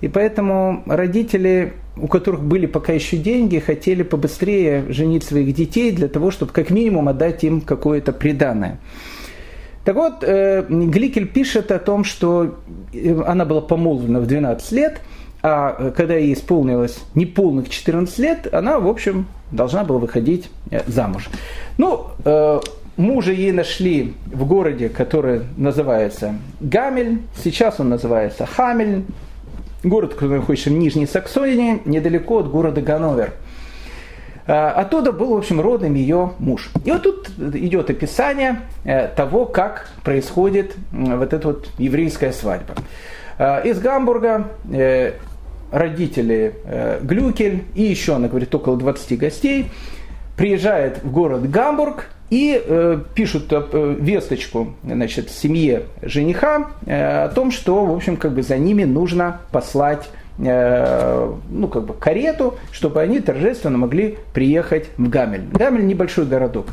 И 0.00 0.08
поэтому 0.08 0.82
родители, 0.86 1.74
у 1.96 2.08
которых 2.08 2.42
были 2.42 2.66
пока 2.66 2.92
еще 2.92 3.16
деньги, 3.16 3.58
хотели 3.58 4.02
побыстрее 4.02 4.84
женить 4.88 5.24
своих 5.24 5.54
детей 5.54 5.92
для 5.92 6.08
того, 6.08 6.30
чтобы 6.30 6.52
как 6.52 6.70
минимум 6.70 7.08
отдать 7.08 7.44
им 7.44 7.60
какое-то 7.60 8.12
преданное. 8.12 8.80
Так 9.84 9.96
вот, 9.96 10.22
э, 10.22 10.64
Гликель 10.68 11.28
пишет 11.28 11.70
о 11.70 11.78
том, 11.78 12.04
что 12.04 12.56
э, 12.92 13.22
она 13.26 13.44
была 13.44 13.60
помолвлена 13.60 14.20
в 14.20 14.26
12 14.26 14.72
лет, 14.72 15.00
а 15.42 15.92
когда 15.94 16.14
ей 16.14 16.32
исполнилось 16.32 16.98
неполных 17.14 17.68
14 17.68 18.18
лет, 18.18 18.52
она, 18.52 18.80
в 18.80 18.88
общем, 18.88 19.26
должна 19.50 19.84
была 19.84 19.98
выходить 19.98 20.50
э, 20.70 20.80
замуж. 20.86 21.28
Ну, 21.76 22.06
Мужа 22.96 23.32
ей 23.32 23.50
нашли 23.50 24.14
в 24.26 24.46
городе, 24.46 24.88
который 24.88 25.42
называется 25.56 26.36
Гамель. 26.60 27.22
Сейчас 27.42 27.80
он 27.80 27.88
называется 27.88 28.46
Хамель. 28.46 29.02
Город, 29.82 30.14
который 30.14 30.38
находится 30.38 30.70
в 30.70 30.74
Нижней 30.74 31.06
Саксонии, 31.06 31.82
недалеко 31.84 32.38
от 32.38 32.48
города 32.48 32.80
Ганновер. 32.80 33.32
А, 34.46 34.72
оттуда 34.72 35.12
был, 35.12 35.34
в 35.34 35.38
общем, 35.38 35.60
родом 35.60 35.94
ее 35.94 36.32
муж. 36.38 36.70
И 36.84 36.90
вот 36.90 37.02
тут 37.02 37.28
идет 37.54 37.90
описание 37.90 38.60
э, 38.84 39.08
того, 39.08 39.46
как 39.46 39.88
происходит 40.02 40.74
вот 40.92 41.32
эта 41.32 41.48
вот 41.48 41.68
еврейская 41.78 42.32
свадьба. 42.32 42.74
А, 43.38 43.60
из 43.60 43.80
Гамбурга 43.80 44.48
э, 44.70 45.12
родители 45.72 46.54
э, 46.64 47.00
Глюкель 47.02 47.64
и 47.74 47.82
еще, 47.82 48.16
она 48.16 48.28
говорит, 48.28 48.54
около 48.54 48.76
20 48.76 49.18
гостей 49.18 49.70
приезжает 50.36 51.02
в 51.02 51.10
город 51.10 51.48
Гамбург, 51.50 52.08
и 52.30 52.60
э, 52.62 53.00
пишут 53.14 53.44
э, 53.50 53.96
весточку 54.00 54.74
значит, 54.82 55.30
семье 55.30 55.84
жениха 56.02 56.70
э, 56.84 57.24
о 57.24 57.28
том, 57.28 57.50
что, 57.50 57.84
в 57.84 57.94
общем, 57.94 58.16
как 58.16 58.32
бы 58.32 58.42
за 58.42 58.56
ними 58.56 58.84
нужно 58.84 59.40
послать 59.52 60.08
э, 60.08 60.23
ну, 60.36 61.68
как 61.68 61.84
бы 61.84 61.94
карету, 61.94 62.58
чтобы 62.72 63.00
они 63.00 63.20
торжественно 63.20 63.78
могли 63.78 64.18
приехать 64.32 64.86
в 64.96 65.08
Гамель. 65.08 65.44
Гамель 65.52 65.86
небольшой 65.86 66.26
городок. 66.26 66.66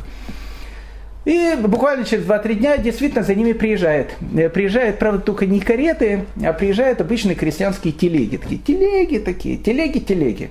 И 1.24 1.54
буквально 1.56 2.04
через 2.04 2.24
2-3 2.24 2.54
дня 2.54 2.76
действительно 2.76 3.22
за 3.22 3.34
ними 3.34 3.52
приезжает. 3.52 4.10
Э, 4.36 4.48
приезжает, 4.48 4.98
правда, 4.98 5.20
только 5.20 5.46
не 5.46 5.60
кареты, 5.60 6.24
а 6.44 6.52
приезжают 6.52 7.00
обычные 7.00 7.36
крестьянские 7.36 7.92
телеги. 7.92 8.38
Такие 8.38 8.58
телеги 8.58 9.18
такие, 9.18 9.56
телеги-телеги. 9.56 10.50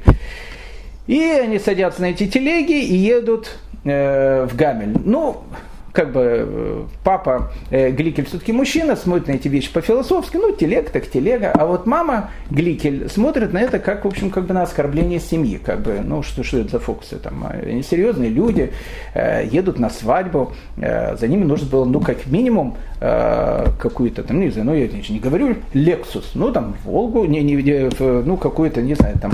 И 1.07 1.19
они 1.21 1.59
садятся 1.59 2.01
на 2.01 2.11
эти 2.11 2.25
телеги 2.27 2.81
и 2.85 2.95
едут 2.95 3.57
э, 3.83 4.47
в 4.49 4.55
Гамель. 4.55 4.95
Ну, 5.03 5.43
как 5.93 6.11
бы 6.11 6.21
э, 6.23 6.83
папа 7.03 7.51
э, 7.69 7.91
Гликель 7.91 8.25
все-таки 8.25 8.53
мужчина, 8.53 8.95
смотрит 8.95 9.27
на 9.27 9.31
эти 9.33 9.47
вещи 9.47 9.71
по-философски, 9.71 10.37
ну, 10.37 10.51
телега 10.55 10.89
так 10.89 11.09
телега, 11.09 11.51
а 11.51 11.65
вот 11.65 11.85
мама 11.85 12.31
Гликель 12.49 13.09
смотрит 13.09 13.53
на 13.53 13.59
это 13.59 13.79
как, 13.79 14.05
в 14.05 14.07
общем, 14.07 14.29
как 14.29 14.45
бы 14.45 14.53
на 14.53 14.63
оскорбление 14.63 15.19
семьи, 15.19 15.57
как 15.57 15.81
бы, 15.81 16.01
ну, 16.03 16.23
что, 16.23 16.43
что 16.43 16.59
это 16.59 16.71
за 16.71 16.79
фокусы 16.79 17.17
там, 17.17 17.45
они 17.49 17.83
серьезные 17.83 18.29
люди, 18.29 18.71
э, 19.13 19.45
едут 19.51 19.79
на 19.79 19.89
свадьбу, 19.89 20.53
э, 20.77 21.15
за 21.17 21.27
ними 21.27 21.43
нужно 21.43 21.67
было, 21.67 21.85
ну, 21.85 21.99
как 21.99 22.25
минимум, 22.27 22.77
какую-то 22.99 24.21
там, 24.21 24.39
не 24.39 24.51
знаю, 24.51 24.67
ну, 24.67 24.75
я 24.75 24.87
не 24.87 25.19
говорю, 25.19 25.55
Lexus, 25.73 26.25
ну, 26.35 26.51
там, 26.51 26.75
Волгу, 26.83 27.25
не, 27.25 27.41
не, 27.41 27.89
ну, 27.99 28.37
какую-то, 28.37 28.83
не 28.83 28.93
знаю, 28.93 29.17
там, 29.19 29.31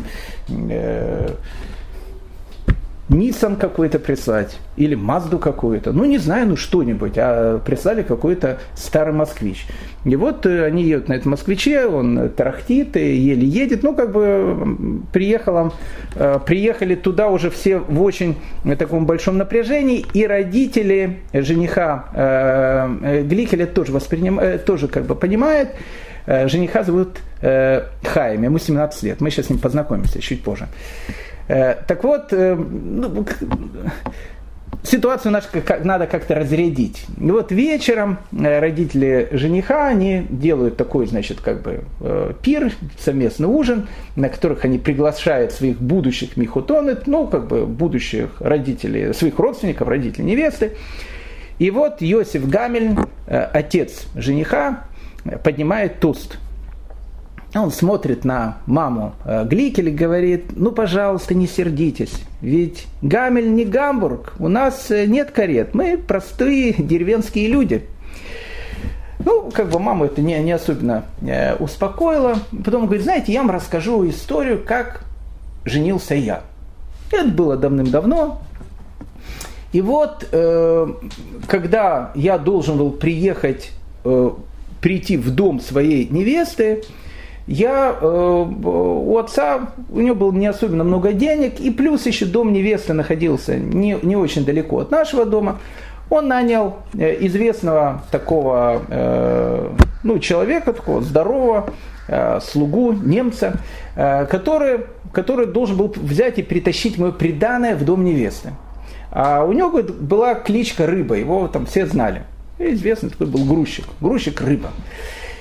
э, 0.70 1.32
Nissan 3.10 3.56
какой-то 3.56 4.00
прислать 4.00 4.58
или 4.76 4.94
Мазду 4.94 5.40
какую-то, 5.40 5.94
ну 5.94 6.04
не 6.04 6.18
знаю, 6.18 6.50
ну 6.50 6.56
что-нибудь, 6.58 7.14
а 7.16 7.60
прислали 7.60 8.04
какой-то 8.04 8.60
старый 8.76 9.14
москвич. 9.14 9.66
И 10.04 10.16
вот 10.18 10.46
э, 10.46 10.66
они 10.66 10.84
едут 10.84 11.08
на 11.08 11.14
этом 11.14 11.32
москвиче, 11.32 11.86
он 11.86 12.30
тарахтит 12.30 12.98
и 12.98 13.16
еле 13.16 13.48
едет, 13.48 13.84
ну 13.84 13.96
как 13.96 14.12
бы 14.12 15.02
приехал, 15.14 15.74
э, 16.16 16.40
приехали 16.46 16.96
туда 16.96 17.30
уже 17.30 17.50
все 17.50 17.78
в 17.78 18.02
очень 18.02 18.36
таком 18.78 19.06
большом 19.06 19.38
напряжении, 19.38 20.06
и 20.14 20.28
родители 20.28 21.20
жениха 21.32 22.10
э, 22.14 23.24
Гликеля 23.24 23.68
тоже 23.68 23.94
воспринимают, 23.94 24.66
тоже 24.66 24.90
как 24.90 25.06
бы 25.06 25.16
понимают, 25.16 25.70
жениха 26.26 26.84
зовут 26.84 27.20
Хайм, 27.40 28.44
ему 28.44 28.58
17 28.58 29.04
лет, 29.04 29.22
мы 29.22 29.30
сейчас 29.30 29.46
с 29.46 29.50
ним 29.50 29.60
познакомимся 29.60 30.22
чуть 30.22 30.44
позже. 30.44 30.68
Э, 31.48 31.76
так 31.88 32.04
вот, 32.04 32.34
э, 32.34 32.56
ну, 32.56 33.26
ситуацию 34.84 35.34
надо 35.84 36.08
как-то 36.08 36.36
разрядить. 36.36 37.06
И 37.20 37.32
вот 37.32 37.52
вечером 37.52 38.20
э, 38.32 38.60
родители 38.60 39.30
жениха, 39.32 39.88
они 39.88 40.26
делают 40.30 40.78
такой, 40.78 41.08
значит, 41.08 41.40
как 41.40 41.62
бы 41.62 41.84
пир, 42.42 42.72
совместный 43.00 43.48
ужин, 43.48 43.88
на 44.16 44.30
которых 44.30 44.66
они 44.66 44.78
приглашают 44.78 45.54
своих 45.54 45.80
будущих 45.80 46.38
михутоны, 46.38 46.98
ну, 47.06 47.28
как 47.28 47.48
бы 47.48 47.66
будущих 47.66 48.42
родителей, 48.42 49.14
своих 49.14 49.40
родственников, 49.40 49.88
родителей 49.88 50.26
невесты. 50.26 50.74
И 51.60 51.72
вот 51.72 52.02
Йосиф 52.02 52.48
Гамель, 52.48 52.96
отец 53.26 54.06
жениха, 54.16 54.84
поднимает 55.44 56.00
тост– 56.00 56.38
он 57.54 57.72
смотрит 57.72 58.26
на 58.26 58.58
маму 58.66 59.14
э, 59.24 59.46
Гликель 59.46 59.90
и 59.90 59.92
говорит, 59.92 60.46
ну, 60.56 60.72
пожалуйста, 60.72 61.34
не 61.34 61.48
сердитесь, 61.48 62.22
ведь 62.42 62.88
Гамель 63.02 63.54
не 63.54 63.66
Гамбург, 63.66 64.34
у 64.40 64.48
нас 64.48 64.92
э, 64.92 65.06
нет 65.06 65.32
карет, 65.32 65.74
мы 65.74 65.98
простые 65.98 66.74
деревенские 66.74 67.48
люди. 67.48 67.86
Ну, 69.20 69.50
как 69.52 69.70
бы 69.70 69.80
маму 69.80 70.06
это 70.06 70.22
не, 70.22 70.38
не 70.40 70.52
особенно 70.52 71.06
э, 71.22 71.56
успокоило. 71.56 72.38
Потом 72.64 72.86
говорит, 72.86 73.04
знаете, 73.04 73.34
я 73.34 73.42
вам 73.42 73.52
расскажу 73.52 74.08
историю, 74.08 74.64
как 74.64 75.04
женился 75.66 76.16
я. 76.16 76.44
Это 77.12 77.30
было 77.30 77.58
давным-давно. 77.58 78.42
И 79.74 79.82
вот, 79.82 80.28
э, 80.32 80.88
когда 81.48 82.12
я 82.16 82.38
должен 82.38 82.78
был 82.78 82.92
приехать, 82.92 83.72
э, 84.04 84.32
прийти 84.82 85.18
в 85.18 85.32
дом 85.32 85.60
своей 85.60 86.08
невесты, 86.08 86.84
я 87.48 87.96
э, 88.00 88.06
у 88.06 89.18
отца, 89.18 89.70
у 89.90 90.02
него 90.02 90.16
было 90.16 90.32
не 90.34 90.48
особенно 90.48 90.84
много 90.84 91.14
денег, 91.14 91.62
и 91.62 91.72
плюс 91.72 92.06
еще 92.06 92.26
дом 92.26 92.52
невесты 92.52 92.92
находился 92.92 93.56
не, 93.56 93.98
не 94.02 94.18
очень 94.18 94.46
далеко 94.46 94.80
от 94.80 94.92
нашего 94.92 95.26
дома. 95.26 95.60
Он 96.10 96.28
нанял 96.28 96.76
э, 96.94 97.26
известного 97.26 98.04
такого 98.12 98.82
э, 98.90 99.70
ну, 100.04 100.20
человека, 100.20 100.74
такого 100.74 101.02
здорового, 101.02 101.70
э, 102.10 102.40
слугу, 102.42 102.92
немца, 102.92 103.62
э, 103.96 104.26
который, 104.26 104.82
который 105.14 105.46
должен 105.46 105.78
был 105.78 105.94
взять 105.96 106.40
и 106.40 106.44
притащить 106.44 106.98
мое 106.98 107.14
преданное 107.14 107.78
в 107.78 107.86
дом 107.86 108.04
невесты. 108.04 108.52
А 109.10 109.46
у 109.46 109.54
него 109.54 109.70
говорит, 109.70 109.96
была 109.96 110.36
кличка 110.36 110.86
Рыба, 110.86 111.16
его 111.16 111.48
там 111.48 111.66
все 111.66 111.86
знали. 111.86 112.24
Известный 112.60 113.10
такой 113.10 113.28
был 113.28 113.46
грузчик, 113.46 113.86
грузчик 114.02 114.42
Рыба. 114.42 114.70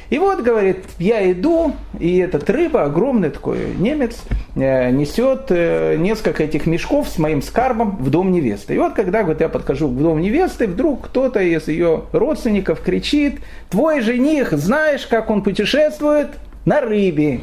И 0.08 0.18
вот, 0.18 0.42
говорит, 0.42 0.84
я 0.98 1.30
иду, 1.32 1.74
и 1.98 2.18
этот 2.18 2.48
рыба, 2.48 2.84
огромный 2.84 3.30
такой 3.30 3.74
немец, 3.76 4.22
э, 4.54 4.90
несет 4.90 5.46
э, 5.48 5.96
несколько 5.96 6.44
этих 6.44 6.66
мешков 6.66 7.08
с 7.08 7.18
моим 7.18 7.42
скарбом 7.42 7.96
в 7.96 8.08
дом 8.08 8.30
невесты. 8.30 8.74
И 8.76 8.78
вот, 8.78 8.94
когда 8.94 9.22
говорит, 9.22 9.40
я 9.40 9.48
подхожу 9.48 9.88
в 9.88 9.98
дом 9.98 10.20
невесты, 10.20 10.68
вдруг 10.68 11.06
кто-то 11.06 11.40
из 11.40 11.66
ее 11.66 12.04
родственников 12.12 12.80
кричит, 12.82 13.40
твой 13.68 14.00
жених, 14.00 14.52
знаешь, 14.52 15.06
как 15.06 15.28
он 15.28 15.42
путешествует? 15.42 16.28
На 16.64 16.80
рыбе. 16.80 17.40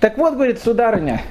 Так 0.00 0.18
вот, 0.18 0.34
говорит, 0.34 0.60
сударыня, 0.60 1.22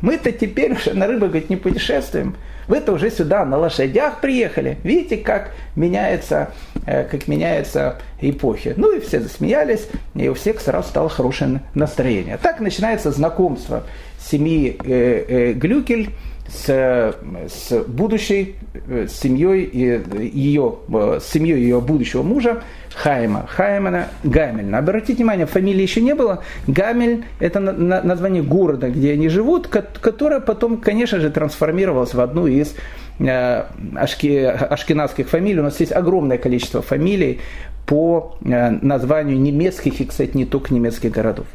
мы-то 0.00 0.32
теперь 0.32 0.72
уже 0.72 0.94
на 0.94 1.06
рыбы, 1.06 1.28
говорит, 1.28 1.50
не 1.50 1.56
путешествуем, 1.56 2.36
Вы-то 2.68 2.92
уже 2.92 3.10
сюда 3.10 3.44
на 3.44 3.56
лошадях 3.56 4.20
приехали. 4.20 4.78
Видите, 4.82 5.16
как 5.16 5.52
меняется, 5.76 6.50
э, 6.86 7.04
как 7.04 7.28
меняется 7.28 7.98
эпохи. 8.20 8.74
Ну 8.76 8.96
и 8.96 9.00
все 9.00 9.20
засмеялись, 9.20 9.88
и 10.14 10.28
у 10.28 10.34
всех 10.34 10.60
сразу 10.60 10.88
стало 10.88 11.08
хорошее 11.08 11.60
настроение. 11.74 12.38
Так 12.38 12.60
начинается 12.60 13.10
знакомство 13.12 13.84
семьи 14.18 14.76
э, 14.84 15.24
э, 15.28 15.52
Глюкель 15.52 16.10
с, 16.48 17.14
с 17.48 17.84
будущей 17.86 18.56
с 18.88 19.12
семьей 19.12 19.68
ее, 19.72 20.76
с 20.88 21.24
семьей 21.24 21.60
ее 21.60 21.80
будущего 21.80 22.22
мужа 22.22 22.62
Хайма, 22.94 23.46
Хаймана 23.46 24.08
Гамельна. 24.24 24.78
Обратите 24.78 25.14
внимание, 25.14 25.46
фамилии 25.46 25.82
еще 25.82 26.00
не 26.00 26.14
было. 26.14 26.42
Гамель– 26.66 27.24
это 27.40 27.60
название 27.60 28.42
города, 28.42 28.88
где 28.88 29.12
они 29.12 29.28
живут, 29.28 29.68
которое 29.68 30.40
потом, 30.40 30.78
конечно 30.78 31.20
же, 31.20 31.30
трансформировалось 31.30 32.14
в 32.14 32.20
одну 32.20 32.46
из 32.46 32.74
э, 33.18 33.64
ашки, 33.96 34.44
ашкенадских 34.44 35.28
фамилий. 35.28 35.60
У 35.60 35.64
нас 35.64 35.78
есть 35.78 35.92
огромное 35.92 36.38
количество 36.38 36.80
фамилий 36.80 37.40
по 37.86 38.36
э, 38.42 38.70
названию 38.70 39.38
немецких 39.38 40.00
и, 40.00 40.06
кстати, 40.06 40.36
не 40.36 40.46
только 40.46 40.72
немецких 40.72 41.10
городов. 41.10 41.46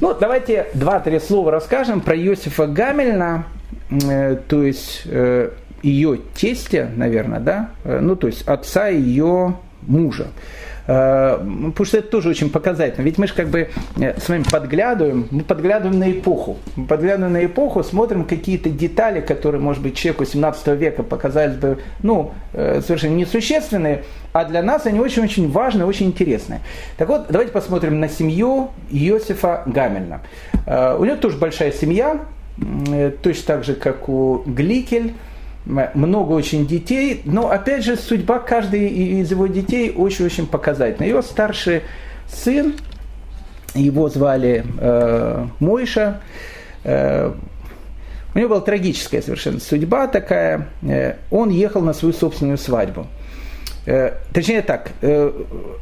Ну, 0.00 0.14
давайте 0.14 0.66
два-три 0.74 1.18
слова 1.18 1.50
расскажем 1.50 2.00
про 2.00 2.14
Иосифа 2.16 2.66
Гамельна, 2.66 3.44
э, 3.90 4.36
то 4.48 4.62
есть 4.62 5.06
ее 5.82 6.20
тестя, 6.34 6.90
наверное, 6.96 7.40
да, 7.40 7.70
ну, 7.84 8.16
то 8.16 8.26
есть 8.26 8.42
отца 8.42 8.88
ее 8.88 9.56
мужа. 9.82 10.26
Э, 10.86 11.38
потому 11.38 11.84
что 11.84 11.98
это 11.98 12.08
тоже 12.08 12.28
очень 12.28 12.50
показательно. 12.50 13.04
Ведь 13.04 13.18
мы 13.18 13.26
же 13.26 13.34
как 13.34 13.48
бы 13.48 13.70
э, 13.96 14.20
с 14.20 14.28
вами 14.28 14.44
подглядываем, 14.50 15.26
мы 15.30 15.42
подглядываем 15.42 15.98
на 15.98 16.10
эпоху. 16.12 16.58
Мы 16.76 16.86
подглядываем 16.86 17.32
на 17.32 17.44
эпоху, 17.44 17.82
смотрим 17.82 18.24
какие-то 18.24 18.70
детали, 18.70 19.20
которые, 19.20 19.60
может 19.60 19.82
быть, 19.82 19.96
человеку 19.96 20.24
17 20.24 20.68
века 20.78 21.02
показались 21.02 21.56
бы 21.56 21.78
ну, 22.02 22.32
э, 22.52 22.80
совершенно 22.80 23.14
несущественные, 23.14 24.04
а 24.32 24.44
для 24.44 24.62
нас 24.62 24.86
они 24.86 25.00
очень-очень 25.00 25.50
важные, 25.50 25.86
очень 25.86 26.06
интересные. 26.06 26.60
Так 26.96 27.08
вот, 27.08 27.26
давайте 27.28 27.52
посмотрим 27.52 27.98
на 28.00 28.08
семью 28.08 28.70
Иосифа 28.90 29.62
Гамельна. 29.66 30.20
У 30.66 31.04
него 31.04 31.16
тоже 31.16 31.38
большая 31.38 31.72
семья, 31.72 32.20
точно 33.22 33.44
так 33.46 33.64
же, 33.64 33.74
как 33.74 34.08
у 34.08 34.42
Гликель 34.44 35.14
много 35.66 36.32
очень 36.32 36.66
детей, 36.66 37.22
но 37.24 37.50
опять 37.50 37.84
же 37.84 37.96
судьба 37.96 38.38
каждой 38.38 38.88
из 38.88 39.30
его 39.30 39.46
детей 39.46 39.92
очень-очень 39.94 40.46
показательна. 40.46 41.04
Его 41.04 41.22
старший 41.22 41.82
сын, 42.28 42.74
его 43.74 44.08
звали 44.08 44.64
э, 44.78 45.46
Мойша, 45.58 46.20
э, 46.84 47.32
у 48.34 48.38
него 48.38 48.50
была 48.50 48.60
трагическая 48.60 49.22
совершенно 49.22 49.60
судьба 49.60 50.08
такая, 50.08 50.68
э, 50.82 51.14
он 51.30 51.50
ехал 51.50 51.80
на 51.80 51.92
свою 51.94 52.14
собственную 52.14 52.58
свадьбу. 52.58 53.06
Э, 53.86 54.12
точнее 54.32 54.62
так, 54.62 54.90
э, 55.00 55.32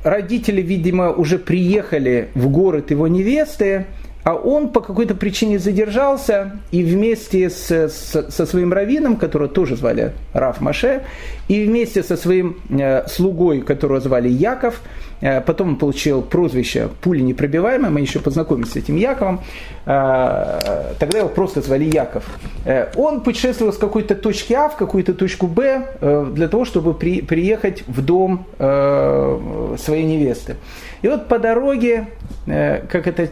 родители, 0.05 0.62
видимо, 0.62 1.11
уже 1.11 1.39
приехали 1.39 2.28
в 2.35 2.49
город 2.49 2.91
его 2.91 3.09
невесты, 3.09 3.87
а 4.25 4.35
он 4.35 4.70
по 4.70 4.81
какой-то 4.81 5.14
причине 5.14 5.59
задержался 5.59 6.53
и 6.70 6.83
вместе 6.83 7.51
с, 7.51 7.70
с, 7.70 8.31
со 8.31 8.47
своим 8.47 8.72
раввином, 8.72 9.16
которого 9.16 9.49
тоже 9.49 9.77
звали 9.77 10.12
Раф 10.33 10.61
Маше, 10.61 11.03
и 11.49 11.64
вместе 11.64 12.03
со 12.03 12.16
своим 12.16 12.57
э, 12.70 13.07
слугой, 13.07 13.61
которого 13.61 14.01
звали 14.01 14.29
Яков, 14.29 14.81
э, 15.20 15.43
потом 15.43 15.70
он 15.70 15.77
получил 15.77 16.22
прозвище 16.22 16.89
«Пули 17.03 17.20
непробиваемый», 17.20 17.91
мы 17.91 18.01
еще 18.01 18.18
познакомились 18.18 18.72
с 18.72 18.77
этим 18.77 18.97
Яковом, 18.97 19.41
э, 19.85 20.95
тогда 20.99 21.18
его 21.18 21.29
просто 21.29 21.61
звали 21.61 21.85
Яков. 21.85 22.25
Э, 22.64 22.87
он 22.97 23.20
путешествовал 23.20 23.75
с 23.75 23.77
какой-то 23.77 24.14
точки 24.14 24.55
А 24.55 24.70
в 24.70 24.77
какую-то 24.77 25.12
точку 25.12 25.47
Б 25.49 25.87
э, 26.01 26.27
для 26.33 26.49
того, 26.49 26.64
чтобы 26.64 26.95
при, 26.95 27.20
приехать 27.20 27.85
в 27.87 28.03
дом 28.03 28.47
э, 28.59 29.77
своей 29.79 30.05
невесты. 30.05 30.57
И 31.03 31.09
вот 31.09 31.29
по 31.29 31.39
дороге, 31.39 32.09
э, 32.47 32.87
как 32.89 33.07
это 33.07 33.29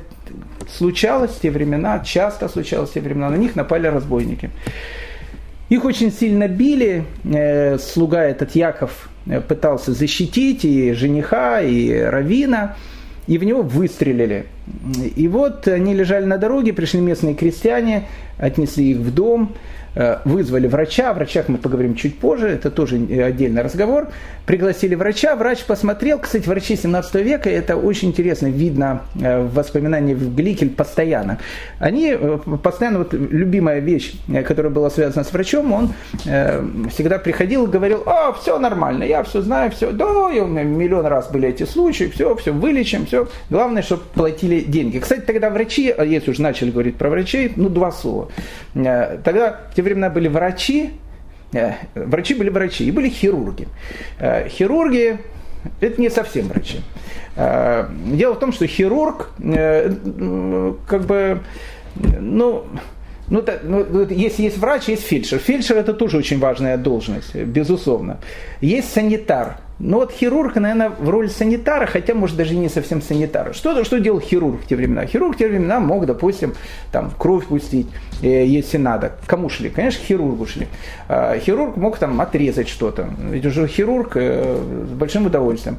случалось 0.70 1.32
в 1.32 1.40
те 1.40 1.50
времена, 1.50 2.00
часто 2.00 2.48
случалось 2.48 2.90
в 2.90 2.94
те 2.94 3.00
времена, 3.00 3.30
на 3.30 3.36
них 3.36 3.56
напали 3.56 3.86
разбойники. 3.86 4.50
Их 5.68 5.84
очень 5.84 6.12
сильно 6.12 6.48
били, 6.48 7.04
э, 7.24 7.78
слуга 7.78 8.24
этот 8.24 8.54
Яков 8.54 9.08
э, 9.26 9.40
пытался 9.40 9.92
защитить 9.92 10.64
и 10.64 10.92
жениха, 10.92 11.62
и 11.62 11.98
равина, 11.98 12.76
и 13.26 13.38
в 13.38 13.44
него 13.44 13.62
выстрелили. 13.62 14.44
И 15.16 15.28
вот 15.28 15.66
они 15.68 15.94
лежали 15.94 16.26
на 16.26 16.38
дороге, 16.38 16.72
пришли 16.72 17.00
местные 17.00 17.34
крестьяне, 17.34 18.08
отнесли 18.38 18.90
их 18.90 18.98
в 18.98 19.14
дом, 19.14 19.54
вызвали 20.24 20.66
врача, 20.66 21.10
о 21.10 21.14
врачах 21.14 21.48
мы 21.48 21.58
поговорим 21.58 21.94
чуть 21.94 22.18
позже, 22.18 22.48
это 22.48 22.70
тоже 22.70 22.96
отдельный 22.96 23.62
разговор. 23.62 24.08
Пригласили 24.46 24.94
врача, 24.94 25.36
врач 25.36 25.64
посмотрел, 25.64 26.18
кстати, 26.18 26.48
врачи 26.48 26.76
17 26.76 27.14
века, 27.16 27.48
это 27.48 27.76
очень 27.76 28.08
интересно, 28.08 28.48
видно 28.48 29.02
э, 29.20 29.40
в 29.40 29.54
воспоминаниях 29.54 30.18
Гликель 30.18 30.70
постоянно. 30.70 31.38
Они 31.78 32.16
э, 32.18 32.38
постоянно, 32.62 32.98
вот 32.98 33.12
любимая 33.12 33.78
вещь, 33.78 34.14
которая 34.46 34.72
была 34.72 34.90
связана 34.90 35.24
с 35.24 35.32
врачом, 35.32 35.72
он 35.72 35.90
всегда 36.90 37.18
приходил 37.18 37.66
и 37.66 37.70
говорил, 37.70 38.02
а, 38.06 38.32
все 38.32 38.58
нормально, 38.58 39.04
я 39.04 39.22
все 39.22 39.42
знаю, 39.42 39.70
все, 39.70 39.90
да, 39.90 40.06
у 40.06 40.46
меня 40.46 40.62
миллион 40.62 41.06
раз 41.06 41.30
были 41.30 41.48
эти 41.48 41.64
случаи, 41.64 42.04
все, 42.04 42.34
все, 42.36 42.52
вылечим, 42.52 43.06
все. 43.06 43.28
Главное, 43.50 43.82
чтобы 43.82 44.02
платили 44.14 44.60
деньги. 44.60 44.98
Кстати, 44.98 45.20
тогда 45.20 45.50
врачи, 45.50 45.94
если 46.04 46.30
уже 46.30 46.42
начали 46.42 46.70
говорить 46.70 46.96
про 46.96 47.10
врачей, 47.10 47.52
ну, 47.56 47.68
два 47.68 47.92
слова. 47.92 48.28
Тогда 48.74 49.60
те 49.82 49.88
времена 49.88 50.10
были 50.10 50.28
врачи, 50.28 50.90
э, 51.52 51.72
врачи 51.94 52.34
были 52.34 52.50
врачи, 52.50 52.86
и 52.86 52.90
были 52.90 53.08
хирурги. 53.08 53.68
Э, 54.18 54.48
хирурги– 54.48 55.18
это 55.80 56.00
не 56.00 56.10
совсем 56.10 56.48
врачи. 56.48 56.80
Э, 57.36 57.88
дело 58.06 58.34
в 58.34 58.38
том, 58.38 58.52
что 58.52 58.66
хирург, 58.66 59.30
как 60.86 61.02
бы, 61.06 61.40
ну, 62.20 62.64
ну, 63.28 63.44
ну, 63.62 64.06
если 64.10 64.44
есть 64.44 64.58
врач, 64.58 64.88
есть 64.88 65.04
фельдшер. 65.04 65.38
Фельдшер 65.38 65.76
это 65.76 65.94
тоже 65.94 66.18
очень 66.18 66.38
важная 66.38 66.76
должность, 66.76 67.34
безусловно. 67.34 68.18
Есть 68.60 68.92
санитар. 68.92 69.56
Но 69.82 69.96
вот 69.96 70.12
хирург, 70.12 70.54
наверное, 70.54 70.90
в 70.90 71.10
роли 71.10 71.26
санитара, 71.26 71.86
хотя, 71.86 72.14
может, 72.14 72.36
даже 72.36 72.54
не 72.54 72.68
совсем 72.68 73.02
санитара. 73.02 73.52
Что, 73.52 73.82
что 73.82 73.98
делал 73.98 74.20
хирург 74.20 74.62
в 74.62 74.66
те 74.68 74.76
времена? 74.76 75.06
Хирург 75.06 75.34
в 75.34 75.38
те 75.38 75.48
времена 75.48 75.80
мог, 75.80 76.06
допустим, 76.06 76.54
там, 76.92 77.10
кровь 77.18 77.46
пустить, 77.46 77.88
э, 78.22 78.46
если 78.46 78.78
надо. 78.78 79.12
Кому 79.26 79.48
шли? 79.48 79.70
Конечно, 79.70 80.04
хирургу 80.04 80.46
шли. 80.46 80.68
А 81.08 81.36
хирург 81.36 81.76
мог 81.76 81.98
там 81.98 82.20
отрезать 82.20 82.68
что-то. 82.68 83.08
Ведь 83.30 83.44
уже 83.44 83.66
хирург 83.66 84.12
э, 84.14 84.56
с 84.86 84.92
большим 84.92 85.26
удовольствием. 85.26 85.78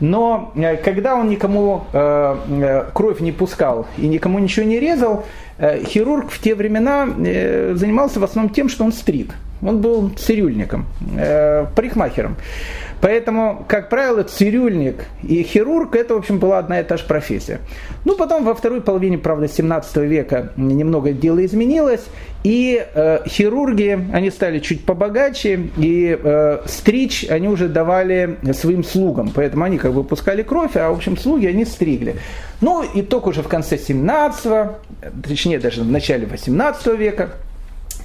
Но 0.00 0.52
э, 0.56 0.76
когда 0.76 1.14
он 1.14 1.28
никому 1.28 1.84
э, 1.92 2.36
э 2.48 2.84
кровь 2.92 3.20
не 3.20 3.30
пускал 3.30 3.86
и 3.96 4.08
никому 4.08 4.40
ничего 4.40 4.66
не 4.66 4.80
резал, 4.80 5.18
э, 5.20 5.43
хирург 5.58 6.30
в 6.30 6.40
те 6.40 6.54
времена 6.54 7.08
э, 7.24 7.74
занимался 7.74 8.20
в 8.20 8.24
основном 8.24 8.52
тем, 8.52 8.68
что 8.68 8.84
он 8.84 8.92
стриг. 8.92 9.34
Он 9.62 9.80
был 9.80 10.10
цирюльником, 10.10 10.86
э, 11.16 11.66
парикмахером. 11.74 12.36
Поэтому, 13.00 13.64
как 13.68 13.88
правило, 13.88 14.22
цирюльник 14.22 15.04
и 15.22 15.42
хирург– 15.42 15.94
это, 15.96 16.14
в 16.14 16.18
общем, 16.18 16.38
была 16.38 16.58
одна 16.58 16.80
и 16.80 16.84
та 16.84 16.96
же 16.96 17.04
профессия. 17.04 17.60
Ну, 18.04 18.16
потом 18.16 18.44
во 18.44 18.54
второй 18.54 18.80
половине, 18.80 19.18
правда, 19.18 19.48
17 19.48 19.96
века 19.96 20.52
немного 20.56 21.12
дело 21.12 21.44
изменилось, 21.44 22.04
и 22.44 22.86
э, 22.94 23.20
хирурги, 23.26 23.98
они 24.12 24.30
стали 24.30 24.58
чуть 24.58 24.84
побогаче, 24.84 25.70
и 25.78 26.18
э, 26.22 26.58
стричь 26.66 27.26
они 27.28 27.48
уже 27.48 27.68
давали 27.68 28.38
своим 28.52 28.84
слугам, 28.84 29.32
поэтому 29.34 29.64
они 29.64 29.78
как 29.78 29.94
бы 29.94 30.04
пускали 30.04 30.42
кровь, 30.42 30.76
а, 30.76 30.90
в 30.90 30.96
общем, 30.96 31.16
слуги 31.16 31.46
они 31.46 31.64
стригли. 31.64 32.16
Ну, 32.60 32.82
и 32.82 33.00
только 33.00 33.28
уже 33.28 33.42
в 33.42 33.48
конце 33.48 33.78
17 33.78 34.72
точнее, 35.26 35.58
даже 35.58 35.82
в 35.82 35.90
начале 35.90 36.26
18 36.26 36.86
века, 36.98 37.30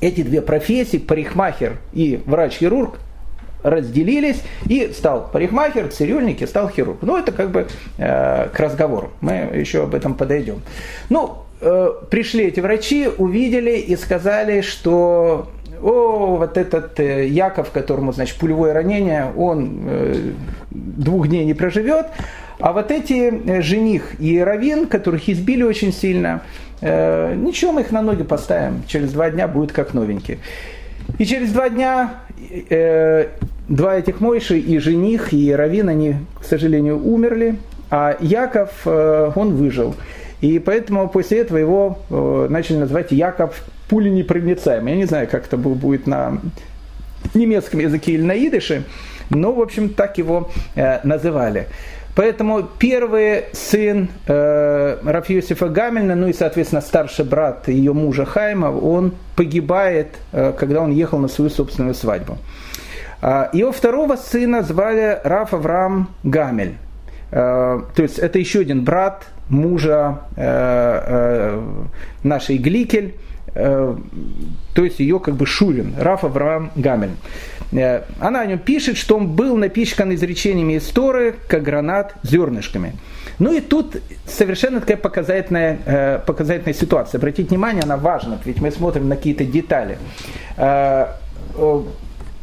эти 0.02 0.22
две 0.22 0.42
профессии, 0.42 0.98
парикмахер 0.98 1.78
и 1.94 2.22
врач-хирург, 2.26 3.00
разделились, 3.62 4.42
и 4.68 4.92
стал 4.94 5.30
парикмахер, 5.32 5.90
цирюльник 5.90 6.42
и 6.42 6.48
стал 6.48 6.70
хирург. 6.70 7.00
Ну, 7.02 7.18
это 7.18 7.34
как 7.34 7.52
бы 7.52 7.68
э, 7.98 8.48
к 8.48 8.60
разговору. 8.60 9.12
Мы 9.20 9.52
еще 9.54 9.84
об 9.84 9.96
этом 9.96 10.14
подойдем. 10.14 10.62
Ну, 11.10 11.44
пришли 11.60 12.46
эти 12.46 12.60
врачи, 12.60 13.08
увидели 13.18 13.78
и 13.78 13.96
сказали, 13.96 14.62
что 14.62 15.50
о, 15.82 16.38
вот 16.38 16.58
этот 16.58 17.00
э, 17.00 17.28
Яков, 17.28 17.72
которому, 17.72 18.12
значит, 18.12 18.38
пулевое 18.38 18.74
ранение, 18.74 19.32
он 19.38 19.82
э, 19.86 20.16
двух 20.72 21.28
дней 21.28 21.46
не 21.46 21.54
проживет, 21.54 22.08
а 22.60 22.74
вот 22.74 22.92
эти 22.92 23.32
э, 23.50 23.62
жених 23.62 24.20
и 24.20 24.40
Равин, 24.40 24.88
которых 24.88 25.30
избили 25.30 25.64
очень 25.64 25.94
сильно, 25.94 26.42
э, 26.82 27.34
ничего, 27.36 27.72
мы 27.72 27.82
их 27.82 27.92
на 27.92 28.02
ноги 28.02 28.24
поставим, 28.24 28.84
через 28.88 29.14
два 29.14 29.30
дня 29.30 29.48
будет 29.48 29.72
как 29.72 29.94
новенькие. 29.94 30.40
И 31.18 31.26
через 31.26 31.52
два 31.52 31.70
дня 31.70 32.16
э, 32.70 33.28
два 33.70 33.96
этих 33.96 34.20
Мойши, 34.20 34.60
и 34.60 34.78
жених, 34.80 35.34
и 35.34 35.52
Равин, 35.54 35.90
они, 35.90 36.16
к 36.40 36.44
сожалению, 36.44 37.02
умерли, 37.06 37.56
а 37.90 38.18
Яков, 38.20 38.72
э, 38.86 39.32
он 39.36 39.56
выжил. 39.56 39.96
И 40.42 40.60
поэтому 40.60 41.10
после 41.10 41.40
этого 41.40 41.58
его 41.58 42.00
э, 42.10 42.48
начали 42.50 42.78
называть 42.78 43.12
Яков 43.12 43.62
пуленепроницаемый. 43.90 44.94
Я 44.94 44.98
не 44.98 45.06
знаю, 45.06 45.28
как 45.28 45.48
это 45.48 45.58
будет 45.58 46.08
на 46.08 46.40
немецком 47.34 47.80
языке 47.80 48.14
или 48.14 48.22
на 48.22 48.38
идыше, 48.38 48.84
но, 49.30 49.52
в 49.52 49.62
общем, 49.62 49.90
так 49.90 50.18
его 50.18 50.50
э, 50.76 51.00
называли. 51.04 51.68
Поэтому 52.16 52.64
первый 52.64 53.46
сын 53.54 54.10
э, 54.28 54.98
Рафиосифа 55.04 55.70
Гамельна, 55.70 56.16
ну 56.16 56.28
и, 56.28 56.34
соответственно, 56.34 56.82
старший 56.82 57.24
брат 57.24 57.68
ее 57.68 57.94
мужа 57.94 58.26
Хайма, 58.26 58.68
он 58.68 59.14
погибает, 59.36 60.18
э, 60.32 60.54
когда 60.58 60.82
он 60.82 60.92
ехал 60.92 61.20
на 61.20 61.28
свою 61.28 61.50
собственную 61.50 61.94
свадьбу. 61.94 62.38
Э, 63.22 63.50
его 63.54 63.72
второго 63.72 64.16
сына 64.16 64.64
звали 64.64 65.20
Раф 65.24 65.54
Авраам 65.54 66.10
Гамель. 66.24 66.76
Э, 67.32 67.82
то 67.96 68.02
есть 68.02 68.20
это 68.20 68.40
еще 68.40 68.60
один 68.60 68.84
брат 68.84 69.28
мужа 69.50 70.22
э, 70.36 70.42
э, 70.46 71.62
нашей 72.24 72.58
Гликель, 72.58 73.16
то 73.52 73.98
есть 74.76 75.00
ее 75.00 75.20
как 75.20 75.34
бы 75.34 75.48
Шурин, 75.48 75.96
Раф 76.00 76.24
Авраам 76.24 76.72
Гамель. 76.76 77.10
Она 78.20 78.42
о 78.42 78.46
нем 78.46 78.60
пишет, 78.60 78.96
что 78.96 79.18
он 79.18 79.28
был 79.30 79.58
напичкан 79.58 80.14
изречениями 80.14 80.78
истории, 80.78 81.34
как 81.48 81.64
гранат 81.64 82.14
зернышками. 82.22 82.94
Ну 83.40 83.52
и 83.52 83.60
тут 83.60 83.98
совершенно 84.28 84.80
такая 84.82 84.98
показательная, 84.98 86.20
показательная 86.28 86.76
ситуация. 86.76 87.18
Обратите 87.18 87.50
внимание, 87.50 87.82
она 87.82 87.98
важна, 87.98 88.38
ведь 88.46 88.62
мы 88.62 88.70
смотрим 88.70 89.10
на 89.10 89.16
какие-то 89.16 89.44
детали. 89.46 89.98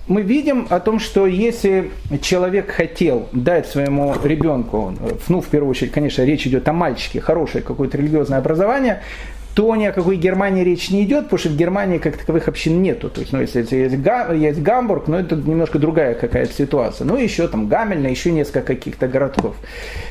Мы 0.09 0.23
видим 0.23 0.69
о 0.71 0.79
том, 0.79 1.01
что 1.01 1.27
если 1.27 1.91
человек 2.23 2.71
хотел 2.71 3.29
дать 3.33 3.67
своему 3.67 4.15
ребенку, 4.23 4.95
ну, 5.29 5.41
в 5.41 5.47
первую 5.47 5.71
очередь, 5.71 5.91
конечно, 5.91 6.23
речь 6.23 6.47
идет 6.47 6.69
о 6.69 6.73
мальчике, 6.73 7.21
хорошее 7.21 7.65
какое-то 7.65 7.99
религиозное 7.99 8.39
образование, 8.39 9.03
то 9.57 9.75
ни 9.75 9.87
о 9.87 9.93
какой 9.93 10.17
Германии 10.17 10.63
речь 10.63 10.91
не 10.91 11.03
идет, 11.03 11.25
потому 11.25 11.39
что 11.39 11.49
в 11.49 11.57
Германии 11.57 11.97
как 11.99 12.19
таковых 12.19 12.47
общин 12.47 12.83
нету. 12.83 13.09
То 13.09 13.23
есть, 13.23 13.33
ну, 13.33 13.41
если, 13.41 13.61
есть, 13.61 13.97
есть 14.35 14.63
Гамбург, 14.63 15.09
но 15.09 15.19
это 15.19 15.35
немножко 15.35 15.79
другая 15.79 16.15
какая-то 16.15 16.53
ситуация. 16.53 17.07
Ну, 17.07 17.17
еще 17.17 17.49
там 17.49 17.67
Гамельна, 17.67 18.07
еще 18.07 18.31
несколько 18.31 18.61
каких-то 18.61 19.09
городков. 19.09 19.57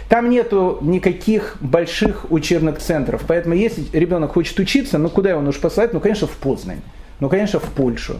Там 0.09 0.29
нету 0.29 0.79
никаких 0.81 1.57
больших 1.61 2.31
учебных 2.31 2.79
центров. 2.79 3.23
Поэтому, 3.27 3.53
если 3.53 3.85
ребенок 3.93 4.33
хочет 4.33 4.59
учиться, 4.59 4.97
ну, 4.97 5.09
куда 5.09 5.29
его 5.29 5.41
нужно 5.41 5.61
послать? 5.61 5.93
Ну, 5.93 5.99
конечно, 5.99 6.25
в 6.25 6.35
Познань. 6.37 6.81
Ну, 7.19 7.29
конечно, 7.29 7.59
в 7.59 7.69
Польшу. 7.69 8.15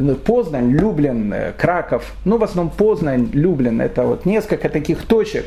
Ну, 0.00 0.14
Познань, 0.14 0.70
Люблин, 0.70 1.32
э, 1.32 1.52
Краков, 1.58 2.12
ну 2.24 2.38
в 2.38 2.44
основном 2.44 2.72
Познань, 2.72 3.30
Люблин, 3.32 3.80
это 3.80 4.04
вот 4.04 4.26
несколько 4.26 4.68
таких 4.68 5.04
точек, 5.04 5.46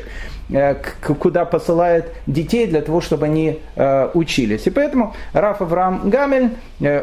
э, 0.50 0.74
куда 1.18 1.46
посылают 1.46 2.04
детей 2.26 2.66
для 2.66 2.82
того, 2.82 3.00
чтобы 3.00 3.24
они 3.24 3.60
э, 3.76 4.10
учились. 4.12 4.66
И 4.66 4.70
поэтому 4.70 5.14
Раф 5.32 5.62
Авраам 5.62 6.10
Гамель, 6.10 6.50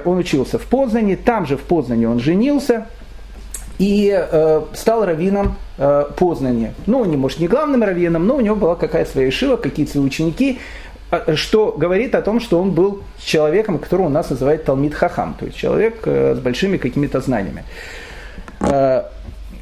он 0.05 0.19
учился 0.19 0.59
в 0.59 0.67
Познане, 0.67 1.15
там 1.15 1.47
же 1.47 1.57
в 1.57 1.61
Познане 1.61 2.07
он 2.07 2.19
женился, 2.19 2.85
и 3.79 4.27
стал 4.73 5.05
раввином 5.05 5.55
Познани. 6.17 6.73
Ну, 6.85 7.05
не 7.05 7.15
может, 7.15 7.39
не 7.39 7.47
главным 7.47 7.81
раввином, 7.81 8.27
но 8.27 8.35
у 8.35 8.41
него 8.41 8.57
была 8.57 8.75
какая-то 8.75 9.09
своя 9.09 9.31
шива, 9.31 9.55
какие-то 9.55 9.93
свои 9.93 10.03
ученики. 10.03 10.59
А, 11.11 11.35
что 11.35 11.73
говорит 11.75 12.13
о 12.15 12.21
том, 12.21 12.39
что 12.39 12.61
он 12.61 12.71
был 12.71 13.01
человеком, 13.19 13.79
которого 13.79 14.07
у 14.07 14.09
нас 14.09 14.29
называют 14.29 14.63
Талмит 14.63 14.93
Хахам, 14.93 15.35
то 15.39 15.45
есть 15.45 15.57
человек 15.57 16.01
э, 16.05 16.35
с 16.35 16.39
большими 16.39 16.77
какими-то 16.77 17.19
знаниями. 17.19 17.63
Э, 18.59 19.03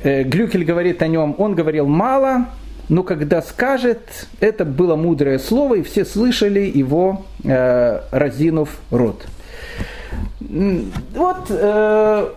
э, 0.04 0.24
Глюкель 0.24 0.66
говорит 0.66 1.02
о 1.02 1.08
нем, 1.08 1.36
он 1.38 1.56
говорил 1.56 1.88
мало, 1.88 2.48
но 2.90 3.04
когда 3.04 3.42
скажет, 3.42 4.28
это 4.40 4.66
было 4.66 4.96
мудрое 4.96 5.40
слово, 5.40 5.76
и 5.76 5.84
все 5.84 6.06
слышали 6.06 6.62
его, 6.62 7.26
разинув 7.44 8.78
рот. 8.92 9.26
Вот, 10.40 11.48
э, 11.50 12.30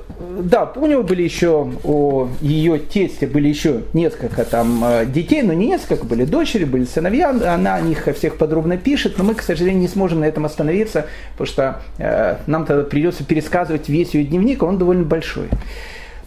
да, 0.43 0.73
него 0.87 1.03
были 1.03 1.23
еще, 1.23 1.71
у 1.85 2.29
ее 2.41 2.79
тесте 2.79 3.27
были 3.27 3.49
еще 3.49 3.83
несколько 3.93 4.47
там 4.47 4.83
э, 4.83 5.05
детей, 5.05 5.43
но 5.43 5.53
не 5.53 5.67
несколько, 5.67 6.07
были 6.07 6.25
дочери, 6.25 6.65
были 6.65 6.87
сыновья, 6.87 7.29
она 7.29 7.75
о 7.75 7.81
них 7.83 8.09
всех 8.17 8.39
подробно 8.39 8.79
пишет, 8.79 9.19
но 9.19 9.25
мы, 9.25 9.35
к 9.35 9.43
сожалению, 9.43 9.83
не 9.83 9.89
сможем 9.89 10.21
на 10.21 10.25
этом 10.25 10.47
остановиться, 10.47 11.07
потому 11.33 11.47
что 11.47 11.83
э, 11.99 12.37
нам 12.47 12.65
тогда 12.65 12.85
придется 12.85 13.23
пересказывать 13.23 13.91
весь 13.91 14.15
ее 14.15 14.25
дневник, 14.25 14.63
он 14.63 14.79
довольно 14.79 15.05
большой. 15.05 15.49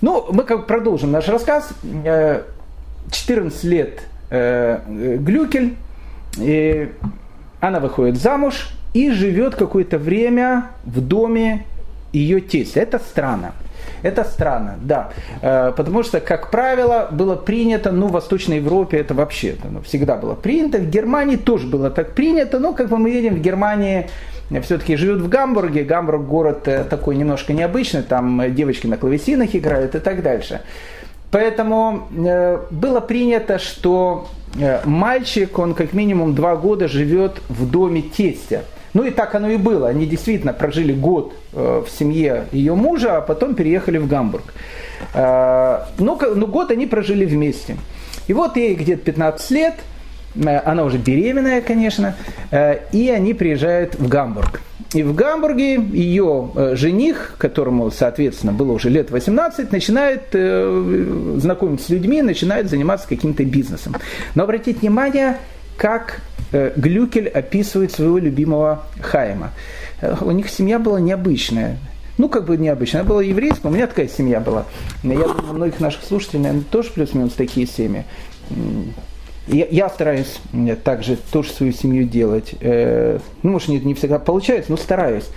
Ну, 0.02 0.28
мы 0.32 0.44
как 0.44 0.68
продолжим 0.68 1.12
наш 1.12 1.28
рассказ. 1.28 1.70
14 3.12 3.64
лет 3.66 4.02
Глюкель, 4.30 5.76
и 6.38 6.90
она 7.60 7.80
выходит 7.80 8.18
замуж, 8.18 8.70
и 8.94 9.12
живет 9.12 9.56
какое-то 9.56 9.98
время 9.98 10.70
в 10.86 11.02
доме 11.02 11.66
ее 12.12 12.40
тестя. 12.42 12.82
Это 12.82 13.00
странно. 13.00 13.54
Это 14.02 14.24
странно, 14.24 14.76
да. 14.82 15.10
Э, 15.42 15.72
потому 15.76 16.04
что, 16.04 16.20
как 16.20 16.52
правило, 16.52 17.08
было 17.12 17.36
принято, 17.36 17.92
ну, 17.92 18.08
в 18.08 18.12
Восточной 18.12 18.58
Европе 18.58 18.98
это 18.98 19.14
вообще 19.14 19.56
ну, 19.70 19.82
всегда 19.82 20.16
было 20.18 20.36
принято. 20.36 20.78
В 20.78 20.90
Германии 20.90 21.38
тоже 21.38 21.68
было 21.68 21.90
так 21.90 22.14
принято, 22.14 22.60
но, 22.60 22.74
как 22.74 22.92
мы 22.92 23.10
видим, 23.10 23.36
в 23.36 23.42
Германии 23.42 24.10
все-таки 24.62 24.98
живет 24.98 25.22
в 25.22 25.30
Гамбурге. 25.30 25.84
Гамбург 25.84 26.26
город 26.26 26.68
э, 26.68 26.84
такой 26.84 27.16
немножко 27.16 27.54
необычный, 27.54 28.04
там 28.04 28.54
девочки 28.54 28.88
на 28.88 28.98
клавесинах 28.98 29.56
играют 29.56 29.96
и 29.96 30.00
так 30.00 30.22
дальше. 30.22 30.62
Поэтому 31.32 32.08
э, 32.16 32.60
было 32.70 33.00
принято, 33.00 33.58
что 33.58 34.28
мальчик, 34.86 35.58
он 35.58 35.74
как 35.74 35.94
минимум 35.94 36.36
два 36.36 36.56
года 36.56 36.88
живет 36.88 37.42
в 37.50 37.68
доме 37.68 38.04
тестя. 38.04 38.64
Ну 38.94 39.04
и 39.04 39.12
так 39.12 39.34
оно 39.36 39.50
и 39.50 39.58
было. 39.58 39.90
Они 39.90 40.06
действительно 40.06 40.54
прожили 40.54 40.94
год 40.94 41.34
э, 41.54 41.84
в 41.86 41.90
семье 41.90 42.46
ее 42.52 42.76
мужа, 42.76 43.18
а 43.18 43.22
потом 43.22 43.56
переехали 43.56 43.98
в 43.98 44.08
Гамбург. 44.08 44.54
Э, 45.14 45.80
ну, 45.98 46.20
ну 46.36 46.48
год 46.48 46.72
они 46.72 46.86
прожили 46.86 47.26
вместе. 47.26 47.78
И 48.28 48.34
вот 48.34 48.56
ей 48.56 48.76
где-то 48.76 49.04
15 49.04 49.52
лет, 49.52 49.76
э, 50.36 50.58
она 50.60 50.84
уже 50.84 50.98
беременная, 50.98 51.62
конечно, 51.62 52.16
и 52.92 53.12
они 53.16 53.34
приезжают 53.34 53.96
в 53.96 54.08
Гамбург. 54.08 54.62
И 54.94 55.02
в 55.02 55.16
Гамбурге 55.16 55.74
ее 55.74 56.52
жених, 56.74 57.34
которому, 57.40 57.90
соответственно, 57.90 58.54
было 58.54 58.74
уже 58.74 58.90
лет 58.90 59.10
18, 59.10 59.72
начинает 59.72 60.22
знакомиться 61.42 61.88
с 61.88 61.90
людьми, 61.90 62.22
начинает 62.22 62.70
заниматься 62.70 63.08
каким-то 63.08 63.44
бизнесом. 63.44 63.96
Но 64.36 64.44
обратите 64.44 64.80
внимание, 64.80 65.38
как 65.78 66.22
Э, 66.54 66.72
Глюкель 66.76 67.28
описывает 67.28 67.92
своего 67.92 68.20
любимого 68.20 68.84
Хайма. 69.02 69.52
Э, 70.02 70.16
у 70.22 70.30
них 70.32 70.50
семья 70.50 70.78
была 70.78 71.00
необычная. 71.00 71.78
Ну, 72.20 72.30
как 72.30 72.46
бы 72.46 72.58
необычная. 72.58 73.02
Она 73.02 73.10
была 73.10 73.24
еврейская, 73.24 73.70
у 73.70 73.72
меня 73.72 73.88
такая 73.88 74.08
семья 74.08 74.40
была. 74.40 74.66
Я 75.02 75.28
думаю, 75.28 75.50
у 75.50 75.54
многих 75.54 75.80
наших 75.80 76.04
слушателей, 76.04 76.42
наверное, 76.42 76.66
тоже 76.70 76.92
плюс-минус 76.92 77.34
такие 77.34 77.66
семьи. 77.66 78.06
Я, 79.48 79.66
я 79.66 79.90
стараюсь 79.90 80.40
также 80.84 81.18
тоже 81.32 81.52
свою 81.52 81.74
семью 81.74 82.08
делать. 82.08 82.54
Э, 82.62 83.18
ну, 83.42 83.54
может, 83.54 83.70
не, 83.70 83.80
не 83.80 83.96
всегда 83.96 84.20
получается, 84.20 84.70
но 84.70 84.78
стараюсь. 84.78 85.28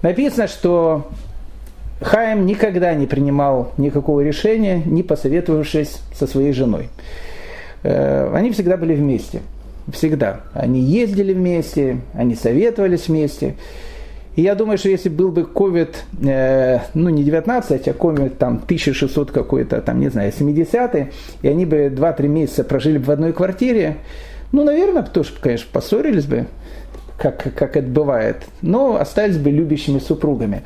Написано, 0.00 0.48
что 0.48 1.10
Хайм 2.00 2.46
никогда 2.46 2.94
не 2.94 3.06
принимал 3.06 3.72
никакого 3.76 4.22
решения, 4.22 4.82
не 4.86 5.02
посоветовавшись 5.02 5.98
со 6.14 6.26
своей 6.26 6.52
женой. 6.52 6.88
Они 7.82 8.50
всегда 8.52 8.76
были 8.76 8.94
вместе 8.94 9.40
всегда. 9.90 10.42
Они 10.54 10.80
ездили 10.80 11.32
вместе, 11.32 11.98
они 12.14 12.34
советовались 12.34 13.08
вместе. 13.08 13.56
И 14.34 14.42
я 14.42 14.54
думаю, 14.54 14.78
что 14.78 14.88
если 14.88 15.10
был 15.10 15.30
бы 15.30 15.42
COVID, 15.42 15.94
э, 16.24 16.78
ну 16.94 17.10
не 17.10 17.22
19, 17.22 17.88
а 17.88 17.90
COVID 17.90 18.30
там 18.36 18.62
1600 18.64 19.30
какой-то, 19.30 19.82
там, 19.82 20.00
не 20.00 20.08
знаю, 20.08 20.32
70 20.32 21.08
и 21.42 21.48
они 21.48 21.66
бы 21.66 21.92
2-3 21.94 22.28
месяца 22.28 22.64
прожили 22.64 22.96
бы 22.96 23.04
в 23.04 23.10
одной 23.10 23.34
квартире, 23.34 23.98
ну, 24.52 24.64
наверное, 24.64 25.02
тоже, 25.02 25.32
конечно, 25.38 25.68
поссорились 25.70 26.24
бы, 26.24 26.46
как, 27.18 27.54
как 27.54 27.76
это 27.76 27.88
бывает, 27.88 28.36
но 28.62 28.96
остались 28.96 29.36
бы 29.36 29.50
любящими 29.50 29.98
супругами. 29.98 30.62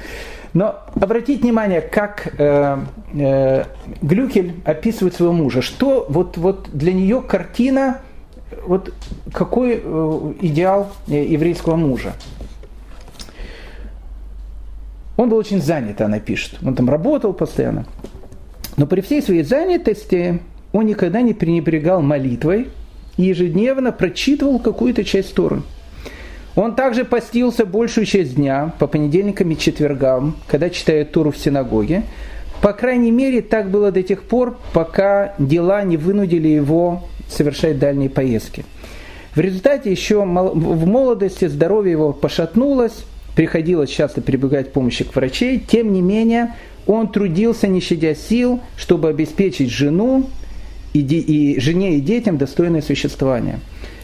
Но 0.56 0.74
обратите 0.98 1.42
внимание, 1.42 1.82
как 1.82 2.32
э, 2.38 2.78
э, 3.12 3.64
Глюкель 4.00 4.54
описывает 4.64 5.14
своего 5.14 5.34
мужа, 5.34 5.60
что 5.60 6.06
вот, 6.08 6.38
вот 6.38 6.70
для 6.72 6.94
нее 6.94 7.20
картина 7.20 7.98
вот 8.66 8.94
какой 9.34 9.82
э, 9.84 10.32
идеал 10.40 10.90
э, 11.08 11.26
еврейского 11.26 11.76
мужа? 11.76 12.14
Он 15.18 15.28
был 15.28 15.36
очень 15.36 15.60
занят, 15.60 16.00
она 16.00 16.20
пишет. 16.20 16.56
Он 16.64 16.74
там 16.74 16.88
работал 16.88 17.34
постоянно. 17.34 17.84
Но 18.78 18.86
при 18.86 19.02
всей 19.02 19.20
своей 19.20 19.42
занятости 19.42 20.40
он 20.72 20.86
никогда 20.86 21.20
не 21.20 21.34
пренебрегал 21.34 22.00
молитвой 22.00 22.70
и 23.18 23.24
ежедневно 23.24 23.92
прочитывал 23.92 24.58
какую-то 24.58 25.04
часть 25.04 25.34
Торы. 25.34 25.60
Он 26.56 26.74
также 26.74 27.04
постился 27.04 27.66
большую 27.66 28.06
часть 28.06 28.34
дня, 28.34 28.72
по 28.78 28.86
понедельникам 28.86 29.50
и 29.50 29.58
четвергам, 29.58 30.36
когда 30.48 30.70
читает 30.70 31.12
Тору 31.12 31.30
в 31.30 31.36
синагоге. 31.36 32.02
По 32.62 32.72
крайней 32.72 33.10
мере, 33.10 33.42
так 33.42 33.70
было 33.70 33.92
до 33.92 34.02
тех 34.02 34.22
пор, 34.22 34.56
пока 34.72 35.34
дела 35.38 35.82
не 35.82 35.98
вынудили 35.98 36.48
его 36.48 37.04
совершать 37.28 37.78
дальние 37.78 38.08
поездки. 38.08 38.64
В 39.34 39.40
результате 39.40 39.90
еще 39.90 40.24
в 40.24 40.86
молодости 40.86 41.46
здоровье 41.46 41.92
его 41.92 42.14
пошатнулось, 42.14 43.04
приходилось 43.34 43.90
часто 43.90 44.22
прибегать 44.22 44.70
к 44.70 44.72
помощи 44.72 45.04
к 45.04 45.14
врачей, 45.14 45.60
тем 45.60 45.92
не 45.92 46.00
менее 46.00 46.54
он 46.86 47.08
трудился, 47.08 47.66
не 47.68 47.80
щадя 47.80 48.14
сил, 48.14 48.60
чтобы 48.78 49.10
обеспечить 49.10 49.70
жену 49.70 50.30
и, 50.94 51.00
и 51.00 51.60
жене 51.60 51.98
и 51.98 52.00
детям 52.00 52.38
достойное 52.38 52.80
существование. 52.80 53.60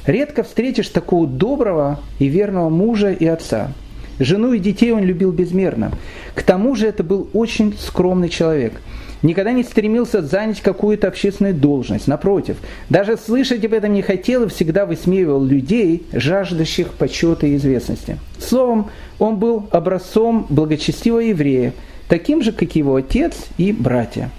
Редко 0.07 0.43
встретишь 0.43 0.89
такого 0.89 1.27
доброго 1.27 2.01
и 2.19 2.27
верного 2.27 2.69
мужа 2.69 3.13
и 3.13 3.27
отца. 3.27 3.73
Жену 4.19 4.53
и 4.53 4.59
детей 4.59 4.93
он 4.93 5.05
любил 5.05 5.33
безмерно. 5.33 5.93
К 6.35 6.43
тому 6.43 6.75
же 6.75 6.87
это 6.87 7.03
был 7.03 7.29
очень 7.33 7.75
скромный 7.79 8.29
человек. 8.29 8.75
Никогда 9.23 9.53
не 9.53 9.63
стремился 9.63 10.21
занять 10.21 10.61
какую-то 10.61 11.07
общественную 11.07 11.55
должность. 11.55 12.09
Напротив, 12.09 12.57
даже 12.91 13.17
слышать 13.17 13.65
об 13.65 13.73
этом 13.73 13.93
не 13.93 14.03
хотел 14.03 14.45
и 14.45 14.49
всегда 14.49 14.85
высмеивал 14.85 15.45
людей, 15.45 16.05
жаждущих 16.13 16.89
почета 16.95 17.47
и 17.47 17.57
известности. 17.57 18.19
Словом, 18.39 18.91
он 19.21 19.37
был 19.37 19.69
образцом 19.71 20.47
благочестивого 20.49 21.21
еврея, 21.21 21.73
таким 22.09 22.43
же, 22.43 22.51
как 22.51 22.75
его 22.75 22.97
отец 22.97 23.35
и 23.59 23.73
братья. 23.73 24.31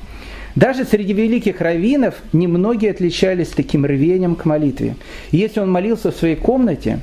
Даже 0.55 0.85
среди 0.85 1.13
великих 1.13 1.61
раввинов 1.61 2.15
немногие 2.31 2.91
отличались 2.91 3.49
таким 3.49 3.85
рвением 3.85 4.35
к 4.35 4.45
молитве. 4.45 4.95
если 5.31 5.59
он 5.59 5.71
молился 5.71 6.11
в 6.11 6.15
своей 6.15 6.35
комнате, 6.35 6.99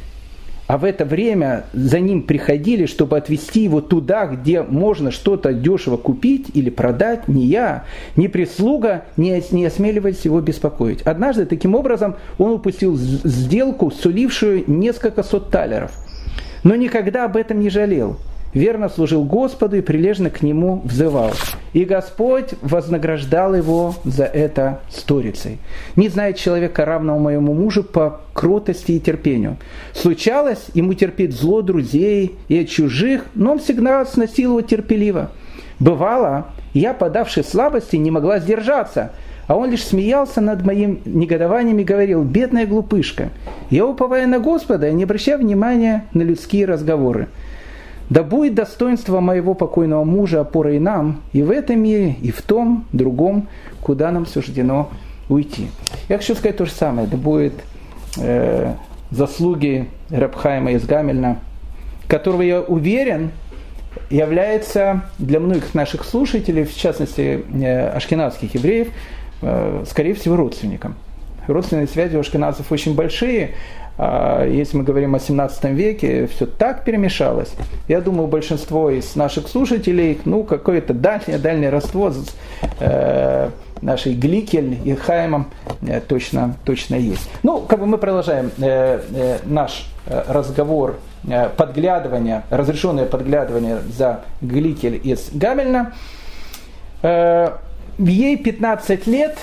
а 0.69 0.79
в 0.79 0.85
это 0.85 1.05
время 1.05 1.65
за 1.73 1.99
ним 1.99 2.23
приходили, 2.23 2.87
чтобы 2.87 3.17
отвезти 3.17 3.65
его 3.65 3.81
туда, 3.81 4.27
где 4.27 4.63
можно 4.63 5.11
что-то 5.11 5.53
дешево 5.53 5.97
купить 5.97 6.47
или 6.55 6.71
продать, 6.71 7.27
ни 7.27 7.41
я, 7.41 7.87
ни 8.15 8.29
прислуга 8.29 9.03
не, 9.17 9.43
не 9.51 9.67
осмеливались 9.67 10.25
его 10.25 10.41
беспокоить. 10.41 11.03
Однажды 11.03 11.47
таким 11.47 11.75
образом 11.75 12.15
он 12.39 12.53
упустил 12.53 12.97
сделку, 12.97 13.91
сулившую 13.91 14.63
несколько 14.69 15.25
сот 15.25 15.51
талеров. 15.51 15.91
Но 16.63 16.77
никогда 16.77 17.25
об 17.25 17.37
этом 17.37 17.59
не 17.59 17.69
жалел 17.69 18.17
верно 18.55 18.89
служил 18.89 19.25
Господу 19.25 19.77
и 19.77 19.81
прилежно 19.81 20.31
к 20.31 20.43
Нему 20.43 20.81
взывал. 20.85 21.33
И 21.73 21.85
Господь 21.85 22.55
вознаграждал 22.63 23.55
его 23.55 23.95
за 24.05 24.25
это 24.25 24.81
сторицей. 24.91 25.59
Не 25.97 26.09
знает 26.09 26.37
человека, 26.37 26.85
равного 26.85 27.19
моему 27.19 27.55
мужу, 27.55 27.85
по 27.85 28.21
кротости 28.33 28.93
и 28.93 29.01
терпению. 29.01 29.57
Случалось 29.93 30.67
ему 30.75 30.95
терпеть 30.95 31.33
зло 31.33 31.63
друзей 31.63 32.37
и 32.49 32.59
от 32.61 32.69
чужих, 32.69 33.27
но 33.35 33.53
он 33.53 33.59
всегда 33.59 34.05
сносил 34.05 34.51
его 34.51 34.63
терпеливо. 34.63 35.31
Бывало, 35.79 36.47
я, 36.75 36.93
подавший 36.93 37.45
слабости, 37.45 37.97
не 37.97 38.11
могла 38.11 38.39
сдержаться, 38.39 39.13
а 39.47 39.57
он 39.57 39.71
лишь 39.71 39.85
смеялся 39.85 40.41
над 40.41 40.65
моим 40.65 41.01
негодованием 41.05 41.79
и 41.79 41.85
говорил, 41.85 42.23
«Бедная 42.23 42.67
глупышка, 42.67 43.31
я 43.71 43.85
уповаю 43.87 44.29
на 44.29 44.39
Господа 44.39 44.89
и 44.89 44.95
не 44.95 45.05
обращаю 45.05 45.39
внимания 45.39 46.05
на 46.13 46.23
людские 46.23 46.67
разговоры». 46.67 47.29
Да 48.11 48.25
будет 48.25 48.57
достоинство 48.57 49.21
моего 49.21 49.55
покойного 49.55 50.03
мужа 50.03 50.41
опорой 50.41 50.81
нам 50.81 51.23
и 51.33 51.43
в 51.43 51.51
этом 51.51 51.81
мире, 51.81 52.17
и 52.21 52.33
в 52.33 52.43
том, 52.43 52.85
другом, 52.93 53.47
куда 53.81 54.11
нам 54.11 54.27
суждено 54.27 54.91
уйти. 55.29 55.69
Я 56.09 56.19
хочу 56.19 56.35
сказать 56.35 56.57
то 56.57 56.67
же 56.67 56.73
самое. 56.73 57.07
Да 57.07 57.17
будет 57.17 57.55
э, 58.19 58.75
заслуги 59.13 59.89
Рабхайма 60.11 60.73
из 60.73 60.85
Гамельна, 60.85 61.39
которого 62.09 62.43
я 62.43 62.61
уверен, 62.61 63.31
является 64.11 65.03
для 65.19 65.39
многих 65.39 65.75
наших 65.75 66.05
слушателей, 66.05 66.65
в 66.65 66.77
частности 66.77 67.45
э, 67.53 67.91
ашкенадских 67.91 68.55
евреев, 68.55 68.89
э, 69.43 69.85
скорее 69.89 70.15
всего 70.15 70.35
родственником. 70.35 70.97
Родственные 71.47 71.87
связи 71.87 72.17
у 72.17 72.21
ашкеназов 72.21 72.71
очень 72.73 72.95
большие, 72.95 73.55
если 74.49 74.79
мы 74.79 74.85
говорим 74.85 75.15
о 75.15 75.19
17 75.19 75.65
веке, 75.65 76.27
все 76.27 76.47
так 76.47 76.85
перемешалось. 76.85 77.53
Я 77.89 78.01
думаю, 78.01 78.29
большинство 78.29 78.89
из 78.91 79.17
наших 79.17 79.49
слушателей, 79.49 80.21
ну, 80.25 80.45
какое-то 80.45 80.95
дальнее, 80.95 81.39
дальнее 81.39 81.71
родство 81.71 82.13
э, 82.79 83.51
нашей 83.83 84.15
Гликель 84.15 84.79
и 84.85 84.95
Хаймом 84.95 85.51
э, 85.83 86.01
точно, 86.01 86.57
точно 86.65 86.95
есть. 86.95 87.29
Ну, 87.43 87.61
как 87.61 87.81
бы 87.81 87.87
мы 87.87 87.99
продолжаем 87.99 88.51
э, 88.59 89.03
э, 89.13 89.39
наш 89.45 89.87
э, 90.07 90.23
разговор 90.29 90.99
э, 91.29 91.49
подглядывания, 91.57 92.45
разрешенное 92.51 93.07
подглядывание 93.07 93.79
за 93.97 94.23
Гликель 94.41 95.01
из 95.03 95.31
Гамельна. 95.33 95.93
Э, 97.03 97.53
ей 97.99 98.37
15 98.37 99.07
лет, 99.07 99.37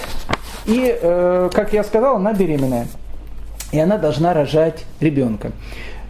и, 0.65 0.97
э, 0.99 1.49
как 1.53 1.73
я 1.73 1.83
сказал, 1.83 2.15
она 2.15 2.33
беременная 2.33 2.87
и 3.72 3.80
она 3.80 3.97
должна 3.97 4.34
рожать 4.34 4.86
ребенка. 4.99 5.51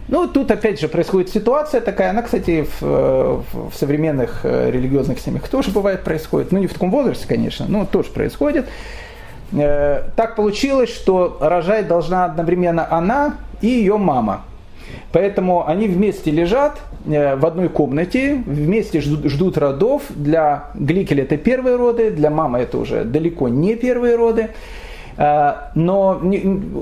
Ну, 0.08 0.26
тут 0.26 0.50
опять 0.50 0.80
же 0.80 0.88
происходит 0.88 1.28
ситуация 1.28 1.82
такая, 1.82 2.10
она, 2.10 2.22
кстати, 2.22 2.66
в, 2.80 3.44
в 3.52 3.72
современных 3.74 4.40
э, 4.42 4.70
религиозных 4.70 5.20
семьях 5.20 5.46
тоже 5.48 5.70
бывает 5.70 6.02
происходит, 6.02 6.50
ну 6.50 6.58
не 6.58 6.66
в 6.66 6.72
таком 6.72 6.90
возрасте, 6.90 7.26
конечно, 7.28 7.66
но 7.68 7.84
тоже 7.84 8.08
происходит. 8.10 8.66
Э, 9.52 10.04
так 10.16 10.34
получилось, 10.36 10.88
что 10.88 11.36
рожать 11.40 11.88
должна 11.88 12.24
одновременно 12.24 12.90
она 12.90 13.34
и 13.60 13.66
ее 13.66 13.98
мама. 13.98 14.44
Поэтому 15.12 15.66
они 15.66 15.88
вместе 15.88 16.30
лежат 16.30 16.78
э, 17.06 17.36
в 17.36 17.44
одной 17.44 17.68
комнате, 17.68 18.42
вместе 18.46 19.00
ждут, 19.00 19.30
ждут 19.30 19.58
родов. 19.58 20.02
Для 20.08 20.66
Гликеля 20.74 21.24
это 21.24 21.36
первые 21.36 21.76
роды, 21.76 22.10
для 22.10 22.30
мамы 22.30 22.60
это 22.60 22.78
уже 22.78 23.04
далеко 23.04 23.48
не 23.48 23.74
первые 23.76 24.16
роды. 24.16 24.50
А, 25.20 25.72
но 25.74 26.20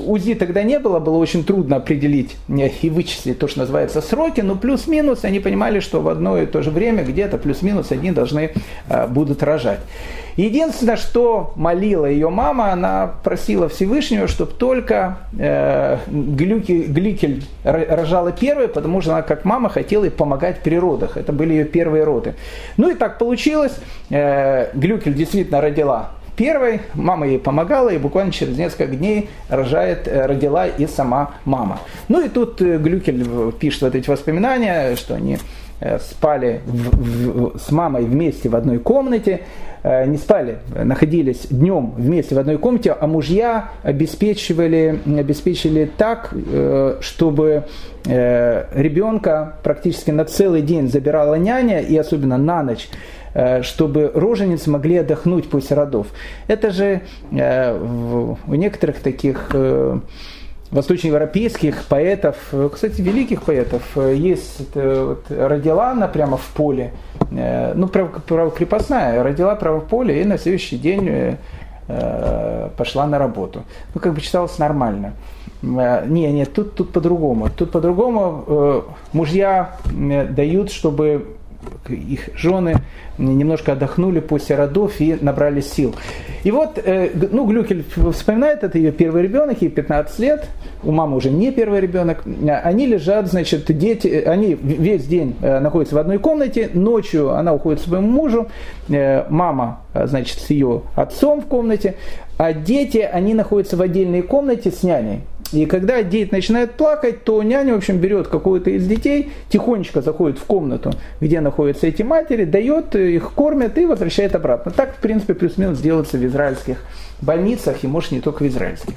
УЗИ 0.06 0.34
тогда 0.34 0.62
не 0.62 0.78
было, 0.78 1.00
было 1.00 1.16
очень 1.16 1.42
трудно 1.42 1.76
определить 1.76 2.36
и 2.48 2.90
вычислить 2.90 3.38
то, 3.38 3.48
что 3.48 3.60
называется 3.60 4.02
сроки, 4.02 4.42
но 4.42 4.56
плюс-минус 4.56 5.24
они 5.24 5.40
понимали, 5.40 5.80
что 5.80 6.02
в 6.02 6.08
одно 6.08 6.38
и 6.38 6.44
то 6.44 6.60
же 6.60 6.70
время 6.70 7.02
где-то 7.02 7.38
плюс-минус 7.38 7.90
одни 7.92 8.10
должны 8.10 8.50
а, 8.88 9.06
будут 9.06 9.42
рожать. 9.42 9.80
Единственное, 10.36 10.96
что 10.96 11.54
молила 11.56 12.04
ее 12.04 12.28
мама, 12.28 12.70
она 12.70 13.10
просила 13.24 13.70
Всевышнего, 13.70 14.28
чтобы 14.28 14.52
только 14.52 15.16
э, 15.38 15.96
Глюки, 16.08 16.84
Гликель 16.88 17.44
рожала 17.64 18.32
первой, 18.32 18.68
потому 18.68 19.00
что 19.00 19.12
она, 19.12 19.22
как 19.22 19.46
мама, 19.46 19.70
хотела 19.70 20.04
ей 20.04 20.10
помогать 20.10 20.60
при 20.62 20.78
родах. 20.78 21.16
Это 21.16 21.32
были 21.32 21.54
ее 21.54 21.64
первые 21.64 22.04
роды. 22.04 22.34
Ну 22.76 22.90
и 22.90 22.94
так 22.94 23.18
получилось. 23.18 23.72
Э, 24.10 24.68
Глюкель 24.74 25.14
действительно 25.14 25.62
родила 25.62 26.10
первой, 26.36 26.80
мама 26.94 27.26
ей 27.26 27.38
помогала, 27.38 27.88
и 27.88 27.98
буквально 27.98 28.30
через 28.30 28.56
несколько 28.56 28.94
дней 28.94 29.28
рожает, 29.48 30.06
э, 30.06 30.26
родила 30.26 30.66
и 30.66 30.86
сама 30.86 31.34
мама. 31.44 31.80
Ну 32.08 32.24
и 32.24 32.28
тут 32.28 32.60
э, 32.62 32.78
Глюкель 32.78 33.26
пишет 33.58 33.82
вот 33.82 33.94
эти 33.94 34.08
воспоминания, 34.08 34.94
что 34.96 35.14
они 35.14 35.38
э, 35.80 35.98
спали 35.98 36.60
в, 36.66 37.54
в, 37.54 37.58
с 37.58 37.70
мамой 37.72 38.04
вместе 38.04 38.48
в 38.48 38.54
одной 38.54 38.78
комнате, 38.78 39.40
не 39.84 40.16
спали, 40.16 40.58
находились 40.74 41.46
днем 41.48 41.92
вместе 41.96 42.34
в 42.34 42.38
одной 42.40 42.58
комнате, 42.58 42.90
а 42.90 43.06
мужья 43.06 43.70
обеспечивали, 43.84 44.98
обеспечили 45.06 45.88
так, 45.96 46.34
чтобы 47.00 47.66
ребенка 48.04 49.54
практически 49.62 50.10
на 50.10 50.24
целый 50.24 50.62
день 50.62 50.90
забирала 50.90 51.36
няня, 51.36 51.78
и 51.78 51.96
особенно 51.96 52.36
на 52.36 52.64
ночь 52.64 52.88
чтобы 53.62 54.10
роженицы 54.14 54.70
могли 54.70 54.96
отдохнуть 54.96 55.50
после 55.50 55.76
родов. 55.76 56.06
Это 56.48 56.70
же 56.70 57.02
э, 57.32 58.36
у 58.46 58.54
некоторых 58.54 59.00
таких 59.00 59.50
э, 59.52 59.98
восточноевропейских 60.70 61.84
поэтов, 61.84 62.36
кстати, 62.72 63.02
великих 63.02 63.42
поэтов, 63.42 63.82
есть 63.96 64.74
вот, 64.74 65.26
родила 65.28 65.90
она 65.90 66.08
прямо 66.08 66.36
в 66.36 66.46
поле, 66.54 66.92
ну, 67.30 67.88
правокрепостная, 67.88 69.22
родила 69.22 69.54
прямо 69.54 69.80
в 69.80 69.84
поле 69.84 70.22
и 70.22 70.24
на 70.24 70.38
следующий 70.38 70.78
день 70.78 71.36
пошла 72.76 73.06
на 73.06 73.18
работу. 73.18 73.62
Ну, 73.94 74.00
как 74.00 74.14
бы 74.14 74.20
читалось 74.20 74.58
нормально. 74.58 75.12
Не, 75.62 76.32
нет, 76.32 76.52
тут, 76.52 76.74
тут 76.74 76.92
по-другому. 76.92 77.48
Тут 77.48 77.70
по-другому 77.70 78.84
мужья 79.12 79.76
дают, 79.94 80.72
чтобы 80.72 81.35
их 81.88 82.28
жены 82.36 82.76
немножко 83.18 83.72
отдохнули 83.72 84.20
после 84.20 84.56
родов 84.56 85.00
и 85.00 85.16
набрали 85.20 85.60
сил. 85.60 85.94
И 86.44 86.50
вот, 86.50 86.78
э, 86.82 87.10
ну, 87.30 87.46
Глюкель 87.46 87.84
вспоминает, 88.12 88.62
это 88.62 88.78
ее 88.78 88.92
первый 88.92 89.22
ребенок, 89.22 89.62
ей 89.62 89.70
15 89.70 90.18
лет, 90.18 90.48
у 90.82 90.92
мамы 90.92 91.16
уже 91.16 91.30
не 91.30 91.50
первый 91.50 91.80
ребенок, 91.80 92.24
они 92.62 92.86
лежат, 92.86 93.28
значит, 93.28 93.64
дети, 93.76 94.08
они 94.08 94.54
весь 94.54 95.06
день 95.06 95.34
э, 95.40 95.60
находятся 95.60 95.94
в 95.96 95.98
одной 95.98 96.18
комнате, 96.18 96.70
ночью 96.72 97.32
она 97.32 97.54
уходит 97.54 97.80
к 97.80 97.84
своему 97.84 98.08
мужу, 98.08 98.48
э, 98.88 99.24
мама, 99.28 99.80
значит, 99.94 100.38
с 100.38 100.50
ее 100.50 100.82
отцом 100.94 101.40
в 101.40 101.46
комнате, 101.46 101.96
а 102.38 102.52
дети, 102.52 102.98
они 102.98 103.32
находятся 103.32 103.76
в 103.76 103.82
отдельной 103.82 104.22
комнате 104.22 104.70
с 104.70 104.82
няней. 104.82 105.22
И 105.52 105.66
когда 105.66 106.02
дети 106.02 106.32
начинают 106.32 106.72
плакать, 106.72 107.24
то 107.24 107.42
няня, 107.42 107.74
в 107.74 107.78
общем, 107.78 107.98
берет 107.98 108.28
какого-то 108.28 108.70
из 108.70 108.86
детей, 108.86 109.32
тихонечко 109.48 110.02
заходит 110.02 110.38
в 110.38 110.44
комнату, 110.44 110.92
где 111.20 111.40
находятся 111.40 111.86
эти 111.86 112.02
матери, 112.02 112.44
дает, 112.44 112.94
их 112.96 113.32
кормят 113.32 113.78
и 113.78 113.86
возвращает 113.86 114.34
обратно. 114.34 114.72
Так, 114.72 114.96
в 114.96 114.98
принципе, 114.98 115.34
плюс-минус 115.34 115.78
делается 115.78 116.18
в 116.18 116.24
израильских 116.24 116.78
больницах, 117.20 117.84
и 117.84 117.86
может 117.86 118.12
не 118.12 118.20
только 118.20 118.42
в 118.42 118.48
израильских. 118.48 118.94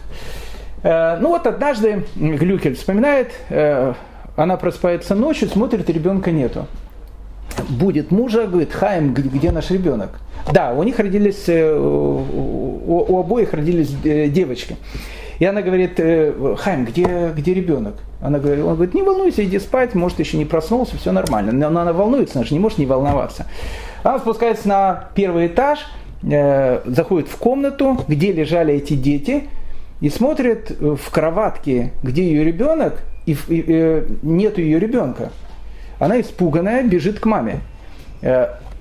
Э, 0.83 1.17
ну 1.19 1.29
вот 1.29 1.45
однажды 1.45 2.05
Глюкель 2.15 2.75
вспоминает, 2.75 3.31
э, 3.49 3.93
она 4.35 4.57
просыпается 4.57 5.15
ночью, 5.15 5.49
смотрит, 5.49 5.89
ребенка 5.89 6.31
нету. 6.31 6.65
Будет 7.67 8.11
мужа, 8.11 8.47
говорит, 8.47 8.71
Хайм, 8.71 9.13
где 9.13 9.51
наш 9.51 9.69
ребенок? 9.69 10.19
Да, 10.51 10.73
у 10.73 10.83
них 10.83 10.97
родились, 10.97 11.43
э, 11.47 11.77
у, 11.77 13.19
обоих 13.19 13.53
родились 13.53 13.93
э, 14.03 14.27
девочки. 14.27 14.77
И 15.39 15.45
она 15.45 15.61
говорит, 15.61 15.93
«Э, 15.97 16.55
Хайм, 16.57 16.85
где, 16.85 17.31
где 17.35 17.53
ребенок? 17.53 17.95
Она 18.21 18.39
говорит, 18.39 18.63
он 18.63 18.75
говорит, 18.75 18.93
не 18.93 19.01
волнуйся, 19.01 19.45
иди 19.45 19.57
спать, 19.57 19.95
может 19.95 20.19
еще 20.19 20.37
не 20.37 20.43
проснулся, 20.43 20.97
все 20.97 21.13
нормально. 21.13 21.53
Но 21.53 21.67
она 21.67 21.93
волнуется, 21.93 22.39
она 22.39 22.45
же 22.45 22.53
не 22.53 22.59
может 22.59 22.77
не 22.77 22.85
волноваться. 22.85 23.45
Она 24.03 24.19
спускается 24.19 24.67
на 24.67 25.09
первый 25.15 25.47
этаж, 25.47 25.79
э, 26.23 26.81
заходит 26.85 27.29
в 27.29 27.37
комнату, 27.37 27.97
где 28.09 28.33
лежали 28.33 28.73
эти 28.73 28.95
дети, 28.95 29.45
и 30.01 30.09
смотрит 30.09 30.77
в 30.79 31.09
кроватке, 31.09 31.93
где 32.03 32.23
ее 32.23 32.43
ребенок, 32.43 33.01
и, 33.25 33.37
э, 33.47 34.07
нет 34.21 34.57
ее 34.57 34.77
ребенка. 34.77 35.31
Она 35.99 36.19
испуганная, 36.19 36.83
бежит 36.83 37.19
к 37.19 37.25
маме. 37.25 37.59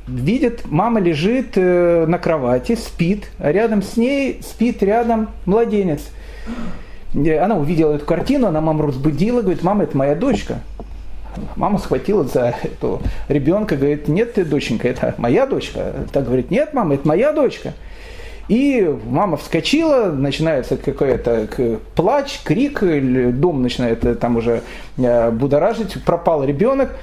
Видит, 0.06 0.62
мама 0.64 1.00
лежит 1.00 1.56
на 1.56 2.18
кровати, 2.18 2.76
спит, 2.76 3.30
а 3.38 3.50
рядом 3.52 3.82
с 3.82 3.96
ней 3.96 4.40
спит 4.42 4.82
рядом 4.82 5.30
младенец– 5.44 6.02
она 7.14 7.56
увидела 7.56 7.94
эту 7.94 8.04
картину, 8.04 8.48
она 8.48 8.60
маму 8.60 8.86
разбудила, 8.86 9.40
говорит, 9.42 9.62
мама, 9.62 9.84
это 9.84 9.96
моя 9.96 10.14
дочка. 10.14 10.60
Мама 11.56 11.78
схватила 11.78 12.24
за 12.24 12.54
эту 12.62 13.00
ребенка, 13.28 13.76
говорит, 13.76 14.08
нет, 14.08 14.34
ты 14.34 14.44
доченька, 14.44 14.88
это 14.88 15.14
моя 15.18 15.46
дочка. 15.46 15.94
Так 16.12 16.24
говорит, 16.24 16.50
нет, 16.50 16.74
мама, 16.74 16.94
это 16.94 17.06
моя 17.06 17.32
дочка. 17.32 17.74
И 18.48 18.96
мама 19.04 19.36
вскочила, 19.36 20.06
начинается 20.06 20.78
какой-то 20.78 21.46
плач, 21.94 22.40
крик, 22.42 22.82
дом 22.82 23.62
начинает 23.62 24.04
э, 24.06 24.14
там 24.14 24.36
уже 24.36 24.62
э, 24.96 25.30
будоражить, 25.30 26.02
пропал 26.02 26.44
ребенок. 26.44 26.96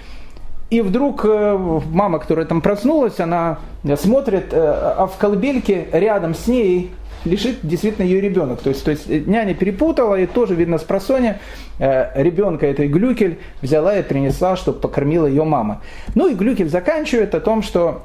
И 0.72 0.82
вдруг 0.82 1.24
э, 1.24 1.80
мама, 1.92 2.18
которая 2.18 2.48
там 2.48 2.62
проснулась, 2.62 3.20
она 3.20 3.60
смотрит, 3.96 4.48
а 4.54 5.06
в 5.06 5.18
колыбельке 5.20 5.86
рядом 5.92 6.34
с 6.34 6.48
ней 6.48 6.92
лежит 7.26 7.58
действительно 7.64 8.06
ее 8.06 8.22
ребенок. 8.22 8.62
То 8.62 8.70
есть, 8.70 8.84
то 8.84 8.92
есть 8.92 9.08
няня 9.08 9.54
перепутала, 9.54 10.16
и 10.16 10.26
тоже, 10.26 10.56
видно, 10.56 10.78
с 10.78 10.84
просоня 10.84 11.40
э, 11.80 12.22
ребенка 12.22 12.66
этой 12.66 12.88
Глюкель 12.88 13.40
взяла 13.62 13.98
и 13.98 14.04
принесла, 14.04 14.56
чтобы 14.56 14.80
покормила 14.80 15.26
ее 15.26 15.44
мама. 15.44 15.82
Ну 16.14 16.28
и 16.28 16.36
Глюкель 16.36 16.70
заканчивает 16.70 17.36
о 17.36 17.40
том, 17.40 17.62
что 17.62 18.04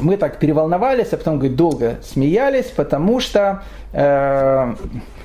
мы 0.00 0.16
так 0.16 0.38
переволновались, 0.38 1.12
а 1.12 1.16
потом, 1.16 1.38
говорит, 1.38 1.56
долго 1.56 1.98
смеялись, 2.02 2.66
потому 2.66 3.20
что, 3.20 3.62
э, 3.92 4.74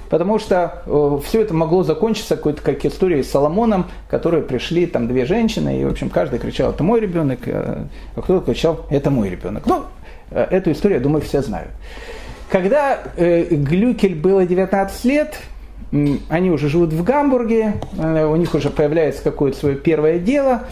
потому 0.10 0.40
что 0.40 0.84
э, 0.86 1.20
все 1.26 1.42
это 1.42 1.54
могло 1.54 1.84
закончиться 1.84 2.36
какой-то 2.36 2.62
как 2.62 2.86
история 2.86 3.24
с 3.24 3.32
Соломоном, 3.32 3.88
которые 4.10 4.44
пришли, 4.44 4.86
там 4.86 5.08
две 5.08 5.26
женщины, 5.26 5.82
и, 5.82 5.86
в 5.86 5.92
общем, 5.92 6.10
каждый 6.10 6.40
кричал, 6.40 6.72
это 6.72 6.84
мой 6.84 7.00
ребенок, 7.00 7.40
э, 7.48 7.84
а 8.16 8.22
кто-то 8.22 8.46
кричал, 8.46 8.86
это 8.90 9.10
мой 9.10 9.30
ребенок. 9.30 9.66
Ну, 9.66 9.84
э, 10.32 10.48
эту 10.52 10.72
историю, 10.72 11.00
я 11.00 11.04
думаю, 11.04 11.22
все 11.22 11.42
знают. 11.42 11.72
Когда 12.50 13.00
э, 13.16 13.44
Глюкель 13.52 14.16
было 14.16 14.46
19 14.46 15.06
лет, 15.06 15.40
они 16.30 16.50
уже 16.50 16.68
живут 16.68 16.94
в 16.94 17.04
Гамбурге, 17.04 17.76
э, 17.98 18.26
у 18.26 18.36
них 18.36 18.56
уже 18.56 18.72
появляется 18.72 19.24
какое-то 19.24 19.58
свое 19.58 19.76
первое 19.76 20.18
дело, 20.18 20.64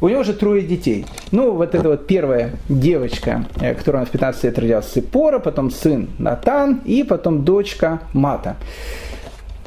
у 0.00 0.08
него 0.08 0.20
уже 0.20 0.32
трое 0.32 0.62
детей. 0.62 1.06
Ну, 1.30 1.52
вот 1.52 1.74
эта 1.74 1.88
вот 1.88 2.08
первая 2.08 2.50
девочка, 2.68 3.44
э, 3.60 3.74
которая 3.74 4.04
в 4.06 4.10
15 4.10 4.44
лет 4.44 4.58
родилась, 4.58 4.92
Сипора, 4.92 5.38
потом 5.38 5.70
сын 5.70 6.08
Натан 6.18 6.80
и 6.84 7.04
потом 7.04 7.44
дочка 7.44 8.00
Мата. 8.12 8.56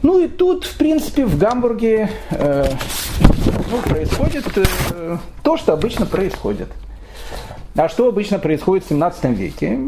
Ну 0.02 0.20
и 0.20 0.28
тут, 0.28 0.66
в 0.66 0.78
принципе, 0.78 1.26
в 1.26 1.38
Гамбурге 1.38 2.10
э, 2.32 2.66
ну, 3.72 3.78
происходит 3.90 4.46
э, 4.58 5.18
то, 5.44 5.56
что 5.56 5.72
обычно 5.72 6.06
происходит– 6.06 6.68
а 7.76 7.90
что 7.90 8.08
обычно 8.08 8.40
происходит 8.40 8.86
в 8.86 8.90
17 8.90 9.26
веке? 9.26 9.80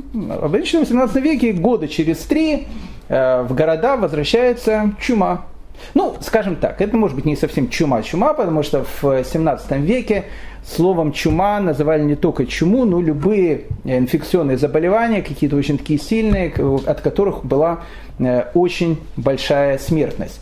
Обычно 0.41 0.81
в 0.81 0.87
17 0.87 1.15
веке 1.17 1.53
года 1.53 1.87
через 1.87 2.17
три 2.19 2.67
э, 3.09 3.41
в 3.43 3.53
города 3.53 3.95
возвращается 3.95 4.95
чума. 4.99 5.45
Ну, 5.93 6.15
скажем 6.21 6.55
так, 6.55 6.81
это 6.81 6.95
может 6.95 7.15
быть 7.15 7.25
не 7.25 7.35
совсем 7.35 7.67
чума-чума, 7.69 8.33
потому 8.33 8.63
что 8.63 8.85
в 9.01 9.23
17 9.23 9.71
веке 9.77 10.25
словом 10.65 11.11
чума 11.11 11.59
называли 11.59 12.03
не 12.03 12.15
только 12.15 12.45
чуму, 12.45 12.85
но 12.85 13.01
любые 13.01 13.65
инфекционные 13.83 14.57
заболевания, 14.57 15.21
какие-то 15.21 15.55
очень 15.55 15.77
такие 15.77 15.99
сильные, 15.99 16.53
от 16.87 17.01
которых 17.01 17.45
была 17.45 17.81
э, 18.19 18.45
очень 18.53 18.99
большая 19.15 19.77
смертность. 19.77 20.41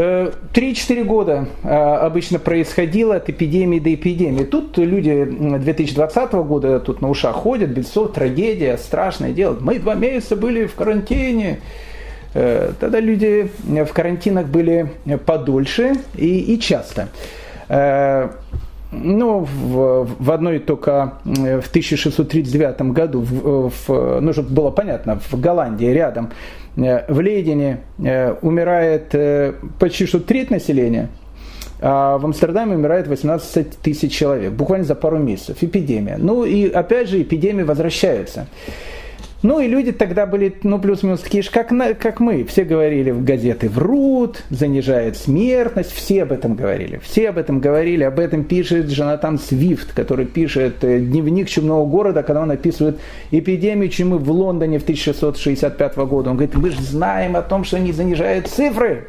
3-4 0.00 1.04
года 1.04 1.46
а, 1.62 1.98
обычно 2.06 2.38
происходило 2.38 3.16
от 3.16 3.28
эпидемии 3.28 3.78
до 3.78 3.94
эпидемии. 3.94 4.44
Тут 4.44 4.78
люди 4.78 5.24
2020 5.24 6.32
года 6.32 6.80
тут 6.80 7.02
на 7.02 7.10
ушах 7.10 7.36
ходят, 7.36 7.70
Бельцов, 7.70 8.12
трагедия, 8.12 8.76
страшное 8.78 9.32
дело. 9.32 9.56
Мы 9.60 9.78
два 9.78 9.94
месяца 9.94 10.36
были 10.36 10.66
в 10.66 10.74
карантине. 10.74 11.60
Э, 12.34 12.72
тогда 12.78 13.00
люди 13.00 13.50
в 13.66 13.92
карантинах 13.92 14.46
были 14.46 14.90
подольше 15.26 15.94
и, 16.14 16.54
и 16.54 16.60
часто. 16.60 17.08
Э, 17.68 18.30
ну, 18.92 19.40
в, 19.40 20.08
в 20.18 20.30
одной 20.32 20.58
только 20.58 21.14
в 21.24 21.68
1639 21.68 22.82
году, 22.92 23.20
в, 23.20 23.70
в, 23.86 24.20
ну, 24.20 24.32
чтобы 24.32 24.50
было 24.50 24.70
понятно, 24.70 25.20
в 25.20 25.40
Голландии 25.40 25.86
рядом 25.86 26.30
Э, 26.30 26.59
в 26.76 27.18
Лейдене 27.18 27.80
э, 27.98 28.34
умирает 28.42 29.14
э, 29.14 29.54
почти 29.78 30.06
что 30.06 30.20
треть 30.20 30.50
населения, 30.50 31.08
а 31.80 32.18
в 32.18 32.24
Амстердаме 32.24 32.76
умирает 32.76 33.08
18 33.08 33.78
тысяч 33.78 34.12
человек, 34.12 34.52
буквально 34.52 34.84
за 34.84 34.94
пару 34.94 35.18
месяцев. 35.18 35.62
Эпидемия. 35.62 36.16
Ну 36.18 36.44
и 36.44 36.70
опять 36.70 37.08
же 37.08 37.22
эпидемии 37.22 37.62
возвращаются. 37.62 38.46
Ну 39.42 39.58
и 39.58 39.68
люди 39.68 39.92
тогда 39.92 40.26
были, 40.26 40.54
ну 40.64 40.78
плюс-минус 40.78 41.20
такие 41.20 41.42
же, 41.42 41.50
как, 41.50 41.70
как 41.98 42.20
мы. 42.20 42.44
Все 42.44 42.64
говорили, 42.64 43.10
в 43.10 43.24
газеты 43.24 43.70
врут, 43.70 44.42
занижает 44.50 45.16
смертность, 45.16 45.92
все 45.92 46.24
об 46.24 46.32
этом 46.32 46.54
говорили. 46.54 47.00
Все 47.02 47.30
об 47.30 47.38
этом 47.38 47.58
говорили, 47.58 48.04
об 48.04 48.18
этом 48.18 48.44
пишет 48.44 48.86
Джонатан 48.86 49.38
Свифт, 49.38 49.94
который 49.94 50.26
пишет 50.26 50.84
э, 50.84 51.00
дневник 51.00 51.48
чумного 51.48 51.86
города, 51.86 52.22
когда 52.22 52.42
он 52.42 52.50
описывает 52.50 52.98
эпидемию 53.30 53.88
чумы 53.88 54.18
в 54.18 54.30
Лондоне 54.30 54.78
в 54.78 54.82
1665 54.82 55.96
года. 55.96 56.30
Он 56.30 56.36
говорит, 56.36 56.54
мы 56.56 56.70
же 56.70 56.82
знаем 56.82 57.34
о 57.34 57.42
том, 57.42 57.64
что 57.64 57.78
они 57.78 57.92
занижают 57.92 58.46
цифры. 58.46 59.06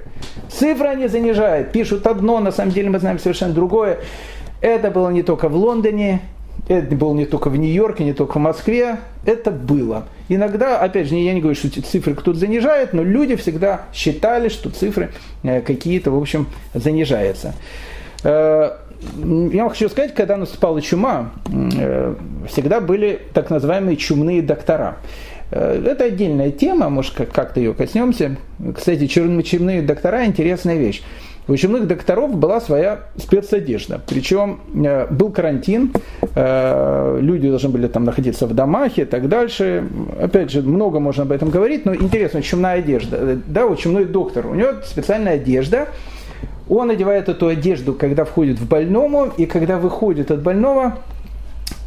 Цифры 0.50 0.88
они 0.88 1.08
занижают, 1.08 1.74
пишут 1.74 2.08
одно, 2.08 2.40
на 2.40 2.52
самом 2.52 2.72
деле 2.72 2.90
мы 2.90 3.00
знаем 3.00 3.20
совершенно 3.20 3.54
другое. 3.54 4.00
Это 4.62 4.92
было 4.92 5.10
не 5.10 5.24
только 5.24 5.50
в 5.50 5.56
Лондоне, 5.56 6.22
это 6.68 6.96
было 6.96 7.14
не 7.14 7.26
только 7.26 7.50
в 7.50 7.58
Нью-Йорке, 7.58 8.04
не 8.04 8.14
только 8.14 8.38
в 8.38 8.42
Москве, 8.42 8.98
это 9.26 9.52
было. 9.52 10.06
Иногда, 10.30 10.80
опять 10.80 11.10
же, 11.10 11.16
я 11.16 11.34
не 11.34 11.42
говорю, 11.42 11.56
что 11.56 11.70
цифры 11.82 12.14
кто-то 12.16 12.40
занижает, 12.40 12.94
но 12.94 13.04
люди 13.04 13.36
всегда 13.36 13.82
считали, 13.94 14.50
что 14.50 14.70
цифры 14.70 15.12
э, 15.44 15.62
какие-то, 15.62 16.12
в 16.12 16.18
общем, 16.18 16.48
занижаются. 16.74 17.54
Э, 18.24 18.72
я 19.52 19.64
вам 19.64 19.70
хочу 19.70 19.90
сказать, 19.90 20.14
когда 20.14 20.38
наступала 20.38 20.82
чума, 20.82 21.32
э, 21.52 22.16
всегда 22.48 22.80
были 22.80 23.20
так 23.34 23.50
называемые 23.50 23.98
чумные 23.98 24.42
доктора. 24.42 24.98
Это 25.50 26.06
отдельная 26.06 26.50
тема, 26.50 26.88
может, 26.88 27.14
как-то 27.14 27.60
ее 27.60 27.74
коснемся. 27.74 28.38
Кстати, 28.74 29.06
чумные 29.08 29.82
доктора– 29.82 30.26
интересная 30.26 30.78
вещь. 30.78 31.04
У 31.48 31.56
чумных 31.56 31.88
докторов 31.88 32.36
была 32.36 32.62
своя 32.62 33.00
спецодежда. 33.18 34.00
Причем 34.08 34.62
э, 34.74 35.08
был 35.08 35.32
карантин, 35.32 35.92
э, 36.36 37.18
люди 37.20 37.50
должны 37.50 37.70
были 37.70 37.88
там 37.88 38.06
находиться 38.06 38.46
в 38.46 38.54
домах 38.54 38.98
и 38.98 39.06
так 39.06 39.28
дальше. 39.28 39.84
Опять 40.22 40.52
же, 40.52 40.62
много 40.62 41.00
можно 41.00 41.24
об 41.24 41.32
этом 41.32 41.50
говорить, 41.50 41.86
но 41.86 41.96
интересно, 41.96 42.42
чумная 42.42 42.76
одежда. 42.76 43.40
Да, 43.48 43.66
у 43.66 43.76
чумной 43.76 44.06
доктор, 44.06 44.48
у 44.48 44.54
него 44.54 44.74
специальная 44.86 45.34
одежда, 45.34 45.88
он 46.70 46.88
надевает 46.88 47.28
эту 47.28 47.48
одежду, 47.48 47.94
когда 47.94 48.24
входит 48.24 48.60
в 48.60 48.68
больному, 48.68 49.26
и 49.36 49.46
когда 49.46 49.78
выходит 49.78 50.32
от 50.32 50.42
больного, 50.42 51.00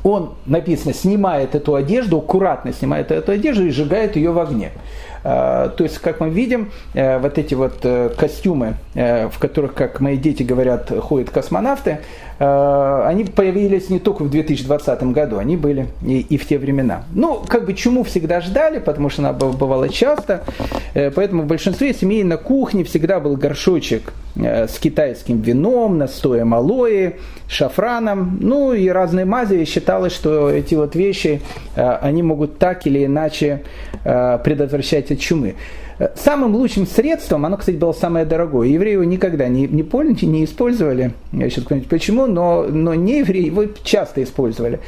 он, 0.02 0.34
написано, 0.44 0.92
снимает 0.92 1.54
эту 1.54 1.74
одежду, 1.74 2.18
аккуратно 2.18 2.72
снимает 2.72 3.10
эту 3.10 3.32
одежду 3.32 3.66
и 3.66 3.70
сжигает 3.70 4.16
ее 4.16 4.32
в 4.32 4.38
огне. 4.38 4.72
А, 5.24 5.70
то 5.70 5.84
есть, 5.84 5.98
как 5.98 6.20
мы 6.20 6.28
видим, 6.28 6.70
э, 6.92 7.18
вот 7.18 7.38
эти 7.38 7.54
вот 7.54 7.78
э, 7.82 8.10
костюмы, 8.16 8.74
э, 8.94 9.28
в 9.28 9.38
которых, 9.38 9.72
как 9.72 10.00
мои 10.00 10.18
дети 10.18 10.42
говорят, 10.42 10.90
ходят 11.00 11.30
космонавты, 11.30 12.00
они 12.38 13.24
появились 13.24 13.90
не 13.90 13.98
только 13.98 14.24
в 14.24 14.30
2020 14.30 15.02
году, 15.04 15.38
они 15.38 15.56
были 15.56 15.86
и, 16.04 16.20
и 16.20 16.36
в 16.36 16.46
те 16.46 16.58
времена. 16.58 17.04
Ну, 17.12 17.42
как 17.46 17.66
бы 17.66 17.74
чему 17.74 18.02
всегда 18.02 18.40
ждали, 18.40 18.78
потому 18.78 19.08
что 19.08 19.22
она 19.22 19.32
бывала 19.32 19.88
часто, 19.88 20.44
поэтому 20.92 21.42
в 21.42 21.46
большинстве 21.46 21.94
семей 21.94 22.24
на 22.24 22.36
кухне 22.36 22.82
всегда 22.84 23.20
был 23.20 23.36
горшочек 23.36 24.12
с 24.36 24.78
китайским 24.80 25.40
вином, 25.40 25.98
настоем 25.98 26.54
алоэ, 26.54 27.12
шафраном, 27.46 28.38
ну 28.40 28.72
и 28.72 28.88
разные 28.88 29.24
мази. 29.24 29.64
Считалось, 29.64 30.12
что 30.12 30.50
эти 30.50 30.74
вот 30.74 30.96
вещи, 30.96 31.40
они 31.76 32.22
могут 32.24 32.58
так 32.58 32.86
или 32.86 33.04
иначе 33.04 33.62
предотвращать 34.02 35.12
от 35.12 35.20
чумы. 35.20 35.54
Самым 36.16 36.54
лучшим 36.54 36.86
средством, 36.86 37.46
оно, 37.46 37.56
кстати, 37.56 37.76
было 37.76 37.92
самое 37.92 38.24
дорогое, 38.24 38.68
евреи 38.68 38.94
его 38.94 39.04
никогда 39.04 39.48
не, 39.48 39.66
не, 39.66 39.82
поняли, 39.82 40.24
не 40.24 40.44
использовали, 40.44 41.12
я 41.32 41.48
сейчас 41.48 41.64
скажу 41.64 41.82
почему, 41.88 42.26
но, 42.26 42.64
но 42.64 42.94
не 42.94 43.18
евреи 43.18 43.46
его 43.46 43.64
часто 43.84 44.22
использовали. 44.22 44.80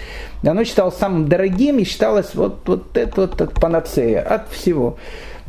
Оно 0.45 0.65
считалось 0.65 0.97
самым 0.97 1.29
дорогим 1.29 1.79
и 1.79 1.85
считалось 1.85 2.35
вот, 2.35 2.61
вот 2.67 2.97
это 2.97 3.21
вот, 3.21 3.41
вот 3.41 3.55
панацея 3.55 4.23
от 4.23 4.49
всего. 4.51 4.99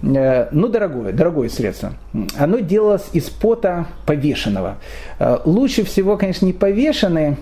Э, 0.04 0.48
ну, 0.52 0.68
дорогое, 0.68 1.12
дорогое 1.12 1.50
средство. 1.50 1.94
Оно 2.38 2.60
делалось 2.60 3.06
из 3.14 3.30
пота 3.30 3.88
повешенного. 4.06 4.78
Э, 5.20 5.40
лучше 5.46 5.84
всего, 5.84 6.18
конечно, 6.18 6.46
не 6.46 6.54
повешенный, 6.54 7.30
а 7.30 7.38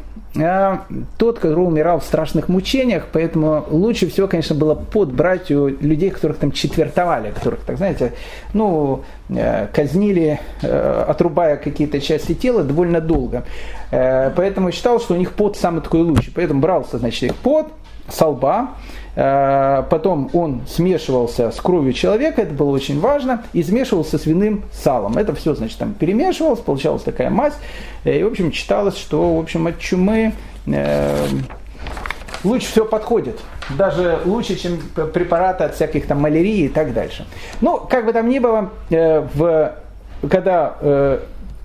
тот, 1.18 1.40
который 1.40 1.66
умирал 1.66 2.00
в 2.00 2.04
страшных 2.04 2.50
мучениях, 2.50 3.08
поэтому 3.12 3.66
лучше 3.70 4.08
всего, 4.08 4.28
конечно, 4.28 4.56
было 4.56 4.76
пот 4.76 5.10
брать 5.10 5.50
у 5.52 5.68
людей, 5.68 6.10
которых 6.10 6.38
там 6.38 6.52
четвертовали, 6.52 7.32
которых, 7.32 7.62
так 7.62 7.78
знаете, 7.78 8.14
ну, 8.54 9.04
э, 9.30 9.68
казнили, 9.68 10.40
отрубая 10.62 11.58
какие-то 11.58 12.02
части 12.02 12.34
тела 12.34 12.64
довольно 12.64 13.02
долго. 13.02 13.44
Поэтому 13.92 14.72
считал, 14.72 15.00
что 15.00 15.14
у 15.14 15.18
них 15.18 15.32
пот 15.32 15.58
самый 15.58 15.82
такой 15.82 16.02
лучший. 16.02 16.34
Поэтому 16.36 16.60
брался, 16.60 16.98
значит, 16.98 17.24
их 17.24 17.36
пот, 17.36 17.68
со 18.10 18.28
лба, 18.28 18.76
Э, 19.16 19.84
потом 19.90 20.30
он 20.34 20.62
смешивался 20.68 21.52
с 21.52 21.60
кровью 21.62 21.94
человека, 21.94 22.42
это 22.42 22.54
было 22.54 22.72
очень 22.72 23.00
важно, 23.00 23.44
и 23.54 23.64
смешивался 23.64 24.18
с 24.18 24.26
винным 24.26 24.64
салом. 24.74 25.18
Это 25.18 25.34
все, 25.36 25.56
значит, 25.56 25.78
там 25.78 25.94
перемешивалось, 25.94 26.60
получалась 26.60 27.04
такая 27.04 27.30
мазь. 27.30 27.54
И, 28.04 28.24
в 28.24 28.28
общем, 28.28 28.52
читалось, 28.52 28.98
что, 28.98 29.36
в 29.36 29.40
общем, 29.40 29.68
от 29.68 29.80
чумы 29.80 30.34
э, 30.68 31.28
лучше 32.44 32.68
все 32.68 32.86
подходит. 32.86 33.40
Даже 33.78 34.20
лучше, 34.26 34.56
чем 34.58 34.80
препараты 35.14 35.64
от 35.64 35.76
всяких 35.76 36.06
там 36.06 36.20
малярии 36.20 36.66
и 36.66 36.70
так 36.70 36.94
дальше. 36.94 37.26
Ну, 37.62 37.80
как 37.80 38.06
бы 38.06 38.14
там 38.14 38.30
ни 38.30 38.40
было, 38.40 38.72
э, 38.90 39.26
в, 39.34 39.76
когда 40.30 40.76
э, 40.82 41.20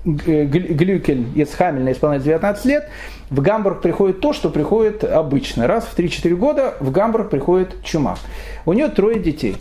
Глюкель 0.05 1.27
из 1.35 1.53
Хамельна 1.53 1.93
исполняет 1.93 2.23
19 2.23 2.65
лет, 2.65 2.89
в 3.31 3.41
Гамбург 3.41 3.81
приходит 3.81 4.21
то, 4.21 4.33
что 4.33 4.51
приходит 4.51 5.05
обычно. 5.05 5.67
Раз 5.67 5.85
в 5.85 5.97
3-4 5.97 6.35
года 6.35 6.75
в 6.81 6.91
Гамбург 6.91 7.31
приходит 7.31 7.83
чума. 7.85 8.17
У 8.67 8.73
нее 8.73 8.89
трое 8.89 9.21
детей. 9.21 9.57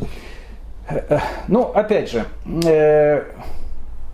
Э, 0.89 1.20
ну, 1.47 1.63
опять 1.63 2.11
же, 2.11 2.26
э, 2.65 3.24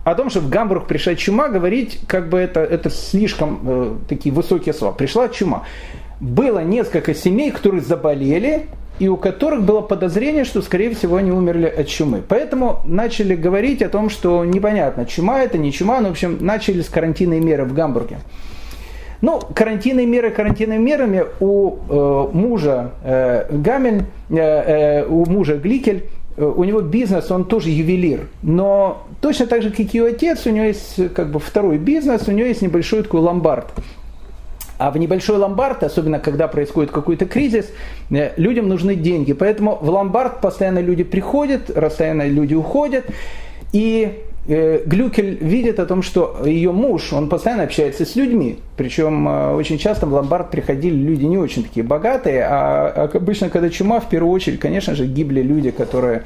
о 0.04 0.14
том, 0.14 0.30
что 0.30 0.40
в 0.40 0.48
Гамбург 0.48 0.86
пришла 0.86 1.14
чума, 1.14 1.48
говорить, 1.48 2.00
как 2.06 2.28
бы 2.28 2.38
это, 2.38 2.60
это 2.60 2.90
слишком 2.90 3.60
э, 3.64 3.94
такие 4.08 4.34
высокие 4.34 4.74
слова. 4.74 4.92
Пришла 4.92 5.28
чума. 5.28 5.64
Было 6.20 6.60
несколько 6.60 7.14
семей, 7.14 7.50
которые 7.50 7.80
заболели, 7.80 8.66
и 8.98 9.08
у 9.08 9.16
которых 9.16 9.62
было 9.62 9.80
подозрение, 9.80 10.44
что, 10.44 10.62
скорее 10.62 10.94
всего, 10.94 11.16
они 11.16 11.30
умерли 11.30 11.66
от 11.66 11.88
чумы. 11.88 12.22
Поэтому 12.26 12.80
начали 12.84 13.34
говорить 13.34 13.82
о 13.82 13.88
том, 13.88 14.08
что 14.08 14.44
непонятно, 14.44 15.04
чума 15.04 15.42
это, 15.42 15.58
не 15.58 15.72
чума, 15.72 16.00
но, 16.00 16.08
в 16.08 16.12
общем, 16.12 16.38
начали 16.40 16.80
с 16.80 16.88
карантинной 16.88 17.40
меры 17.40 17.64
в 17.64 17.74
Гамбурге. 17.74 18.18
Ну, 19.22 19.40
карантинные 19.54 20.06
меры 20.06 20.30
карантинными 20.30 20.82
мерами 20.82 21.24
у 21.40 21.76
э, 21.88 22.28
мужа 22.32 22.92
э, 23.02 23.46
Гамель, 23.50 24.04
э, 24.28 24.36
э, 24.36 25.06
у 25.06 25.24
мужа 25.26 25.56
Гликель, 25.56 26.04
э, 26.36 26.44
у 26.44 26.64
него 26.64 26.80
бизнес, 26.80 27.30
он 27.30 27.44
тоже 27.44 27.70
ювелир. 27.70 28.28
Но 28.42 29.06
точно 29.20 29.46
так 29.46 29.62
же, 29.62 29.70
как 29.70 29.80
и 29.80 29.98
ее 29.98 30.06
отец, 30.08 30.46
у 30.46 30.50
него 30.50 30.66
есть 30.66 31.14
как 31.14 31.30
бы 31.30 31.40
второй 31.40 31.78
бизнес, 31.78 32.28
у 32.28 32.32
него 32.32 32.46
есть 32.46 32.62
небольшой 32.62 33.02
такой 33.02 33.20
ломбард. 33.20 33.66
А 34.78 34.90
в 34.90 34.98
небольшой 34.98 35.38
ломбард, 35.38 35.82
особенно 35.82 36.18
когда 36.18 36.48
происходит 36.48 36.90
какой-то 36.90 37.24
кризис, 37.24 37.70
э, 38.10 38.32
людям 38.36 38.68
нужны 38.68 38.94
деньги. 38.94 39.32
Поэтому 39.32 39.78
в 39.80 39.88
ломбард 39.88 40.42
постоянно 40.42 40.80
люди 40.80 41.04
приходят, 41.04 41.72
постоянно 41.72 42.28
люди 42.28 42.54
уходят. 42.54 43.06
И 43.72 44.22
Э, 44.48 44.82
Глюкель 44.86 45.38
видит 45.40 45.80
о 45.80 45.86
том, 45.86 46.02
что 46.02 46.42
ее 46.44 46.70
муж, 46.70 47.12
он 47.12 47.28
постоянно 47.28 47.64
общается 47.64 48.04
с 48.04 48.14
людьми, 48.14 48.58
причем 48.76 49.28
э, 49.28 49.54
очень 49.54 49.78
часто 49.78 50.06
в 50.06 50.12
ломбард 50.12 50.50
приходили 50.50 50.94
люди 50.94 51.24
не 51.24 51.38
очень 51.38 51.62
такие 51.62 51.84
богатые, 51.84 52.44
а, 52.44 52.92
а 52.94 53.10
обычно, 53.14 53.48
когда 53.48 53.70
чума, 53.70 54.00
в 54.00 54.08
первую 54.08 54.32
очередь, 54.32 54.60
конечно 54.60 54.94
же, 54.94 55.06
гибли 55.06 55.40
люди, 55.40 55.70
которые 55.70 56.24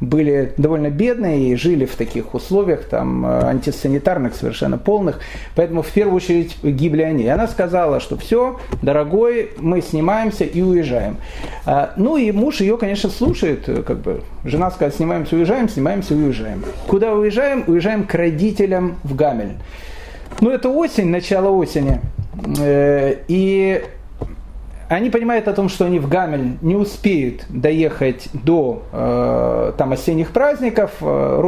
были 0.00 0.52
довольно 0.56 0.90
бедные 0.90 1.52
и 1.52 1.54
жили 1.54 1.84
в 1.84 1.94
таких 1.94 2.34
условиях, 2.34 2.84
там, 2.86 3.24
э, 3.24 3.44
антисанитарных 3.44 4.34
совершенно 4.34 4.78
полных, 4.78 5.20
поэтому 5.54 5.82
в 5.82 5.90
первую 5.92 6.16
очередь 6.16 6.56
гибли 6.62 7.02
они. 7.02 7.24
И 7.24 7.28
она 7.28 7.46
сказала, 7.46 8.00
что 8.00 8.16
все, 8.16 8.58
дорогой, 8.82 9.50
мы 9.58 9.80
снимаемся 9.80 10.44
и 10.44 10.60
уезжаем. 10.60 11.18
А, 11.64 11.92
ну 11.96 12.16
и 12.16 12.32
муж 12.32 12.60
ее, 12.60 12.78
конечно, 12.78 13.10
слушает, 13.10 13.64
как 13.86 13.98
бы, 13.98 14.22
жена 14.44 14.72
сказала, 14.72 14.92
снимаемся, 14.92 15.36
уезжаем, 15.36 15.68
снимаемся, 15.68 16.14
уезжаем. 16.14 16.64
Куда 16.88 17.14
уезжаем? 17.14 17.62
Уезжаем 17.68 18.04
к 18.04 18.14
родителям 18.14 18.96
в 19.04 19.14
Гамель. 19.14 19.54
Ну 20.40 20.50
это 20.50 20.68
осень, 20.68 21.08
начало 21.08 21.50
осени. 21.50 22.00
Э, 22.58 23.16
и 23.28 23.82
они 24.92 25.08
понимают 25.08 25.48
о 25.48 25.54
том, 25.54 25.68
что 25.68 25.86
они 25.86 25.98
в 25.98 26.08
Гамель 26.08 26.58
не 26.60 26.76
успеют 26.76 27.46
доехать 27.48 28.28
до 28.32 28.82
э, 28.92 29.72
там, 29.78 29.92
осенних 29.92 30.32
праздников, 30.32 30.90
э, 31.00 31.40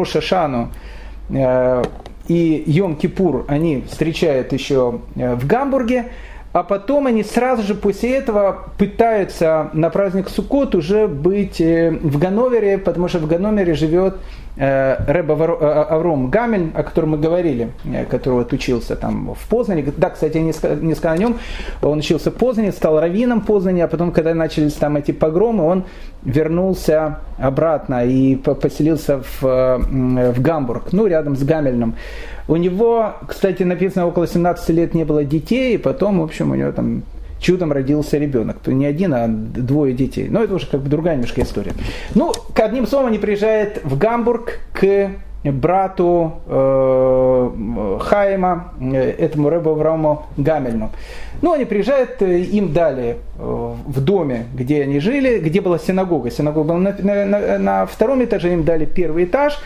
э, 1.31 1.83
и 2.27 2.65
Йом-Кипур 2.67 3.45
они 3.49 3.85
встречают 3.87 4.53
еще 4.55 5.01
в 5.15 5.47
Гамбурге, 5.47 6.07
а 6.55 6.63
потом 6.63 7.07
они 7.07 7.23
сразу 7.23 7.63
же 7.63 7.75
после 7.75 8.17
этого 8.17 8.71
пытаются 8.79 9.69
на 9.75 9.91
праздник 9.91 10.31
Суккот 10.31 10.75
уже 10.75 11.07
быть 11.07 11.59
в 11.61 12.19
Ганновере, 12.19 12.79
потому 12.79 13.09
что 13.09 13.19
в 13.19 13.27
Ганновере 13.27 13.75
живет 13.75 14.17
Рэба 14.57 15.35
э, 15.35 15.85
Авром 15.91 16.31
Гамель, 16.31 16.71
о 16.75 16.85
котором 16.85 17.11
мы 17.11 17.19
говорили, 17.19 17.73
э, 17.85 18.05
который 18.05 18.35
вот 18.35 18.53
учился 18.53 18.95
там 18.95 19.35
в 19.35 19.49
Познане. 19.49 19.85
Да, 19.97 20.11
кстати, 20.11 20.37
я 20.37 20.43
не 20.43 20.95
сказал 20.95 21.17
о 21.17 21.19
нем. 21.19 21.37
Он 21.83 21.99
учился 21.99 22.31
в 22.31 22.35
Познане, 22.35 22.71
стал 22.71 23.01
раввином 23.01 23.41
Познани, 23.41 23.81
а 23.81 23.89
потом, 23.89 24.13
когда 24.13 24.33
начались 24.33 24.75
там 24.75 24.97
эти 24.97 25.11
погромы, 25.11 25.65
он 25.65 25.85
вернулся 26.23 27.19
обратно 27.39 28.05
и 28.07 28.37
поселился 28.37 29.21
в, 29.21 29.43
в 29.43 30.41
Гамбург, 30.41 30.93
ну, 30.93 31.07
рядом 31.07 31.37
с 31.37 31.43
Гамельным. 31.43 31.97
У 32.47 32.57
него, 32.57 33.15
кстати, 33.27 33.65
написано, 33.65 34.07
около 34.07 34.27
17 34.27 34.69
лет 34.71 34.95
не 34.95 35.05
было 35.05 35.25
детей, 35.25 35.75
и 35.75 35.79
потом, 35.79 36.21
в 36.21 36.23
общем, 36.23 36.53
у 36.53 36.55
него 36.55 36.71
там 36.73 37.03
чудом 37.45 37.73
родился 37.73 38.17
ребенок. 38.17 38.67
Не 38.67 38.87
один, 38.87 39.15
а 39.15 39.29
двое 39.29 39.93
детей. 39.93 40.29
Но 40.29 40.43
это 40.43 40.55
уже 40.55 40.67
как 40.67 40.81
бы 40.81 40.89
другая 40.89 41.15
немножко 41.15 41.43
история. 41.43 41.73
Ну, 42.15 42.33
к 42.33 42.61
одним 42.61 42.87
словом, 42.87 43.09
они 43.09 43.19
приезжают 43.19 43.81
в 43.85 43.99
Гамбург 43.99 44.61
к 44.73 45.11
брату 45.45 46.41
э, 46.47 47.99
Хайма, 48.01 48.73
э, 48.81 49.11
этому 49.19 49.51
Рэбу 49.51 49.71
Аврааму 49.71 50.23
Гамельну. 50.39 50.91
Ну, 51.43 51.53
они 51.53 51.67
приезжают, 51.67 52.23
э, 52.23 52.41
им 52.41 52.73
дали 52.73 53.19
э, 53.39 53.75
в 53.87 54.01
доме, 54.01 54.47
где 54.55 54.83
они 54.83 55.01
жили, 55.01 55.39
где 55.39 55.61
была 55.61 55.79
синагога. 55.79 56.31
Синагога 56.31 56.69
была 56.69 56.79
на, 56.79 57.27
на, 57.27 57.59
на 57.59 57.87
втором 57.87 58.25
этаже, 58.25 58.55
им 58.55 58.65
дали 58.65 58.87
первый 58.87 59.25
этаж, 59.25 59.59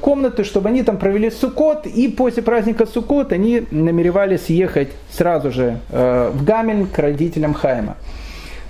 комнаты, 0.00 0.44
чтобы 0.44 0.68
они 0.68 0.82
там 0.82 0.98
провели 0.98 1.30
Суккот, 1.30 1.86
и 1.86 2.08
после 2.08 2.42
праздника 2.42 2.86
Суккот 2.86 3.32
они 3.32 3.66
намеревались 3.70 4.46
ехать 4.46 4.90
сразу 5.10 5.50
же 5.50 5.78
э, 5.90 6.30
в 6.32 6.44
Гамель 6.44 6.86
к 6.86 6.98
родителям 6.98 7.54
Хайма. 7.54 7.96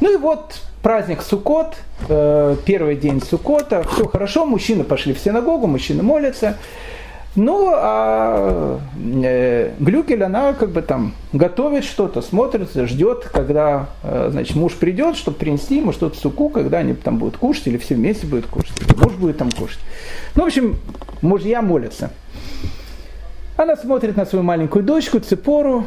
Ну 0.01 0.15
и 0.15 0.17
вот 0.17 0.61
праздник 0.83 1.23
Суккот, 1.23 1.75
э, 2.09 2.57
первый 2.65 2.97
день 2.97 3.21
Суккота, 3.21 3.85
все 3.93 4.07
хорошо, 4.07 4.47
мужчины 4.47 4.85
пошли 4.85 5.13
в 5.13 5.19
синагогу, 5.19 5.67
мужчины 5.67 6.03
молятся. 6.03 6.57
Ну, 7.35 7.73
а 7.75 8.79
э, 9.23 9.73
Глюкель, 9.79 10.23
она 10.23 10.53
как 10.53 10.71
бы 10.71 10.83
там 10.83 11.15
готовит 11.33 11.85
что-то, 11.85 12.21
смотрит, 12.21 12.69
ждет, 12.75 13.27
когда, 13.33 13.89
э, 14.03 14.29
значит, 14.31 14.55
муж 14.55 14.75
придет, 14.75 15.17
чтобы 15.17 15.39
принести 15.39 15.79
ему 15.79 15.93
что-то 15.93 16.19
суку, 16.19 16.51
когда 16.51 16.79
они 16.79 16.93
там 16.93 17.17
будут 17.17 17.39
кушать, 17.39 17.69
или 17.69 17.79
все 17.79 17.95
вместе 17.95 18.27
будут 18.27 18.47
кушать, 18.47 18.79
или 18.83 18.95
муж 19.03 19.15
будет 19.15 19.39
там 19.39 19.51
кушать. 19.51 19.81
Ну, 20.35 20.43
в 20.43 20.47
общем, 20.47 20.77
мужья 21.23 21.63
молятся. 21.63 22.11
Она 23.57 23.77
смотрит 23.77 24.17
на 24.17 24.27
свою 24.27 24.43
маленькую 24.43 24.85
дочку, 24.85 25.19
Цепору, 25.19 25.87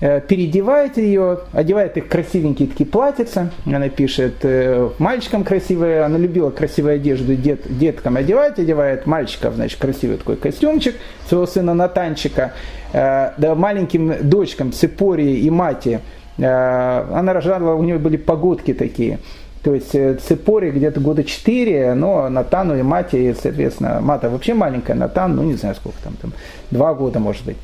переодевает 0.00 0.98
ее, 0.98 1.40
одевает 1.52 1.96
их 1.96 2.08
красивенькие 2.08 2.68
такие 2.68 2.88
платьица. 2.88 3.50
Она 3.64 3.88
пишет, 3.88 4.36
э, 4.42 4.90
мальчикам 4.98 5.42
красивые, 5.42 6.02
она 6.02 6.18
любила 6.18 6.50
красивую 6.50 6.96
одежду 6.96 7.34
дет, 7.34 7.60
деткам 7.66 8.16
одевать, 8.16 8.58
одевает 8.58 9.06
мальчиков, 9.06 9.54
значит, 9.54 9.80
красивый 9.80 10.18
такой 10.18 10.36
костюмчик 10.36 10.96
своего 11.28 11.46
сына 11.46 11.72
Натанчика, 11.72 12.52
э, 12.92 13.32
да, 13.38 13.54
маленьким 13.54 14.28
дочкам 14.28 14.72
Цепории 14.72 15.38
и 15.38 15.50
Мати, 15.50 16.00
она 16.38 17.32
рожала, 17.32 17.72
у 17.72 17.82
нее 17.82 17.96
были 17.96 18.18
погодки 18.18 18.74
такие, 18.74 19.20
то 19.66 19.74
есть 19.74 19.90
Цепори 20.22 20.70
где-то 20.70 21.00
года 21.00 21.24
4, 21.24 21.94
но 21.94 22.28
Натану 22.28 22.78
и 22.78 22.82
Мате, 22.82 23.34
соответственно, 23.34 24.00
Мата 24.00 24.30
вообще 24.30 24.54
маленькая, 24.54 24.94
Натан, 24.94 25.34
ну 25.34 25.42
не 25.42 25.54
знаю 25.54 25.74
сколько 25.74 25.98
там, 26.04 26.14
там 26.22 26.32
два 26.70 26.94
года 26.94 27.18
может 27.18 27.44
быть. 27.44 27.56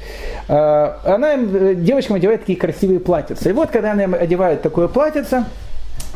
А, 0.48 0.98
она 1.04 1.34
э, 1.34 1.76
девочкам 1.76 2.16
одевает 2.16 2.40
такие 2.40 2.58
красивые 2.58 2.98
платьица. 2.98 3.48
И 3.48 3.52
вот 3.52 3.70
когда 3.70 3.92
она 3.92 4.02
одевает 4.16 4.62
такое 4.62 4.88
платьице, 4.88 5.44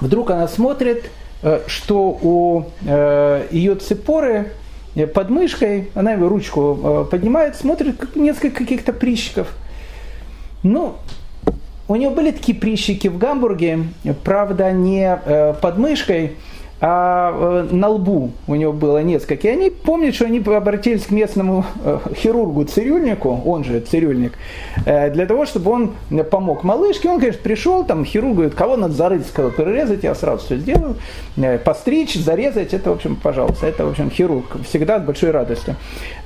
вдруг 0.00 0.32
она 0.32 0.48
смотрит, 0.48 1.08
э, 1.44 1.60
что 1.68 2.18
у 2.20 2.64
э, 2.84 3.46
ее 3.52 3.76
цепоры 3.76 4.54
под 5.14 5.30
мышкой, 5.30 5.90
она 5.94 6.14
его 6.14 6.28
ручку 6.28 7.06
поднимает, 7.12 7.54
смотрит, 7.54 8.16
несколько 8.16 8.56
каких-то 8.58 8.92
прищиков. 8.92 9.54
Ну, 10.64 10.96
у 11.88 11.96
него 11.96 12.12
были 12.12 12.30
такие 12.30 12.56
прищики 12.56 13.08
в 13.08 13.18
Гамбурге, 13.18 13.84
правда, 14.24 14.72
не 14.72 15.54
под 15.60 15.78
мышкой, 15.78 16.32
а 16.78 17.64
э, 17.70 17.74
на 17.74 17.88
лбу 17.88 18.32
у 18.46 18.54
него 18.54 18.72
было 18.72 19.02
несколько. 19.02 19.48
И 19.48 19.50
они 19.50 19.70
помнят, 19.70 20.14
что 20.14 20.26
они 20.26 20.40
обратились 20.40 21.06
к 21.06 21.10
местному 21.10 21.64
э, 21.82 21.98
хирургу 22.14 22.64
цирюльнику, 22.64 23.40
он 23.46 23.64
же 23.64 23.80
цирюльник, 23.80 24.34
э, 24.84 25.10
для 25.10 25.26
того, 25.26 25.46
чтобы 25.46 25.70
он 25.70 25.92
помог 26.30 26.64
малышке. 26.64 27.08
Он, 27.08 27.18
конечно, 27.18 27.40
пришел, 27.42 27.84
там 27.84 28.04
хирург 28.04 28.34
говорит, 28.34 28.54
кого 28.54 28.76
надо 28.76 28.92
зарыть, 28.92 29.26
сказал, 29.26 29.52
перерезать, 29.52 30.04
я 30.04 30.14
сразу 30.14 30.44
все 30.44 30.56
сделаю, 30.56 30.96
постричь, 31.64 32.14
зарезать, 32.14 32.74
это, 32.74 32.90
в 32.90 32.94
общем, 32.94 33.16
пожалуйста, 33.16 33.66
это, 33.66 33.86
в 33.86 33.90
общем, 33.90 34.10
хирург, 34.10 34.56
всегда 34.68 34.98
с 34.98 35.02
большой 35.02 35.30
радостью. 35.30 35.76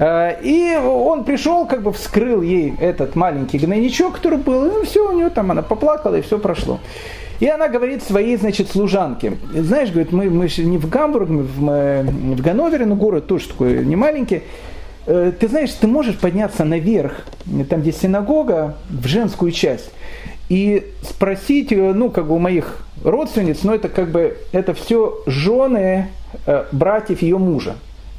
И 0.01 0.79
он 0.83 1.25
пришел, 1.25 1.67
как 1.67 1.83
бы 1.83 1.93
вскрыл 1.93 2.43
ей 2.43 2.75
этот 2.81 3.15
маленький 3.15 3.59
гнойничок, 3.59 4.17
который 4.17 4.39
был, 4.39 4.83
и 4.83 4.85
все, 4.85 5.09
у 5.09 5.13
нее 5.13 5.31
там, 5.31 5.51
она 5.51 5.63
поплакала, 5.63 6.17
и 6.17 6.23
все 6.23 6.39
прошло. 6.39 6.81
И 7.41 7.49
она 7.49 7.69
говорит 7.69 8.03
своей, 8.03 8.37
значит, 8.37 8.69
служанке, 8.69 9.33
знаешь, 9.55 9.91
говорит, 9.91 10.13
мы, 10.13 10.29
мы 10.29 10.49
не 10.59 10.77
в 10.77 10.89
Гамбург, 10.89 11.29
мы 11.31 11.43
в, 11.43 11.61
мы 11.61 12.37
в 12.37 12.43
Ганновере, 12.43 12.85
но 12.85 12.95
город 12.95 13.27
тоже 13.27 13.49
такой 13.49 13.85
не 13.85 13.97
маленький. 13.97 14.43
Э, 15.07 15.33
ты 15.39 15.49
знаешь, 15.49 15.73
ты 15.73 15.87
можешь 15.87 16.19
подняться 16.19 16.65
наверх, 16.65 17.25
там, 17.71 17.81
где 17.81 17.93
синагога, 17.93 18.77
в 18.91 19.07
женскую 19.07 19.53
часть, 19.53 19.91
и 20.51 20.93
спросить, 21.03 21.71
ну, 21.71 22.11
как 22.11 22.27
бы 22.27 22.35
у 22.35 22.39
моих 22.39 22.85
родственниц, 23.03 23.63
но 23.63 23.75
это 23.75 23.89
как 23.89 24.11
бы, 24.11 24.37
это 24.53 24.75
все 24.75 25.23
жены 25.27 26.09
э, 26.47 26.65
братьев 26.73 27.23
ее 27.23 27.39
мужа. 27.39 27.77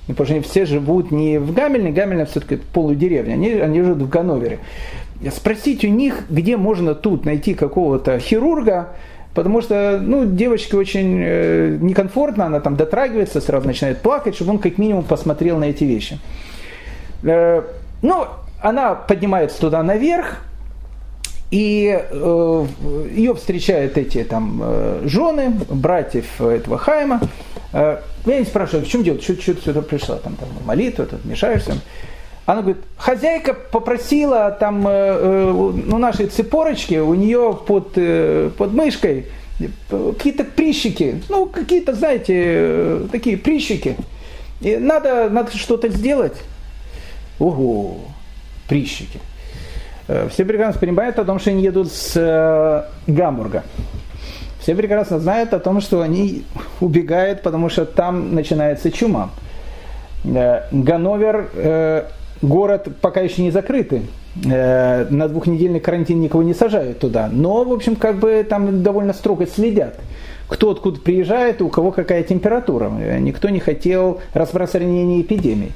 Потому 0.08 0.26
что 0.26 0.34
они 0.34 0.44
все 0.44 0.66
живут 0.66 1.12
не 1.12 1.38
в 1.38 1.54
Гамельне, 1.54 1.92
Гамельне 1.92 2.26
все-таки 2.26 2.58
полудеревня, 2.74 3.34
они, 3.34 3.52
они 3.52 3.82
живут 3.82 4.02
в 4.02 4.10
Ганновере. 4.10 4.60
Спросить 5.32 5.86
у 5.86 5.88
них, 5.88 6.24
где 6.30 6.58
можно 6.58 6.96
тут 6.96 7.26
найти 7.26 7.54
какого-то 7.54 8.18
хирурга, 8.18 8.90
Потому 9.34 9.62
что, 9.62 10.00
ну, 10.02 10.26
девочке 10.26 10.76
очень 10.76 11.22
э, 11.24 11.78
некомфортно, 11.80 12.46
она 12.48 12.60
там 12.60 12.76
дотрагивается, 12.76 13.40
сразу 13.40 13.66
начинает 13.66 14.02
плакать, 14.02 14.36
чтобы 14.36 14.52
он 14.52 14.60
как 14.60 14.78
минимум 14.78 15.04
посмотрел 15.04 15.58
на 15.58 15.66
эти 15.66 15.86
вещи. 15.86 16.20
Э, 17.24 17.64
ну, 18.02 18.26
она 18.62 18.94
поднимается 18.96 19.60
туда 19.62 19.84
наверх, 19.84 20.42
и 21.50 22.00
э, 22.02 22.66
ее 23.14 23.36
встречают 23.36 23.98
эти 23.98 24.24
там 24.24 24.62
э, 24.64 25.02
жены, 25.06 25.54
братьев 25.70 26.42
этого 26.42 26.78
Хайма. 26.78 27.22
Э, 27.74 28.00
я 28.26 28.40
не 28.40 28.46
спрашиваю, 28.46 28.86
в 28.86 28.90
чем 28.90 29.04
дело, 29.04 29.22
что, 29.22 29.36
ты 29.36 29.56
сюда 29.56 29.82
пришла, 29.82 30.16
там, 30.18 30.36
там 30.36 30.50
молитва, 30.66 31.06
тут 31.06 31.26
мешаешься. 31.26 31.74
Она 32.46 32.62
говорит, 32.62 32.82
хозяйка 32.98 33.54
попросила 33.54 34.52
там, 34.52 34.88
э, 34.88 34.92
э, 34.92 35.72
ну, 35.86 35.98
нашей 35.98 36.26
цепорочки, 36.26 36.96
у 36.96 37.14
нее 37.14 37.58
под, 37.68 37.94
э, 37.96 38.50
под 38.58 38.74
мышкой 38.74 39.28
какие-то 39.90 40.44
прищики, 40.44 41.22
ну, 41.30 41.46
какие-то, 41.46 41.94
знаете, 41.94 43.02
такие 43.12 43.38
прищики. 43.38 43.96
И 44.60 44.78
надо, 44.78 45.30
надо 45.30 45.56
что-то 45.56 45.88
сделать. 45.90 46.42
Ого, 47.38 48.00
прищики. 48.68 49.20
Все 50.32 50.46
прекрасно 50.46 50.80
понимают 50.80 51.20
о 51.20 51.26
том, 51.26 51.40
что 51.40 51.52
они 51.52 51.62
едут 51.62 51.92
с 51.92 52.90
Гамбурга. 53.06 53.64
Все 54.60 54.74
прекрасно 54.74 55.20
знают 55.20 55.54
о 55.54 55.60
том, 55.60 55.80
что 55.80 56.02
они 56.02 56.44
убегают, 56.80 57.44
потому 57.44 57.70
что 57.70 57.86
там 57.86 58.34
начинается 58.34 58.92
чума. 58.92 59.30
Ганновер 60.24 61.50
город 62.42 62.88
пока 63.02 63.22
еще 63.22 63.42
не 63.42 63.52
закрытый. 63.52 64.04
Э, 64.46 65.08
на 65.10 65.28
двухнедельный 65.28 65.80
карантин 65.80 66.22
никого 66.22 66.44
не 66.44 66.54
сажают 66.54 67.00
туда. 67.00 67.30
Но, 67.32 67.64
в 67.64 67.74
общем, 67.74 67.96
как 67.96 68.18
бы 68.20 68.46
там 68.48 68.84
довольно 68.84 69.14
строго 69.14 69.46
следят. 69.46 70.00
Кто 70.48 70.72
откуда 70.72 71.00
приезжает, 71.00 71.62
у 71.62 71.70
кого 71.70 71.92
какая 71.92 72.24
температура. 72.24 72.90
Никто 73.20 73.50
не 73.50 73.60
хотел 73.60 74.20
распространения 74.34 75.22
эпидемии. 75.22 75.72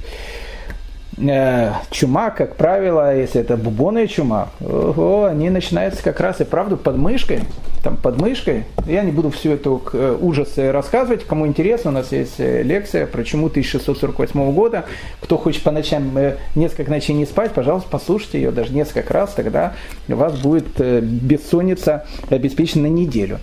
Э, 1.17 1.71
чума, 1.91 2.29
как 2.29 2.55
правило, 2.55 3.15
если 3.15 3.39
это 3.39 3.55
бубонная 3.55 4.07
чума, 4.07 4.49
ого, 4.59 5.25
они 5.25 5.49
начинаются 5.49 6.03
как 6.03 6.19
раз 6.19 6.41
и 6.41 6.43
правда 6.43 6.75
под 6.75 6.97
мышкой, 6.97 7.39
там 7.83 7.95
под 7.95 8.19
мышкой. 8.19 8.65
Я 8.85 9.01
не 9.03 9.11
буду 9.11 9.29
всю 9.29 9.51
эту 9.51 9.81
э, 9.93 10.17
ужасы 10.19 10.73
рассказывать, 10.73 11.23
кому 11.25 11.47
интересно, 11.47 11.91
у 11.91 11.93
нас 11.93 12.11
есть 12.11 12.35
э, 12.39 12.63
лекция 12.63 13.07
про 13.07 13.23
чуму 13.23 13.47
1648 13.47 14.53
года. 14.53 14.85
Кто 15.21 15.37
хочет 15.37 15.63
по 15.63 15.71
ночам 15.71 16.17
несколько 16.53 16.91
ночей 16.91 17.13
не 17.13 17.25
спать, 17.25 17.51
пожалуйста, 17.51 17.87
послушайте 17.89 18.41
ее 18.41 18.51
даже 18.51 18.73
несколько 18.73 19.13
раз, 19.13 19.33
тогда 19.33 19.73
у 20.09 20.15
вас 20.15 20.37
будет 20.37 20.67
бессонница 20.77 22.05
обеспечена 22.29 22.83
на 22.83 22.87
неделю. 22.87 23.39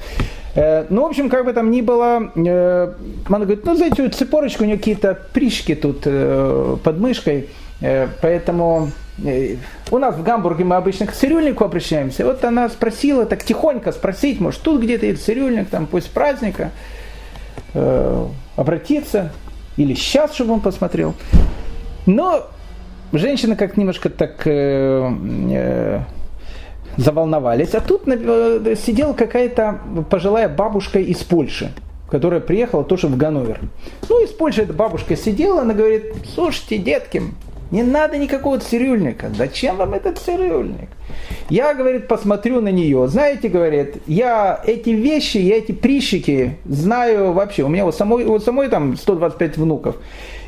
Ну, 0.55 1.03
в 1.03 1.07
общем, 1.07 1.31
как 1.31 1.47
бы 1.47 1.55
там 1.55 1.71
ни 1.71 1.81
было, 1.81 2.17
она 2.35 3.39
говорит, 3.39 3.65
ну, 3.65 3.75
знаете, 3.75 4.11
цепорочка, 4.11 4.63
у 4.63 4.67
нее 4.67 4.77
какие-то 4.77 5.19
прищики 5.33 5.75
тут 5.75 6.03
под 6.03 6.99
мышкой. 6.99 7.49
Э, 7.83 8.09
поэтому 8.21 8.91
э, 9.23 9.57
у 9.91 9.99
нас 9.99 10.15
в 10.15 10.23
Гамбурге 10.23 10.65
мы 10.65 10.77
обычно 10.77 11.07
к 11.07 11.13
цирюльнику 11.13 11.65
обращаемся. 11.65 12.25
Вот 12.25 12.45
она 12.45 12.69
спросила, 12.69 13.27
так 13.27 13.45
тихонько 13.45 13.93
спросить, 13.93 14.41
может, 14.41 14.63
тут 14.63 14.81
где-то 14.81 15.07
есть 15.07 15.25
цирюльник, 15.25 15.69
там, 15.69 15.87
пусть 15.87 16.11
праздника, 16.11 16.71
э, 17.75 18.27
обратиться, 18.57 19.33
или 19.77 19.95
сейчас, 19.95 20.35
чтобы 20.35 20.55
он 20.55 20.61
посмотрел. 20.61 21.15
Но 22.07 22.47
женщины 23.13 23.57
как 23.57 23.77
немножко 23.77 24.11
так 24.11 24.47
э, 24.47 25.11
э, 25.51 26.01
заволновались. 26.97 27.75
А 27.75 27.81
тут 27.81 28.07
э, 28.07 28.77
сидела 28.77 29.13
какая-то 29.13 29.81
пожилая 30.09 30.49
бабушка 30.49 30.99
из 30.99 31.19
Польши 31.19 31.73
которая 32.11 32.41
приехала 32.41 32.85
тоже 32.85 33.07
в 33.07 33.17
Ганновер. 33.17 33.59
Ну, 34.11 34.23
из 34.23 34.29
Польши 34.29 34.61
эта 34.61 34.75
бабушка 34.75 35.17
сидела, 35.17 35.63
она 35.63 35.73
говорит, 35.73 36.13
слушайте, 36.35 36.77
детки, 36.77 37.23
не 37.73 37.83
надо 37.83 38.19
никакого 38.19 38.59
цирюльника. 38.59 39.31
Зачем 39.37 39.77
вам 39.77 39.95
этот 39.95 40.19
цирюльник? 40.19 40.91
Я, 41.49 41.75
говорит, 41.75 42.07
посмотрю 42.07 42.61
на 42.61 42.69
нее. 42.69 43.09
Знаете, 43.09 43.49
говорит, 43.49 44.03
я 44.07 44.61
эти 44.65 44.91
вещи, 44.91 45.39
я 45.39 45.57
эти 45.57 45.73
прищики 45.73 46.59
знаю 46.67 47.33
вообще. 47.33 47.63
У 47.63 47.69
меня 47.69 47.85
вот 47.85 47.97
самой, 47.97 48.25
вот 48.27 48.45
самой 48.45 48.69
там 48.69 48.97
125 48.97 49.57
внуков. 49.57 49.97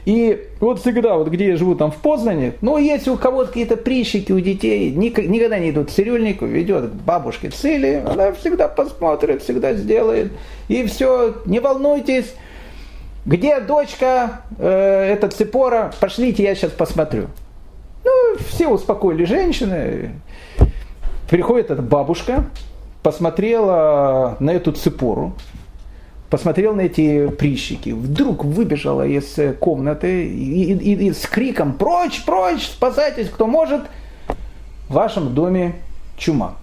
И 0.04 0.48
вот 0.60 0.80
всегда, 0.80 1.16
вот 1.16 1.28
где 1.28 1.48
я 1.48 1.56
живу, 1.56 1.74
там 1.76 1.90
в 1.90 1.96
Познане, 1.96 2.52
ну, 2.60 2.76
если 2.76 3.08
у 3.08 3.16
кого-то 3.16 3.48
какие-то 3.48 3.78
прищики 3.78 4.32
у 4.32 4.40
детей, 4.40 4.90
никогда 4.90 5.58
не 5.58 5.70
идут 5.70 5.88
к 5.88 5.90
цирюльнику, 5.90 6.44
ведет 6.44 6.90
к 6.90 6.92
бабушке 6.92 7.48
цели, 7.48 8.02
она 8.06 8.32
всегда 8.32 8.68
посмотрит, 8.68 9.42
всегда 9.42 9.72
сделает. 9.72 10.30
И 10.68 10.84
все, 10.84 11.36
не 11.46 11.58
волнуйтесь, 11.58 12.34
где 13.26 13.60
дочка, 13.60 14.42
э, 14.58 15.12
эта 15.12 15.28
цепора, 15.28 15.92
пошлите, 16.00 16.42
я 16.42 16.54
сейчас 16.54 16.72
посмотрю. 16.72 17.28
Ну, 18.04 18.36
все 18.48 18.68
успокоили 18.68 19.24
женщины. 19.24 20.10
Приходит 21.30 21.70
эта 21.70 21.80
бабушка, 21.80 22.44
посмотрела 23.02 24.36
на 24.40 24.50
эту 24.50 24.72
цепору, 24.72 25.32
посмотрела 26.28 26.74
на 26.74 26.82
эти 26.82 27.28
прищики, 27.28 27.90
вдруг 27.90 28.44
выбежала 28.44 29.06
из 29.06 29.38
комнаты 29.58 30.26
и, 30.26 30.74
и, 30.74 31.06
и 31.06 31.12
с 31.12 31.26
криком 31.26 31.74
«Прочь, 31.74 32.24
прочь, 32.24 32.66
спасайтесь, 32.66 33.30
кто 33.30 33.46
может!» 33.46 33.82
В 34.88 34.92
вашем 34.92 35.34
доме 35.34 35.76
чума. 36.18 36.56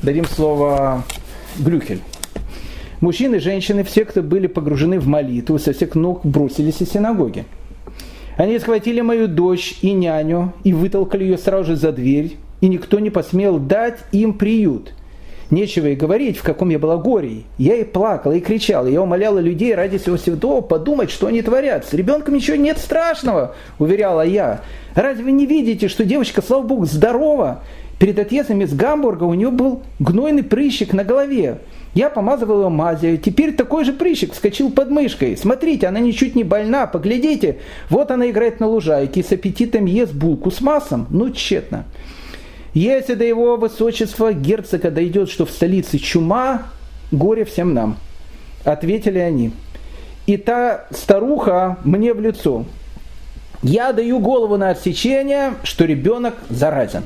Дадим 0.00 0.24
слово 0.24 1.04
Глюхель. 1.58 2.00
Мужчины, 3.02 3.40
женщины, 3.40 3.82
все, 3.82 4.04
кто 4.04 4.22
были 4.22 4.46
погружены 4.46 5.00
в 5.00 5.08
молитву, 5.08 5.58
со 5.58 5.72
всех 5.72 5.96
ног 5.96 6.24
бросились 6.24 6.80
из 6.80 6.92
синагоги. 6.92 7.44
Они 8.36 8.56
схватили 8.60 9.00
мою 9.00 9.26
дочь 9.26 9.74
и 9.82 9.92
няню 9.92 10.52
и 10.62 10.72
вытолкали 10.72 11.24
ее 11.24 11.36
сразу 11.36 11.72
же 11.72 11.76
за 11.76 11.90
дверь, 11.90 12.36
и 12.60 12.68
никто 12.68 13.00
не 13.00 13.10
посмел 13.10 13.58
дать 13.58 13.98
им 14.12 14.34
приют. 14.34 14.94
Нечего 15.50 15.88
и 15.88 15.96
говорить, 15.96 16.38
в 16.38 16.44
каком 16.44 16.68
я 16.68 16.78
была 16.78 16.96
горе. 16.96 17.42
Я 17.58 17.74
и 17.74 17.82
плакала, 17.82 18.34
и 18.34 18.40
кричала. 18.40 18.86
Я 18.86 19.02
умоляла 19.02 19.40
людей 19.40 19.74
ради 19.74 19.98
всего 19.98 20.16
святого 20.16 20.60
подумать, 20.60 21.10
что 21.10 21.26
они 21.26 21.42
творят. 21.42 21.84
С 21.84 21.92
ребенком 21.94 22.34
ничего 22.34 22.56
нет 22.56 22.78
страшного, 22.78 23.56
уверяла 23.80 24.24
я. 24.24 24.60
Разве 24.94 25.24
вы 25.24 25.32
не 25.32 25.44
видите, 25.44 25.88
что 25.88 26.04
девочка, 26.04 26.40
слава 26.40 26.62
богу, 26.62 26.86
здорова? 26.86 27.64
Перед 27.98 28.18
отъездом 28.20 28.62
из 28.62 28.72
Гамбурга 28.72 29.24
у 29.24 29.34
нее 29.34 29.50
был 29.50 29.82
гнойный 29.98 30.44
прыщик 30.44 30.92
на 30.92 31.02
голове. 31.02 31.58
Я 31.94 32.08
помазывал 32.08 32.62
ее 32.62 32.68
мазью. 32.70 33.18
Теперь 33.18 33.54
такой 33.54 33.84
же 33.84 33.92
прыщик 33.92 34.32
вскочил 34.32 34.70
под 34.70 34.90
мышкой. 34.90 35.36
Смотрите, 35.36 35.86
она 35.86 36.00
ничуть 36.00 36.34
не 36.34 36.44
больна. 36.44 36.86
Поглядите. 36.86 37.58
Вот 37.90 38.10
она 38.10 38.30
играет 38.30 38.60
на 38.60 38.66
лужайке 38.66 39.22
с 39.22 39.30
аппетитом 39.32 39.84
ест 39.84 40.14
булку 40.14 40.50
с 40.50 40.60
маслом. 40.62 41.06
Ну, 41.10 41.30
тщетно. 41.30 41.84
Если 42.72 43.14
до 43.14 43.24
его 43.24 43.56
высочества 43.56 44.32
герцога 44.32 44.90
дойдет, 44.90 45.28
что 45.28 45.44
в 45.44 45.50
столице 45.50 45.98
чума, 45.98 46.68
горе 47.10 47.44
всем 47.44 47.74
нам. 47.74 47.98
Ответили 48.64 49.18
они. 49.18 49.52
и 50.26 50.36
та 50.36 50.86
старуха 50.90 51.76
мне 51.84 52.14
в 52.14 52.20
лицо. 52.20 52.64
Я 53.62 53.92
даю 53.92 54.18
голову 54.18 54.56
на 54.56 54.70
отсечение, 54.70 55.54
что 55.62 55.84
ребенок 55.84 56.34
заразен. 56.48 57.04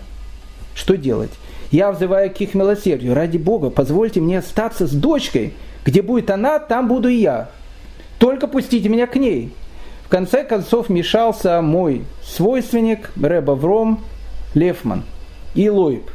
Что 0.75 0.97
делать? 0.97 1.31
Я 1.71 1.93
взываю 1.93 2.31
к 2.31 2.41
их 2.41 2.55
милосердию. 2.55 3.15
Ради 3.15 3.39
Бога, 3.39 3.71
позвольте 3.71 4.21
мне 4.21 4.39
остаться 4.39 4.87
с 4.87 4.93
дочкой. 4.93 5.55
Где 5.85 6.03
будет 6.03 6.31
она, 6.31 6.59
там 6.59 6.89
буду 6.89 7.09
и 7.09 7.17
я. 7.17 7.51
Только 8.19 8.47
пустите 8.47 8.89
меня 8.89 9.07
к 9.07 9.17
ней. 9.17 9.53
В 10.05 10.09
конце 10.09 10.45
концов 10.45 10.89
мешался 10.89 11.61
мой 11.61 12.05
свойственник 12.23 13.11
Рэба 13.21 13.53
Вром 13.53 14.05
Левман 14.55 15.03
и 15.55 15.69
Лоиб, 15.69 16.09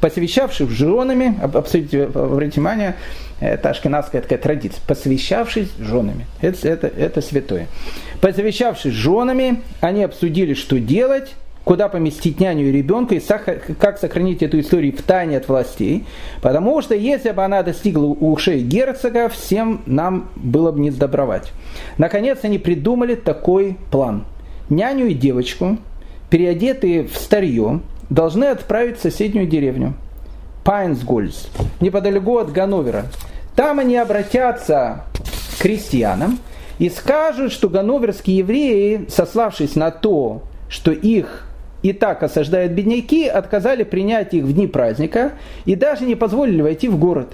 посвящавшись 0.00 0.68
женами, 0.68 1.38
обратите 1.42 2.06
внимание, 2.06 2.96
это 3.40 3.70
ашкенадская 3.70 4.22
такая 4.22 4.38
традиция, 4.38 4.80
посвящавшись 4.86 5.68
женами. 5.78 6.26
Это, 6.40 6.68
это, 6.68 6.86
это 6.86 7.20
святое. 7.20 7.66
Посвящавшись 8.20 8.94
женами, 8.94 9.62
они 9.80 10.04
обсудили, 10.04 10.54
что 10.54 10.80
делать, 10.80 11.34
куда 11.64 11.88
поместить 11.88 12.40
няню 12.40 12.68
и 12.68 12.72
ребенка, 12.72 13.14
и 13.14 13.20
как 13.78 13.98
сохранить 13.98 14.42
эту 14.42 14.60
историю 14.60 14.92
в 14.96 15.02
тайне 15.02 15.38
от 15.38 15.48
властей. 15.48 16.04
Потому 16.42 16.80
что 16.82 16.94
если 16.94 17.30
бы 17.32 17.42
она 17.42 17.62
достигла 17.62 18.06
ушей 18.06 18.62
герцога, 18.62 19.28
всем 19.28 19.82
нам 19.86 20.28
было 20.36 20.72
бы 20.72 20.80
не 20.80 20.90
сдобровать. 20.90 21.52
Наконец 21.98 22.40
они 22.42 22.58
придумали 22.58 23.14
такой 23.14 23.78
план. 23.90 24.24
Няню 24.68 25.06
и 25.06 25.14
девочку, 25.14 25.78
переодетые 26.30 27.04
в 27.04 27.16
старье, 27.16 27.80
должны 28.10 28.44
отправить 28.44 28.98
в 28.98 29.02
соседнюю 29.02 29.46
деревню. 29.46 29.94
Пайнсгольц, 30.64 31.48
неподалеку 31.80 32.38
от 32.38 32.52
Ганновера. 32.52 33.06
Там 33.54 33.78
они 33.78 33.96
обратятся 33.96 35.04
к 35.12 35.62
крестьянам 35.62 36.38
и 36.78 36.88
скажут, 36.90 37.52
что 37.52 37.68
ганноверские 37.68 38.38
евреи, 38.38 39.06
сославшись 39.08 39.76
на 39.76 39.90
то, 39.90 40.42
что 40.68 40.90
их 40.90 41.46
и 41.84 41.92
так 41.92 42.22
осаждают 42.22 42.72
бедняки, 42.72 43.28
отказали 43.28 43.84
принять 43.84 44.32
их 44.32 44.44
в 44.44 44.52
дни 44.54 44.66
праздника 44.66 45.32
и 45.66 45.76
даже 45.76 46.06
не 46.06 46.16
позволили 46.16 46.62
войти 46.62 46.88
в 46.88 46.98
город. 46.98 47.28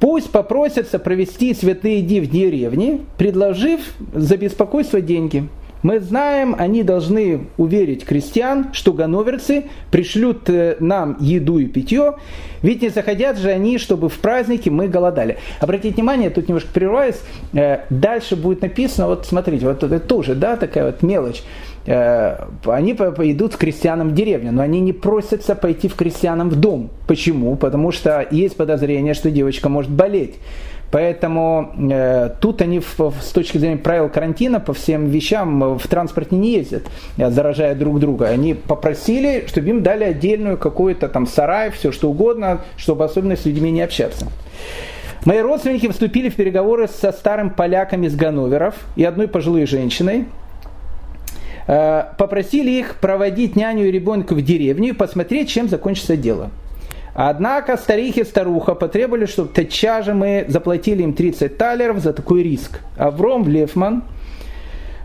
Пусть 0.00 0.30
попросятся 0.30 0.98
провести 0.98 1.54
святые 1.54 2.02
дни 2.02 2.20
в 2.20 2.30
деревне, 2.30 3.00
предложив 3.18 3.80
за 4.14 4.36
беспокойство 4.36 5.00
деньги– 5.00 5.48
мы 5.82 6.00
знаем, 6.00 6.54
они 6.58 6.82
должны 6.82 7.46
уверить 7.56 8.04
крестьян, 8.04 8.68
что 8.72 8.92
ганноверцы 8.92 9.64
пришлют 9.90 10.50
э, 10.50 10.76
нам 10.78 11.16
еду 11.20 11.58
и 11.58 11.64
питье, 11.66 12.16
ведь 12.60 12.82
не 12.82 12.90
захотят 12.90 13.38
же 13.38 13.48
они, 13.48 13.78
чтобы 13.78 14.10
в 14.10 14.18
празднике 14.18 14.70
мы 14.70 14.88
голодали. 14.88 15.38
Обратите 15.58 15.94
внимание, 15.94 16.28
тут 16.28 16.48
немножко 16.48 16.70
прерываюсь, 16.72 17.16
э, 17.54 17.80
дальше 17.88 18.36
будет 18.36 18.60
написано, 18.60 19.06
вот 19.06 19.24
смотрите, 19.24 19.64
вот 19.64 19.82
это 19.82 20.00
тоже, 20.00 20.34
да, 20.34 20.56
такая 20.56 20.84
вот 20.84 21.02
мелочь. 21.02 21.42
Э, 21.90 22.44
они 22.66 22.92
идут 22.92 23.56
к 23.56 23.58
крестьянам 23.58 24.10
в 24.10 24.14
деревню, 24.14 24.52
но 24.52 24.62
они 24.62 24.80
не 24.80 24.92
просятся 24.92 25.56
пойти 25.56 25.88
в 25.88 25.96
крестьянам 25.96 26.48
в 26.48 26.54
дом. 26.54 26.90
Почему? 27.08 27.56
Потому 27.56 27.90
что 27.90 28.24
есть 28.30 28.56
подозрение, 28.56 29.14
что 29.14 29.30
девочка 29.30 29.68
может 29.68 29.90
болеть. 29.90 30.36
Поэтому 30.92 31.72
э, 31.90 32.30
тут 32.40 32.62
они 32.62 32.78
в, 32.78 33.12
с 33.20 33.32
точки 33.32 33.58
зрения 33.58 33.76
правил 33.76 34.08
карантина 34.08 34.60
по 34.60 34.72
всем 34.72 35.06
вещам 35.06 35.78
в 35.78 35.88
транспорте 35.88 36.36
не 36.36 36.52
ездят, 36.52 36.84
э, 37.16 37.28
заражая 37.28 37.74
друг 37.74 37.98
друга. 37.98 38.28
Они 38.28 38.54
попросили, 38.54 39.44
чтобы 39.48 39.70
им 39.70 39.82
дали 39.82 40.04
отдельную 40.04 40.58
какую-то 40.58 41.08
там 41.08 41.26
сарай, 41.26 41.72
все 41.72 41.90
что 41.90 42.08
угодно, 42.08 42.60
чтобы 42.76 43.04
особенно 43.04 43.36
с 43.36 43.44
людьми 43.46 43.72
не 43.72 43.82
общаться. 43.82 44.28
Мои 45.24 45.40
родственники 45.40 45.88
вступили 45.88 46.28
в 46.28 46.36
переговоры 46.36 46.86
со 46.86 47.10
старым 47.10 47.50
поляками 47.50 48.06
из 48.06 48.14
Ганноверов 48.14 48.74
и 48.94 49.04
одной 49.04 49.26
пожилой 49.28 49.66
женщиной, 49.66 50.20
э, 50.20 50.49
попросили 51.66 52.70
их 52.70 52.96
проводить 52.96 53.56
няню 53.56 53.86
и 53.86 53.90
ребенка 53.90 54.34
в 54.34 54.42
деревню 54.42 54.90
и 54.90 54.92
посмотреть, 54.92 55.48
чем 55.48 55.68
закончится 55.68 56.16
дело. 56.16 56.50
Однако 57.14 57.76
старихи 57.76 58.20
и 58.20 58.24
старуха 58.24 58.74
потребовали, 58.74 59.26
чтобы 59.26 59.50
тотчас 59.52 60.06
же 60.06 60.14
мы 60.14 60.44
заплатили 60.48 61.02
им 61.02 61.12
30 61.12 61.56
талеров 61.58 61.98
за 61.98 62.12
такой 62.12 62.42
риск. 62.42 62.80
Авром 62.96 63.48
Лефман– 63.48 64.04
Э, 64.12 64.12
э, 64.12 64.19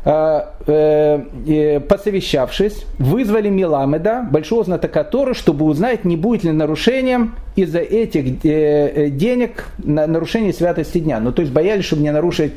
посовещавшись, 0.06 2.86
вызвали 3.00 3.50
Миламеда, 3.50 4.28
большого 4.30 4.64
знатока 4.64 5.04
Торы, 5.04 5.34
чтобы 5.34 5.66
узнать, 5.66 6.06
не 6.06 6.16
будет 6.16 6.44
ли 6.44 6.52
нарушением 6.52 7.34
из-за 7.56 7.80
этих 7.80 8.46
э, 8.46 9.10
денег 9.10 9.70
нарушение 9.78 10.54
святости 10.54 11.00
дня. 11.00 11.20
Ну, 11.20 11.32
то 11.32 11.42
есть 11.42 11.52
боялись, 11.54 11.86
чтобы 11.86 12.04
не 12.04 12.12
нарушить 12.12 12.54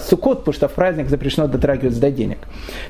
сукот, 0.00 0.40
потому 0.40 0.52
что 0.52 0.68
в 0.68 0.72
праздник 0.72 1.08
запрещено 1.08 1.46
дотрагиваться 1.46 2.00
до 2.00 2.10
денег. 2.10 2.38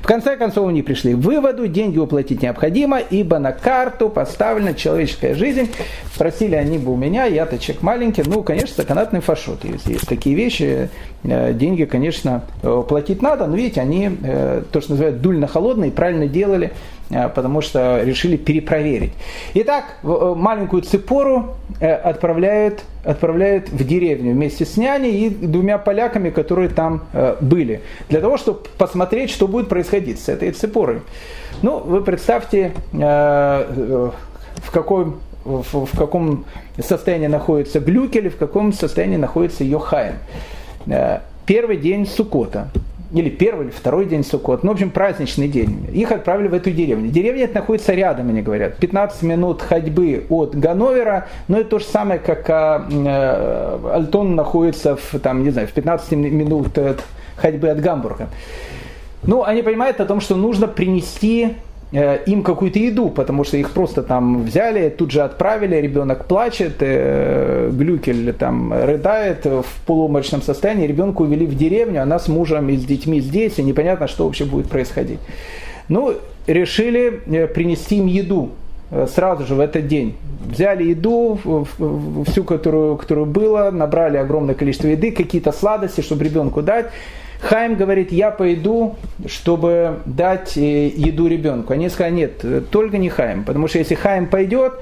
В 0.01 0.07
конце 0.07 0.35
концов, 0.37 0.67
они 0.67 0.81
пришли 0.81 1.13
к 1.13 1.17
выводу, 1.17 1.67
деньги 1.67 1.99
уплатить 1.99 2.41
необходимо, 2.41 2.97
ибо 2.97 3.37
на 3.39 3.51
карту 3.51 4.09
поставлена 4.09 4.73
человеческая 4.73 5.35
жизнь. 5.35 5.69
Спросили 6.13 6.55
они 6.55 6.79
бы 6.79 6.91
у 6.91 6.97
меня, 6.97 7.25
я-то 7.25 7.59
человек 7.59 7.83
маленький, 7.83 8.23
ну, 8.25 8.41
конечно, 8.43 8.75
законодательный 8.75 9.21
фашот. 9.21 9.63
Если 9.63 9.93
есть 9.93 10.07
такие 10.07 10.35
вещи, 10.35 10.89
деньги, 11.23 11.85
конечно, 11.85 12.41
платить 12.89 13.21
надо, 13.21 13.45
но 13.45 13.55
видите, 13.55 13.81
они 13.81 14.00
э, 14.09 14.63
то, 14.71 14.81
что 14.81 14.91
называют 14.91 15.21
дульно-холодные, 15.21 15.91
правильно 15.91 16.27
делали, 16.27 16.71
э, 17.09 17.29
потому 17.29 17.61
что 17.61 18.01
решили 18.03 18.37
перепроверить. 18.37 19.13
Итак, 19.53 19.97
э, 20.03 20.33
маленькую 20.35 20.81
цепору 20.83 21.55
отправляют, 21.79 22.83
отправляют 23.03 23.69
в 23.69 23.83
деревню 23.85 24.33
вместе 24.33 24.65
с 24.65 24.77
няней 24.77 25.27
и 25.27 25.29
двумя 25.29 25.77
поляками, 25.77 26.29
которые 26.29 26.69
там 26.69 27.03
были, 27.41 27.81
для 28.09 28.21
того, 28.21 28.37
чтобы 28.37 28.59
посмотреть, 28.77 29.31
что 29.31 29.47
будет 29.47 29.67
происходить 29.67 30.19
с 30.19 30.29
этой 30.29 30.51
цепорой. 30.51 31.01
Ну, 31.63 31.79
вы 31.79 32.01
представьте, 32.03 32.73
в 32.91 34.11
какой 34.71 35.13
в, 35.43 35.97
каком 35.97 36.45
состоянии 36.79 37.25
находится 37.25 37.79
Глюкель, 37.79 38.29
в 38.29 38.37
каком 38.37 38.73
состоянии 38.73 39.17
находится 39.17 39.63
Йохайм. 39.63 40.17
Первый 41.45 41.77
день 41.77 42.05
Сукота 42.05 42.69
или 43.13 43.29
первый, 43.29 43.67
или 43.67 43.71
второй 43.71 44.05
день 44.05 44.23
Суккот, 44.23 44.63
ну, 44.63 44.71
в 44.71 44.73
общем, 44.73 44.89
праздничный 44.89 45.47
день. 45.47 45.87
Их 45.91 46.11
отправили 46.11 46.47
в 46.47 46.53
эту 46.53 46.71
деревню. 46.71 47.09
Деревня 47.09 47.45
это 47.45 47.55
находится 47.55 47.93
рядом, 47.93 48.29
они 48.29 48.41
говорят. 48.41 48.77
15 48.77 49.23
минут 49.23 49.61
ходьбы 49.61 50.25
от 50.29 50.55
Ганновера, 50.55 51.27
но 51.47 51.59
это 51.59 51.71
то 51.71 51.79
же 51.79 51.85
самое, 51.85 52.19
как 52.19 52.49
а, 52.49 52.87
э, 52.89 53.93
Альтон 53.93 54.35
находится 54.35 54.95
в, 54.95 55.19
там, 55.19 55.43
не 55.43 55.49
знаю, 55.49 55.67
в 55.67 55.71
15 55.71 56.11
минут 56.13 56.77
от 56.77 57.03
ходьбы 57.35 57.69
от 57.69 57.81
Гамбурга. 57.81 58.29
Ну, 59.23 59.43
они 59.43 59.61
понимают 59.61 59.99
о 59.99 60.05
том, 60.05 60.21
что 60.21 60.35
нужно 60.35 60.67
принести 60.67 61.55
им 61.91 62.41
какую-то 62.41 62.79
еду, 62.79 63.09
потому 63.09 63.43
что 63.43 63.57
их 63.57 63.71
просто 63.71 64.01
там 64.01 64.43
взяли, 64.43 64.89
тут 64.89 65.11
же 65.11 65.21
отправили, 65.21 65.75
ребенок 65.75 66.25
плачет, 66.25 66.77
э, 66.79 67.69
Глюкель 67.73 68.31
там 68.33 68.71
рыдает 68.71 69.45
в 69.45 69.65
полуумочном 69.85 70.41
состоянии, 70.41 70.87
ребенка 70.87 71.21
увели 71.21 71.45
в 71.45 71.55
деревню, 71.55 72.01
она 72.01 72.17
с 72.17 72.29
мужем 72.29 72.69
и 72.69 72.77
с 72.77 72.85
детьми 72.85 73.19
здесь, 73.19 73.59
и 73.59 73.63
непонятно, 73.63 74.07
что 74.07 74.25
вообще 74.25 74.45
будет 74.45 74.69
происходить. 74.69 75.19
Ну, 75.89 76.13
решили 76.47 77.21
э, 77.25 77.47
принести 77.47 77.97
им 77.97 78.07
еду 78.07 78.51
сразу 79.07 79.45
же 79.45 79.55
в 79.55 79.61
этот 79.61 79.87
день. 79.87 80.17
Взяли 80.45 80.83
еду, 80.83 81.39
всю, 82.27 82.43
которую, 82.43 82.97
которую 82.97 83.25
было, 83.25 83.71
набрали 83.71 84.17
огромное 84.17 84.53
количество 84.53 84.87
еды, 84.87 85.13
какие-то 85.13 85.53
сладости, 85.53 86.01
чтобы 86.01 86.25
ребенку 86.25 86.61
дать, 86.61 86.87
Хайм 87.41 87.75
говорит, 87.75 88.11
я 88.11 88.29
пойду, 88.31 88.95
чтобы 89.25 89.99
дать 90.05 90.55
э, 90.57 90.87
еду 90.87 91.27
ребенку. 91.27 91.73
Они 91.73 91.89
сказали, 91.89 92.13
нет, 92.13 92.69
только 92.69 92.97
не 92.97 93.09
Хайм, 93.09 93.43
потому 93.43 93.67
что 93.67 93.79
если 93.79 93.95
Хайм 93.95 94.27
пойдет, 94.27 94.73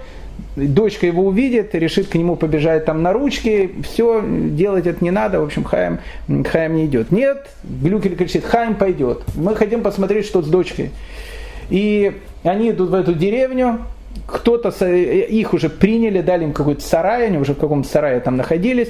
дочка 0.56 1.06
его 1.06 1.26
увидит, 1.26 1.74
решит 1.74 2.08
к 2.08 2.16
нему 2.16 2.36
побежать 2.36 2.86
там 2.86 3.02
на 3.02 3.14
ручки, 3.14 3.72
все, 3.84 4.24
делать 4.26 4.88
это 4.88 5.04
не 5.04 5.12
надо, 5.12 5.40
в 5.40 5.46
общем, 5.46 5.64
Хайм, 5.64 6.00
Хайм 6.28 6.76
не 6.76 6.86
идет. 6.86 7.12
Нет, 7.12 7.50
Глюкель 7.64 8.16
кричит, 8.16 8.44
Хайм 8.44 8.76
пойдет, 8.76 9.22
мы 9.36 9.56
хотим 9.56 9.82
посмотреть, 9.82 10.26
что 10.26 10.42
с 10.42 10.48
дочкой. 10.48 10.92
И 11.70 12.14
они 12.44 12.72
идут 12.72 12.90
в 12.90 12.94
эту 12.94 13.14
деревню, 13.14 13.80
кто-то, 14.26 14.70
их 14.86 15.54
уже 15.54 15.70
приняли, 15.70 16.22
дали 16.22 16.44
им 16.44 16.54
какой-то 16.54 16.82
сарай, 16.82 17.28
они 17.28 17.38
уже 17.38 17.54
в 17.54 17.58
каком-то 17.58 17.88
сарае 17.88 18.20
там 18.20 18.38
находились, 18.38 18.90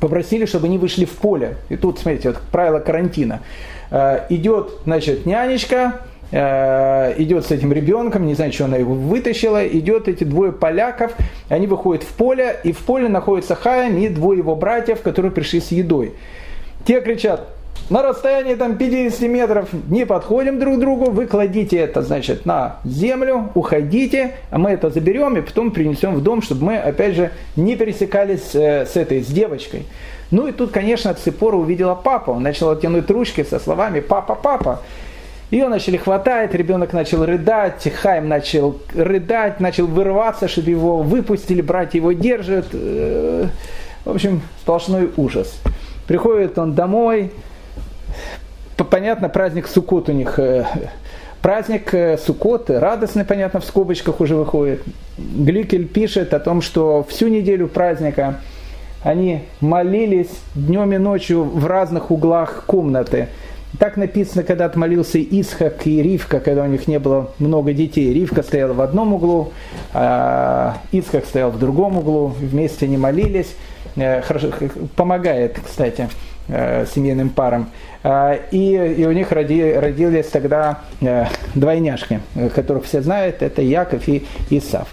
попросили, 0.00 0.46
чтобы 0.46 0.66
они 0.66 0.78
вышли 0.78 1.04
в 1.04 1.12
поле. 1.12 1.56
И 1.68 1.76
тут, 1.76 1.98
смотрите, 1.98 2.30
вот 2.30 2.40
правило 2.50 2.78
карантина. 2.78 3.40
Э, 3.90 4.20
идет, 4.28 4.70
значит, 4.84 5.26
нянечка, 5.26 6.00
э, 6.30 7.14
идет 7.18 7.46
с 7.46 7.50
этим 7.50 7.72
ребенком, 7.72 8.26
не 8.26 8.34
знаю, 8.34 8.52
что 8.52 8.64
она 8.64 8.76
его 8.76 8.94
вытащила, 8.94 9.66
идет 9.66 10.08
эти 10.08 10.24
двое 10.24 10.52
поляков, 10.52 11.12
они 11.48 11.66
выходят 11.66 12.02
в 12.02 12.12
поле, 12.14 12.56
и 12.64 12.72
в 12.72 12.78
поле 12.78 13.08
находится 13.08 13.54
Хаим 13.54 13.98
и 13.98 14.08
двое 14.08 14.38
его 14.38 14.56
братьев, 14.56 15.02
которые 15.02 15.30
пришли 15.32 15.60
с 15.60 15.70
едой. 15.72 16.14
Те 16.84 17.00
кричат, 17.00 17.48
на 17.90 18.02
расстоянии 18.02 18.54
там 18.54 18.76
50 18.76 19.20
метров 19.28 19.68
не 19.88 20.06
подходим 20.06 20.58
друг 20.58 20.76
к 20.76 20.80
другу, 20.80 21.10
вы 21.10 21.26
кладите 21.26 21.76
это, 21.76 22.02
значит, 22.02 22.46
на 22.46 22.76
землю, 22.84 23.50
уходите, 23.54 24.36
а 24.50 24.58
мы 24.58 24.70
это 24.70 24.88
заберем 24.88 25.36
и 25.36 25.42
потом 25.42 25.72
принесем 25.72 26.14
в 26.14 26.22
дом, 26.22 26.40
чтобы 26.40 26.64
мы, 26.64 26.78
опять 26.78 27.14
же, 27.14 27.32
не 27.54 27.76
пересекались 27.76 28.54
э, 28.54 28.86
с 28.86 28.96
этой, 28.96 29.22
с 29.22 29.26
девочкой. 29.26 29.84
Ну 30.30 30.46
и 30.46 30.52
тут, 30.52 30.70
конечно, 30.70 31.12
Ципора 31.12 31.56
увидела 31.56 31.94
папа, 31.94 32.30
он 32.30 32.42
начал 32.42 32.74
тянуть 32.76 33.10
ручки 33.10 33.44
со 33.44 33.58
словами 33.58 34.00
«папа, 34.00 34.34
папа». 34.34 34.80
Ее 35.50 35.68
начали 35.68 35.98
хватать, 35.98 36.54
ребенок 36.54 36.94
начал 36.94 37.26
рыдать, 37.26 37.86
Хайм 37.94 38.26
начал 38.26 38.78
рыдать, 38.94 39.60
начал 39.60 39.86
вырываться, 39.86 40.48
чтобы 40.48 40.70
его 40.70 41.02
выпустили, 41.02 41.60
братья 41.60 41.98
его 41.98 42.12
держат. 42.12 42.68
Э, 42.72 43.48
в 44.06 44.10
общем, 44.10 44.40
сплошной 44.62 45.10
ужас. 45.18 45.60
Приходит 46.06 46.58
он 46.58 46.72
домой, 46.72 47.32
понятно, 48.76 49.28
праздник 49.28 49.68
Суккот 49.68 50.08
у 50.08 50.12
них, 50.12 50.38
э, 50.38 50.64
праздник 51.40 51.94
э, 51.94 52.18
Суккот, 52.18 52.70
радостный, 52.70 53.24
понятно, 53.24 53.60
в 53.60 53.64
скобочках 53.64 54.20
уже 54.20 54.36
выходит. 54.36 54.82
Гликель 55.18 55.86
пишет 55.86 56.34
о 56.34 56.40
том, 56.40 56.62
что 56.62 57.04
всю 57.08 57.28
неделю 57.28 57.68
праздника 57.68 58.40
они 59.02 59.42
молились 59.60 60.30
днем 60.54 60.92
и 60.92 60.98
ночью 60.98 61.42
в 61.42 61.66
разных 61.66 62.10
углах 62.10 62.64
комнаты. 62.66 63.28
Так 63.78 63.96
написано, 63.96 64.42
когда 64.42 64.66
отмолился 64.66 65.18
Исхак 65.20 65.86
и 65.86 66.02
Ривка, 66.02 66.40
когда 66.40 66.62
у 66.62 66.66
них 66.66 66.86
не 66.86 66.98
было 66.98 67.30
много 67.38 67.72
детей. 67.72 68.12
Ривка 68.12 68.42
стояла 68.42 68.74
в 68.74 68.80
одном 68.80 69.14
углу, 69.14 69.52
а 69.94 70.76
Исхак 70.92 71.24
стоял 71.24 71.50
в 71.50 71.58
другом 71.58 71.96
углу. 71.98 72.28
Вместе 72.38 72.84
они 72.84 72.98
молились. 72.98 73.54
Э, 73.96 74.20
хорошо, 74.22 74.50
помогает, 74.94 75.58
кстати, 75.64 76.08
семейным 76.48 77.30
парам. 77.30 77.68
А, 78.04 78.36
и, 78.50 78.74
и 78.74 79.06
у 79.06 79.12
них 79.12 79.30
роди, 79.30 79.72
родились 79.72 80.26
тогда 80.26 80.80
э, 81.00 81.26
двойняшки, 81.54 82.20
которых 82.54 82.84
все 82.84 83.00
знают, 83.00 83.42
это 83.42 83.62
Яков 83.62 84.08
и 84.08 84.26
Исав. 84.50 84.88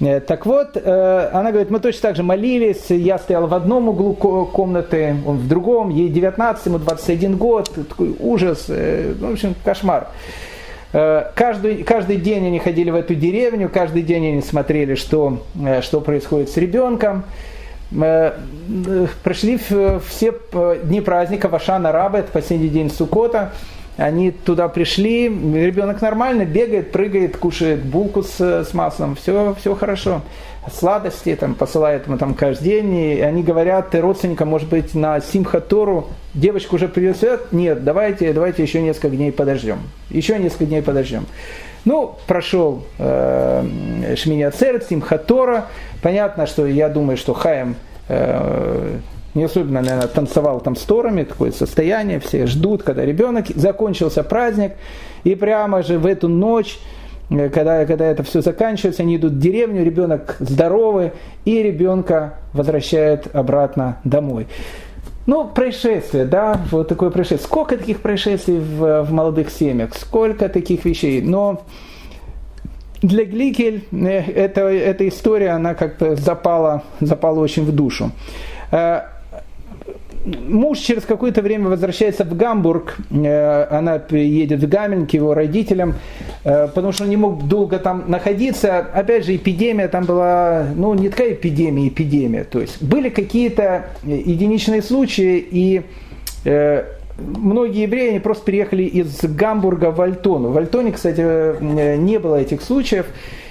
Э, 0.00 0.20
так 0.20 0.46
вот, 0.46 0.70
э, 0.74 1.30
она 1.34 1.50
говорит, 1.50 1.70
мы 1.70 1.80
точно 1.80 2.00
так 2.00 2.16
же 2.16 2.22
молились, 2.22 2.86
я 2.88 3.18
стоял 3.18 3.46
в 3.46 3.52
одном 3.52 3.90
углу 3.90 4.14
комнаты, 4.14 5.16
он 5.26 5.36
в 5.36 5.48
другом, 5.48 5.90
ей 5.90 6.08
19, 6.08 6.66
ему 6.66 6.78
21 6.78 7.36
год, 7.36 7.70
такой 7.88 8.16
ужас, 8.18 8.68
в 8.68 9.30
общем, 9.30 9.54
кошмар. 9.62 10.08
Каждый, 10.92 11.82
каждый 11.82 12.16
день 12.16 12.46
они 12.46 12.58
ходили 12.58 12.88
в 12.88 12.94
эту 12.94 13.14
деревню, 13.14 13.68
каждый 13.68 14.00
день 14.00 14.28
они 14.28 14.40
смотрели, 14.40 14.94
что, 14.94 15.42
что 15.82 16.00
происходит 16.00 16.48
с 16.48 16.56
ребенком. 16.56 17.24
Э, 17.92 18.32
прошли 19.22 19.58
все 19.58 20.34
дни 20.84 21.00
праздника 21.00 21.48
Вашана 21.48 21.92
Раба, 21.92 22.20
это 22.20 22.32
последний 22.32 22.68
день 22.68 22.90
Сукота. 22.90 23.52
Они 23.96 24.30
туда 24.30 24.68
пришли, 24.68 25.24
ребенок 25.24 26.02
нормально, 26.02 26.44
бегает, 26.44 26.92
прыгает, 26.92 27.38
кушает 27.38 27.82
булку 27.82 28.22
с, 28.22 28.38
с 28.38 28.74
маслом, 28.74 29.14
все, 29.14 29.54
все 29.58 29.74
хорошо. 29.74 30.20
Сладости 30.70 31.34
там, 31.34 31.54
посылают 31.54 32.06
ему 32.06 32.18
там 32.18 32.34
каждый 32.34 32.64
день, 32.64 32.94
и 32.94 33.20
они 33.20 33.42
говорят 33.42 33.94
родственникам, 33.94 34.48
может 34.48 34.68
быть, 34.68 34.94
на 34.94 35.20
Симхатору 35.20 36.08
девочку 36.34 36.76
уже 36.76 36.88
привезет? 36.88 37.52
Нет, 37.52 37.84
давайте, 37.84 38.34
давайте 38.34 38.62
еще 38.62 38.82
несколько 38.82 39.16
дней 39.16 39.32
подождем. 39.32 39.78
Еще 40.10 40.38
несколько 40.38 40.66
дней 40.66 40.82
подождем. 40.82 41.24
Ну, 41.86 42.16
прошел 42.26 42.82
э, 42.98 44.14
Шминя 44.16 44.50
Церет. 44.50 44.86
Понятно, 46.02 46.46
что 46.46 46.66
я 46.66 46.88
думаю, 46.88 47.16
что 47.16 47.32
Хаем 47.32 47.76
э, 48.08 48.98
не 49.34 49.44
особенно, 49.44 49.82
наверное, 49.82 50.08
танцевал 50.08 50.60
там 50.60 50.74
с 50.74 50.82
торами, 50.82 51.22
такое 51.22 51.52
состояние, 51.52 52.18
все 52.18 52.46
ждут, 52.46 52.82
когда 52.82 53.04
ребенок, 53.04 53.46
закончился 53.54 54.24
праздник, 54.24 54.72
и 55.24 55.34
прямо 55.36 55.82
же 55.82 55.98
в 55.98 56.06
эту 56.06 56.26
ночь, 56.28 56.78
э, 57.30 57.50
когда, 57.50 57.86
когда 57.86 58.06
это 58.06 58.24
все 58.24 58.40
заканчивается, 58.40 59.02
они 59.02 59.16
идут 59.16 59.34
в 59.34 59.38
деревню, 59.38 59.84
ребенок 59.84 60.36
здоровый, 60.40 61.12
и 61.44 61.62
ребенка 61.62 62.40
возвращают 62.52 63.28
обратно 63.32 63.98
домой. 64.02 64.48
Ну, 65.26 65.48
происшествие, 65.48 66.24
да, 66.24 66.60
вот 66.70 66.88
такое 66.88 67.10
происшествие. 67.10 67.46
Сколько 67.46 67.76
таких 67.76 68.00
происшествий 68.00 68.58
в, 68.58 69.02
в 69.02 69.12
молодых 69.12 69.50
семьях, 69.50 69.94
сколько 69.94 70.48
таких 70.48 70.84
вещей. 70.84 71.20
Но 71.20 71.62
для 73.02 73.24
Гликель 73.24 73.84
э, 73.90 74.20
эта, 74.20 74.62
эта 74.62 75.08
история, 75.08 75.50
она 75.50 75.74
как-то 75.74 76.14
запала, 76.14 76.84
запала 77.00 77.40
очень 77.40 77.64
в 77.64 77.72
душу. 77.72 78.12
Муж 80.26 80.78
через 80.78 81.04
какое-то 81.04 81.40
время 81.40 81.68
возвращается 81.68 82.24
в 82.24 82.36
Гамбург, 82.36 82.96
э, 83.10 83.66
она 83.70 84.02
едет 84.10 84.60
в 84.60 84.68
Гамель 84.68 85.06
к 85.06 85.10
его 85.12 85.34
родителям, 85.34 85.94
э, 86.42 86.66
потому 86.66 86.90
что 86.90 87.04
он 87.04 87.10
не 87.10 87.16
мог 87.16 87.46
долго 87.46 87.78
там 87.78 88.04
находиться. 88.08 88.78
Опять 88.78 89.24
же, 89.24 89.36
эпидемия 89.36 89.86
там 89.86 90.04
была, 90.04 90.66
ну, 90.74 90.94
не 90.94 91.10
такая 91.10 91.34
эпидемия, 91.34 91.86
эпидемия. 91.86 92.42
То 92.42 92.60
есть 92.60 92.82
были 92.82 93.08
какие-то 93.08 93.86
единичные 94.02 94.82
случаи, 94.82 95.46
и 95.48 95.82
э, 96.44 96.84
многие 97.18 97.82
евреи 97.82 98.08
они 98.10 98.18
просто 98.18 98.44
переехали 98.46 98.82
из 98.82 99.22
Гамбурга 99.22 99.92
в 99.92 100.00
Альтону. 100.00 100.50
В 100.50 100.58
Альтоне, 100.58 100.90
кстати, 100.90 101.20
не 101.98 102.18
было 102.18 102.36
этих 102.36 102.62
случаев. 102.62 103.06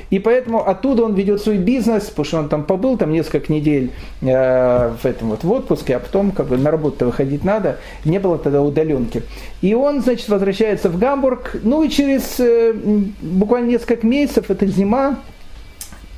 И 0.10 0.20
поэтому 0.20 0.68
оттуда 0.68 1.04
он 1.04 1.14
ведет 1.14 1.42
свой 1.42 1.58
бизнес, 1.58 2.06
потому 2.06 2.26
что 2.26 2.38
он 2.40 2.50
там 2.50 2.64
побыл 2.64 2.98
там 2.98 3.12
несколько 3.12 3.52
недель 3.52 3.92
э, 4.22 4.92
в 5.02 5.06
этом 5.06 5.30
вот 5.30 5.44
в 5.44 5.52
отпуске, 5.52 5.96
а 5.96 6.00
потом 6.00 6.32
как 6.32 6.48
бы 6.48 6.58
на 6.58 6.72
работу 6.72 7.06
выходить 7.06 7.44
надо. 7.44 7.78
Не 8.04 8.20
было 8.20 8.38
тогда 8.38 8.62
удаленки. 8.62 9.24
И 9.62 9.74
он, 9.74 10.02
значит, 10.02 10.30
возвращается 10.30 10.90
в 10.90 10.98
Гамбург. 10.98 11.58
Ну 11.64 11.84
и 11.84 11.90
через 11.90 12.40
э, 12.40 12.74
буквально 13.22 13.70
несколько 13.70 14.06
месяцев, 14.06 14.50
это 14.50 14.68
зима, 14.68 15.18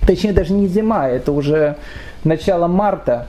точнее 0.05 0.33
даже 0.33 0.53
не 0.53 0.67
зима, 0.67 1.09
это 1.09 1.31
уже 1.31 1.77
начало 2.23 2.67
марта, 2.67 3.27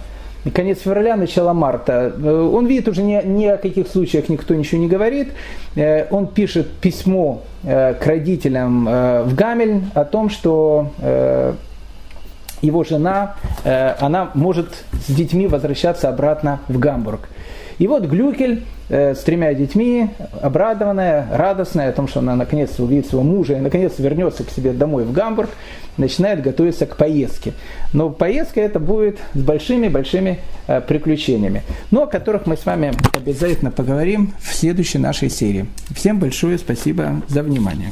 конец 0.52 0.80
февраля, 0.80 1.16
начало 1.16 1.52
марта. 1.52 2.12
Э, 2.16 2.50
он 2.52 2.66
видит 2.66 2.88
уже 2.88 3.02
ни, 3.02 3.20
ни 3.24 3.46
о 3.46 3.56
каких 3.56 3.88
случаях 3.88 4.28
никто 4.28 4.54
ничего 4.54 4.80
не 4.80 4.88
говорит. 4.88 5.32
Э, 5.76 6.06
он 6.10 6.26
пишет 6.26 6.70
письмо 6.70 7.42
э, 7.64 7.94
к 7.94 8.06
родителям 8.06 8.84
в 8.84 9.34
Гамель 9.34 9.82
о 9.94 10.04
том, 10.04 10.30
что 10.30 10.92
его 12.60 12.82
жена, 12.82 13.36
она 13.64 14.30
может 14.34 14.84
с 15.06 15.12
детьми 15.12 15.46
возвращаться 15.46 16.08
обратно 16.08 16.60
в 16.68 16.78
Гамбург. 16.78 17.28
И 17.78 17.86
вот 17.86 18.04
Глюкель 18.04 18.64
с 18.88 19.18
тремя 19.18 19.52
детьми, 19.54 20.10
обрадованная, 20.40 21.26
радостная 21.30 21.90
о 21.90 21.92
том, 21.92 22.08
что 22.08 22.20
она 22.20 22.36
наконец 22.36 22.78
увидит 22.78 23.06
своего 23.06 23.22
мужа 23.22 23.54
и 23.54 23.60
наконец 23.60 23.94
вернется 23.98 24.44
к 24.44 24.50
себе 24.50 24.72
домой 24.72 25.04
в 25.04 25.12
Гамбург, 25.12 25.50
начинает 25.98 26.42
готовиться 26.42 26.86
к 26.86 26.96
поездке. 26.96 27.52
Но 27.92 28.10
поездка 28.10 28.60
это 28.60 28.80
будет 28.80 29.18
с 29.34 29.40
большими-большими 29.40 30.38
э, 30.66 30.80
приключениями, 30.80 31.62
но 31.90 32.04
о 32.04 32.06
которых 32.06 32.46
мы 32.46 32.56
с 32.56 32.64
вами 32.64 32.92
обязательно 33.14 33.70
поговорим 33.70 34.32
в 34.40 34.54
следующей 34.54 34.98
нашей 34.98 35.28
серии. 35.28 35.66
Всем 35.94 36.18
большое 36.18 36.58
спасибо 36.58 37.22
за 37.28 37.42
внимание. 37.42 37.90